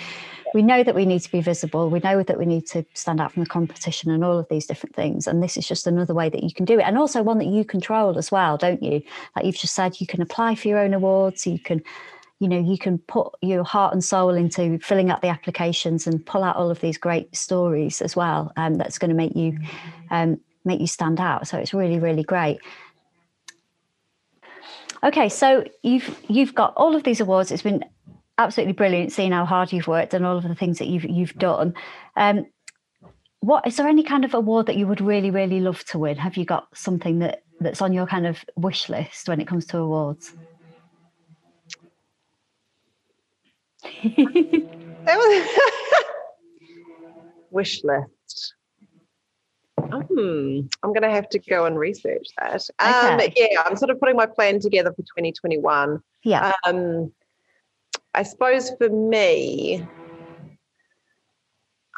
we 0.53 0.63
know 0.63 0.83
that 0.83 0.95
we 0.95 1.07
need 1.07 1.21
to 1.21 1.31
be 1.31 1.41
visible. 1.41 1.91
We 1.91 2.01
know 2.01 2.23
that 2.23 2.39
we 2.39 2.47
need 2.47 2.67
to 2.69 2.85
stand 2.95 3.21
out 3.21 3.33
from 3.33 3.45
the 3.45 3.49
competition 3.49 4.11
and 4.11 4.25
all 4.25 4.39
of 4.39 4.49
these 4.49 4.67
different 4.67 4.97
things. 4.97 5.27
And 5.27 5.43
this 5.43 5.57
is 5.57 5.67
just 5.67 5.87
another 5.87 6.15
way 6.15 6.29
that 6.29 6.43
you 6.43 6.53
can 6.53 6.65
do 6.65 6.79
it. 6.79 6.83
And 6.83 6.99
also 6.99 7.23
one 7.23 7.39
that 7.39 7.47
you 7.47 7.65
control 7.65 8.19
as 8.19 8.33
well, 8.33 8.57
don't 8.57 8.83
you? 8.83 9.03
Like 9.37 9.45
you've 9.45 9.57
just 9.57 9.75
said, 9.75 10.01
you 10.01 10.07
can 10.07 10.21
apply 10.21 10.57
for 10.57 10.69
your 10.69 10.79
own 10.79 10.95
awards. 10.95 11.47
You 11.47 11.59
can, 11.59 11.83
you 12.41 12.49
know, 12.49 12.59
you 12.59 12.79
can 12.79 12.99
put 12.99 13.33
your 13.43 13.63
heart 13.63 13.93
and 13.93 14.03
soul 14.03 14.31
into 14.31 14.79
filling 14.81 15.11
out 15.11 15.23
the 15.23 15.29
applications 15.29 16.07
and 16.07 16.25
pull 16.25 16.43
out 16.43 16.57
all 16.57 16.71
of 16.71 16.81
these 16.81 16.99
great 16.99 17.35
stories 17.37 18.03
as 18.03 18.17
well. 18.17 18.53
Um, 18.57 18.75
that's 18.75 18.99
going 18.99 19.11
to 19.11 19.17
make 19.17 19.37
you 19.37 19.59
um, 20.11 20.41
make 20.65 20.81
you 20.81 20.87
stand 20.87 21.21
out. 21.21 21.47
So 21.47 21.59
it's 21.59 21.73
really, 21.73 21.99
really 21.99 22.25
great. 22.25 22.59
Okay, 25.03 25.29
so 25.29 25.65
you've 25.83 26.19
you've 26.29 26.55
got 26.55 26.75
all 26.77 26.95
of 26.95 27.05
these 27.05 27.21
awards. 27.21 27.51
It's 27.51 27.63
been 27.63 27.85
absolutely 28.41 28.73
brilliant 28.73 29.13
seeing 29.13 29.33
how 29.33 29.45
hard 29.45 29.73
you've 29.73 29.87
worked 29.87 30.15
and 30.15 30.25
all 30.25 30.37
of 30.37 30.43
the 30.43 30.55
things 30.55 30.79
that 30.79 30.89
you've 30.89 31.05
you've 31.05 31.35
done. 31.35 31.75
Um, 32.17 32.47
what 33.41 33.67
is 33.67 33.77
there 33.77 33.89
any 33.89 34.03
kind 34.03 34.25
of 34.25 34.35
award 34.35 34.67
that 34.67 34.77
you 34.77 34.87
would 34.87 35.01
really 35.01 35.31
really 35.31 35.61
love 35.61 35.85
to 35.87 35.99
win? 35.99 36.17
Have 36.17 36.37
you 36.37 36.45
got 36.45 36.69
something 36.77 37.21
that 37.21 37.43
that's 37.61 37.83
on 37.83 37.93
your 37.93 38.07
kind 38.07 38.27
of 38.27 38.45
wish 38.57 38.89
list 38.89 39.29
when 39.29 39.41
it 39.41 39.47
comes 39.47 39.67
to 39.67 39.79
awards? 39.79 40.35
wish 47.51 47.83
list. 47.85 48.55
Hmm, 49.79 50.61
I'm 50.83 50.93
going 50.93 51.03
to 51.03 51.11
have 51.11 51.29
to 51.31 51.39
go 51.39 51.65
and 51.65 51.79
research 51.79 52.29
that. 52.39 52.63
Um, 52.79 53.19
okay. 53.21 53.33
Yeah, 53.37 53.63
I'm 53.65 53.77
sort 53.77 53.91
of 53.91 53.99
putting 53.99 54.17
my 54.17 54.27
plan 54.27 54.61
together 54.61 54.91
for 54.91 55.03
2021. 55.03 56.01
Yeah. 56.23 56.53
Um, 56.65 57.13
I 58.15 58.23
suppose 58.23 58.71
for 58.79 58.89
me, 58.89 59.87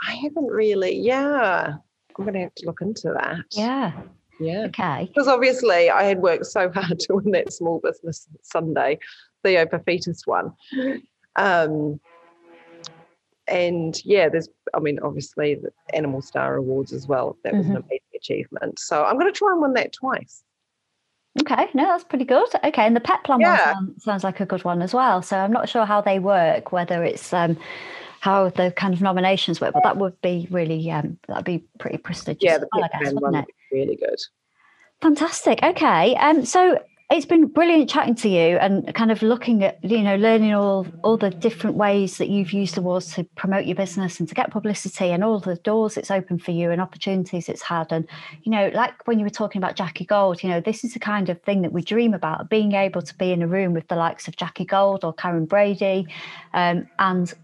I 0.06 0.14
haven't 0.14 0.46
really, 0.46 0.98
yeah, 0.98 1.74
I'm 2.18 2.24
going 2.24 2.34
to 2.34 2.40
have 2.40 2.54
to 2.56 2.66
look 2.66 2.80
into 2.82 3.12
that. 3.14 3.44
Yeah. 3.52 3.92
Yeah. 4.40 4.64
Okay. 4.66 5.06
Because 5.06 5.28
obviously 5.28 5.88
I 5.90 6.04
had 6.04 6.18
worked 6.18 6.46
so 6.46 6.70
hard 6.74 6.98
to 7.00 7.14
win 7.14 7.30
that 7.32 7.52
small 7.52 7.80
business 7.82 8.28
Sunday, 8.42 8.98
the 9.42 9.50
Theo 9.50 9.66
Paphitis 9.66 10.26
one. 10.26 10.52
Um, 11.36 12.00
and 13.46 13.98
yeah, 14.04 14.28
there's, 14.28 14.48
I 14.74 14.80
mean, 14.80 14.98
obviously 15.02 15.54
the 15.54 15.70
Animal 15.94 16.22
Star 16.22 16.56
Awards 16.56 16.92
as 16.92 17.06
well. 17.06 17.36
That 17.44 17.54
was 17.54 17.66
mm-hmm. 17.66 17.76
an 17.76 17.82
amazing 17.82 18.00
achievement. 18.16 18.78
So 18.78 19.04
I'm 19.04 19.18
going 19.18 19.32
to 19.32 19.36
try 19.36 19.52
and 19.52 19.62
win 19.62 19.74
that 19.74 19.92
twice. 19.92 20.42
Okay, 21.40 21.68
no, 21.72 21.84
that's 21.86 22.04
pretty 22.04 22.26
good. 22.26 22.48
Okay, 22.62 22.86
and 22.86 22.94
the 22.94 23.00
Petplan 23.00 23.40
yeah. 23.40 23.72
sounds, 23.72 24.04
sounds, 24.04 24.24
like 24.24 24.40
a 24.40 24.46
good 24.46 24.64
one 24.64 24.82
as 24.82 24.92
well. 24.92 25.22
So 25.22 25.38
I'm 25.38 25.52
not 25.52 25.68
sure 25.68 25.86
how 25.86 26.02
they 26.02 26.18
work, 26.18 26.72
whether 26.72 27.02
it's 27.02 27.32
um, 27.32 27.56
how 28.20 28.50
the 28.50 28.70
kind 28.72 28.92
of 28.92 29.00
nominations 29.00 29.60
work, 29.60 29.72
but 29.72 29.82
that 29.82 29.96
would 29.96 30.20
be 30.20 30.46
really 30.50 30.90
um, 30.90 31.18
that'd 31.28 31.44
be 31.44 31.64
pretty 31.78 31.96
prestigious. 31.96 32.42
Yeah, 32.42 32.58
the 32.58 32.66
pet 32.66 32.90
well, 32.92 33.02
guess, 33.02 33.12
one 33.14 33.32
would 33.32 33.46
really 33.72 33.96
good. 33.96 34.20
Fantastic. 35.00 35.62
Okay, 35.62 36.14
um, 36.16 36.44
so 36.44 36.78
it's 37.12 37.26
been 37.26 37.46
brilliant 37.46 37.90
chatting 37.90 38.14
to 38.14 38.28
you 38.28 38.56
and 38.56 38.94
kind 38.94 39.10
of 39.10 39.22
looking 39.22 39.62
at 39.62 39.78
you 39.84 40.00
know 40.00 40.16
learning 40.16 40.54
all 40.54 40.86
all 41.02 41.18
the 41.18 41.28
different 41.28 41.76
ways 41.76 42.16
that 42.16 42.30
you've 42.30 42.52
used 42.52 42.78
awards 42.78 43.14
to 43.14 43.24
promote 43.36 43.66
your 43.66 43.76
business 43.76 44.18
and 44.18 44.28
to 44.28 44.34
get 44.34 44.50
publicity 44.50 45.10
and 45.10 45.22
all 45.22 45.38
the 45.38 45.56
doors 45.56 45.96
it's 45.98 46.10
opened 46.10 46.42
for 46.42 46.52
you 46.52 46.70
and 46.70 46.80
opportunities 46.80 47.48
it's 47.48 47.62
had. 47.62 47.92
And 47.92 48.08
you 48.44 48.52
know 48.52 48.70
like 48.74 49.06
when 49.06 49.18
you 49.18 49.26
were 49.26 49.30
talking 49.30 49.60
about 49.60 49.76
Jackie 49.76 50.06
Gold 50.06 50.42
you 50.42 50.48
know 50.48 50.60
this 50.60 50.84
is 50.84 50.94
the 50.94 50.98
kind 50.98 51.28
of 51.28 51.40
thing 51.42 51.62
that 51.62 51.72
we 51.72 51.82
dream 51.82 52.14
about 52.14 52.48
being 52.48 52.72
able 52.72 53.02
to 53.02 53.14
be 53.16 53.30
in 53.30 53.42
a 53.42 53.46
room 53.46 53.74
with 53.74 53.88
the 53.88 53.96
likes 53.96 54.26
of 54.26 54.36
Jackie 54.36 54.64
Gold 54.64 55.04
or 55.04 55.14
Karren 55.14 55.46
Brady 55.46 56.06
um, 56.54 56.88
and 56.98 57.34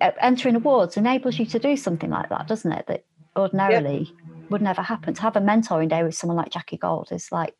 uh, 0.00 0.10
entering 0.20 0.56
awards 0.56 0.96
enables 0.96 1.38
you 1.38 1.46
to 1.46 1.60
do 1.60 1.76
something 1.76 2.10
like 2.10 2.28
that 2.30 2.48
doesn't 2.48 2.72
it? 2.72 2.86
That 2.88 3.04
ordinarily 3.36 4.12
yeah. 4.12 4.34
would 4.50 4.62
never 4.62 4.82
happen. 4.82 5.14
To 5.14 5.22
have 5.22 5.36
a 5.36 5.40
mentoring 5.40 5.88
day 5.88 6.02
with 6.02 6.16
someone 6.16 6.36
like 6.36 6.50
Jackie 6.50 6.78
Gold 6.78 7.08
is 7.12 7.30
like 7.30 7.54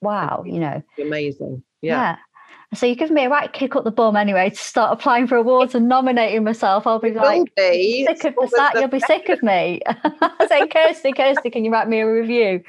wow, 0.00 0.44
you 0.46 0.60
know. 0.60 0.82
Amazing. 0.98 1.62
Yeah. 1.82 1.94
yeah. 1.94 2.16
So 2.72 2.86
you're 2.86 2.94
giving 2.94 3.14
me 3.14 3.24
a 3.24 3.28
right 3.28 3.52
kick 3.52 3.74
up 3.74 3.82
the 3.82 3.90
bum 3.90 4.14
anyway 4.14 4.50
to 4.50 4.56
start 4.56 4.92
applying 4.92 5.26
for 5.26 5.34
awards 5.34 5.74
and 5.74 5.88
nominating 5.88 6.44
myself. 6.44 6.86
I'll 6.86 7.00
be 7.00 7.10
like 7.10 7.52
be. 7.56 8.06
sick 8.16 8.36
of 8.40 8.50
that. 8.52 8.74
You'll 8.76 8.86
be 8.86 9.00
sick 9.00 9.28
of 9.28 9.42
me. 9.42 9.80
Saying, 10.48 10.68
Kirsty, 10.68 11.12
Kirsty, 11.12 11.50
can 11.50 11.64
you 11.64 11.72
write 11.72 11.88
me 11.88 11.98
a 11.98 12.08
review? 12.08 12.62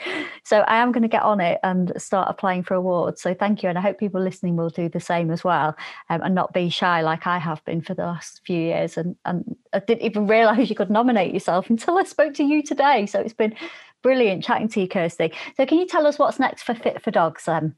So 0.43 0.61
I 0.61 0.77
am 0.77 0.91
going 0.91 1.03
to 1.03 1.07
get 1.07 1.21
on 1.21 1.39
it 1.39 1.59
and 1.61 1.93
start 2.01 2.29
applying 2.31 2.63
for 2.63 2.73
awards. 2.73 3.21
So 3.21 3.35
thank 3.35 3.61
you. 3.61 3.69
And 3.69 3.77
I 3.77 3.81
hope 3.81 3.99
people 3.99 4.19
listening 4.19 4.55
will 4.55 4.71
do 4.71 4.89
the 4.89 4.99
same 4.99 5.29
as 5.29 5.43
well 5.43 5.75
um, 6.09 6.21
and 6.23 6.33
not 6.33 6.51
be 6.51 6.69
shy 6.69 7.01
like 7.01 7.27
I 7.27 7.37
have 7.37 7.63
been 7.65 7.81
for 7.81 7.93
the 7.93 8.05
last 8.05 8.41
few 8.43 8.59
years. 8.59 8.97
And, 8.97 9.15
and 9.25 9.55
I 9.71 9.79
didn't 9.79 10.01
even 10.01 10.25
realise 10.25 10.67
you 10.67 10.75
could 10.75 10.89
nominate 10.89 11.31
yourself 11.31 11.69
until 11.69 11.99
I 11.99 12.05
spoke 12.05 12.33
to 12.35 12.43
you 12.43 12.63
today. 12.63 13.05
So 13.05 13.19
it's 13.19 13.35
been 13.35 13.53
brilliant 14.01 14.43
chatting 14.43 14.69
to 14.69 14.81
you, 14.81 14.87
Kirsty. 14.87 15.31
So, 15.57 15.65
can 15.65 15.77
you 15.77 15.87
tell 15.87 16.07
us 16.07 16.19
what's 16.19 16.39
next 16.39 16.63
for 16.63 16.75
Fit 16.75 17.01
for 17.01 17.11
Dogs 17.11 17.45
then? 17.45 17.75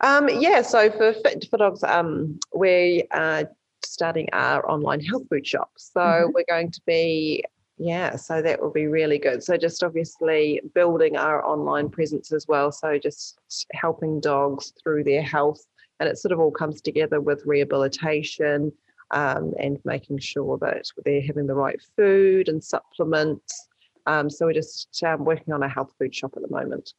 Um, 0.00 0.28
yeah, 0.28 0.62
so 0.62 0.90
for 0.90 1.12
Fit 1.12 1.46
for 1.50 1.58
Dogs, 1.58 1.84
um, 1.84 2.38
we 2.54 3.04
are 3.10 3.50
starting 3.84 4.28
our 4.32 4.68
online 4.70 5.00
health 5.00 5.24
food 5.28 5.46
shop. 5.46 5.70
So 5.76 6.00
mm-hmm. 6.00 6.32
we're 6.34 6.44
going 6.48 6.70
to 6.70 6.80
be, 6.86 7.44
yeah, 7.78 8.16
so 8.16 8.42
that 8.42 8.60
will 8.60 8.70
be 8.70 8.86
really 8.86 9.18
good. 9.18 9.42
So 9.42 9.56
just 9.56 9.82
obviously 9.82 10.60
building 10.74 11.16
our 11.16 11.44
online 11.44 11.88
presence 11.90 12.32
as 12.32 12.46
well. 12.48 12.72
So 12.72 12.98
just 12.98 13.38
helping 13.72 14.20
dogs 14.20 14.72
through 14.82 15.04
their 15.04 15.22
health. 15.22 15.64
And 15.98 16.08
it 16.08 16.18
sort 16.18 16.32
of 16.32 16.40
all 16.40 16.50
comes 16.50 16.80
together 16.80 17.20
with 17.20 17.42
rehabilitation 17.44 18.72
um, 19.10 19.52
and 19.58 19.78
making 19.84 20.18
sure 20.18 20.56
that 20.58 20.86
they're 21.04 21.20
having 21.20 21.46
the 21.46 21.54
right 21.54 21.80
food 21.96 22.48
and 22.48 22.62
supplements. 22.62 23.68
Um, 24.10 24.28
so 24.28 24.46
we're 24.46 24.54
just 24.54 25.00
um, 25.04 25.24
working 25.24 25.54
on 25.54 25.62
a 25.62 25.68
health 25.68 25.92
food 25.98 26.14
shop 26.14 26.32
at 26.36 26.42
the 26.42 26.50
moment. 26.50 26.94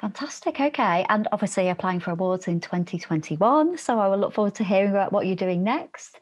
Fantastic. 0.00 0.58
Okay. 0.58 1.04
And 1.10 1.28
obviously 1.30 1.68
applying 1.68 2.00
for 2.00 2.10
awards 2.10 2.48
in 2.48 2.58
2021. 2.58 3.76
So 3.76 3.98
I 3.98 4.08
will 4.08 4.16
look 4.16 4.32
forward 4.32 4.54
to 4.54 4.64
hearing 4.64 4.90
about 4.90 5.12
what 5.12 5.26
you're 5.26 5.36
doing 5.36 5.62
next. 5.62 6.18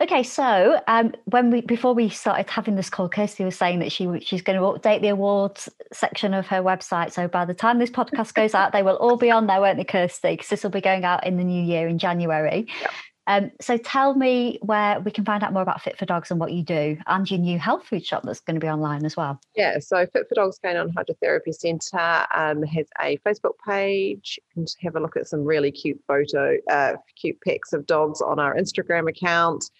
Okay. 0.00 0.22
So 0.22 0.80
um, 0.88 1.12
when 1.26 1.50
we 1.50 1.60
before 1.60 1.94
we 1.94 2.08
started 2.08 2.48
having 2.48 2.74
this 2.74 2.88
call, 2.88 3.08
Kirsty 3.08 3.44
was 3.44 3.54
saying 3.54 3.80
that 3.80 3.92
she 3.92 4.08
she's 4.20 4.40
going 4.40 4.58
to 4.58 4.64
update 4.64 5.02
the 5.02 5.08
awards 5.08 5.68
section 5.92 6.32
of 6.32 6.46
her 6.46 6.62
website. 6.62 7.12
So 7.12 7.28
by 7.28 7.44
the 7.44 7.54
time 7.54 7.78
this 7.78 7.90
podcast 7.90 8.32
goes 8.32 8.54
out, 8.54 8.72
they 8.72 8.82
will 8.82 8.96
all 8.96 9.18
be 9.18 9.30
on 9.30 9.46
there, 9.46 9.60
won't 9.60 9.76
they, 9.76 9.84
Kirsty? 9.84 10.30
Because 10.30 10.48
this 10.48 10.62
will 10.62 10.70
be 10.70 10.80
going 10.80 11.04
out 11.04 11.26
in 11.26 11.36
the 11.36 11.44
new 11.44 11.62
year 11.62 11.86
in 11.86 11.98
January. 11.98 12.66
Yep. 12.80 12.90
Um, 13.28 13.50
so 13.60 13.76
tell 13.76 14.14
me 14.14 14.58
where 14.62 15.00
we 15.00 15.10
can 15.10 15.24
find 15.24 15.44
out 15.44 15.52
more 15.52 15.60
about 15.60 15.82
Fit 15.82 15.98
for 15.98 16.06
Dogs 16.06 16.30
and 16.30 16.40
what 16.40 16.50
you 16.50 16.62
do 16.62 16.96
and 17.06 17.30
your 17.30 17.38
new 17.38 17.58
health 17.58 17.84
food 17.84 18.04
shop 18.04 18.22
that's 18.24 18.40
going 18.40 18.54
to 18.54 18.60
be 18.60 18.70
online 18.70 19.04
as 19.04 19.18
well. 19.18 19.38
Yeah, 19.54 19.78
so 19.80 20.06
Fit 20.06 20.26
for 20.28 20.34
Dogs 20.34 20.58
Canine 20.58 20.90
Hydrotherapy 20.94 21.54
Centre 21.54 22.26
um, 22.34 22.62
has 22.62 22.86
a 23.02 23.18
Facebook 23.18 23.56
page. 23.66 24.40
You 24.56 24.64
can 24.64 24.66
have 24.82 24.96
a 24.96 25.00
look 25.00 25.18
at 25.18 25.28
some 25.28 25.44
really 25.44 25.70
cute 25.70 26.00
photo, 26.08 26.56
uh, 26.70 26.94
cute 27.20 27.38
pics 27.42 27.74
of 27.74 27.86
dogs 27.86 28.22
on 28.22 28.38
our 28.38 28.56
Instagram 28.56 29.10
account. 29.10 29.70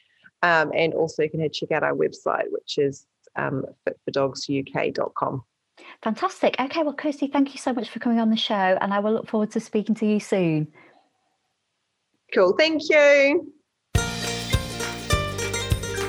Um, 0.43 0.71
and 0.75 0.93
also 0.93 1.23
you 1.23 1.31
can 1.31 1.41
head 1.41 1.55
check 1.55 1.73
out 1.73 1.83
our 1.83 1.95
website, 1.95 2.51
which 2.51 2.77
is 2.77 3.07
um, 3.37 3.65
fitfordogsuk.com. 3.89 5.43
Fantastic. 6.03 6.57
Okay, 6.61 6.83
well, 6.83 6.93
Kirsty, 6.93 7.29
thank 7.29 7.55
you 7.55 7.59
so 7.59 7.73
much 7.73 7.89
for 7.89 7.99
coming 7.99 8.21
on 8.21 8.29
the 8.29 8.37
show, 8.37 8.55
and 8.55 8.93
I 8.93 8.99
will 8.99 9.13
look 9.13 9.29
forward 9.29 9.53
to 9.53 9.61
speaking 9.61 9.95
to 9.97 10.07
you 10.07 10.21
soon. 10.21 10.69
Cool. 12.35 12.55
Thank 12.59 12.83
you. 12.91 13.53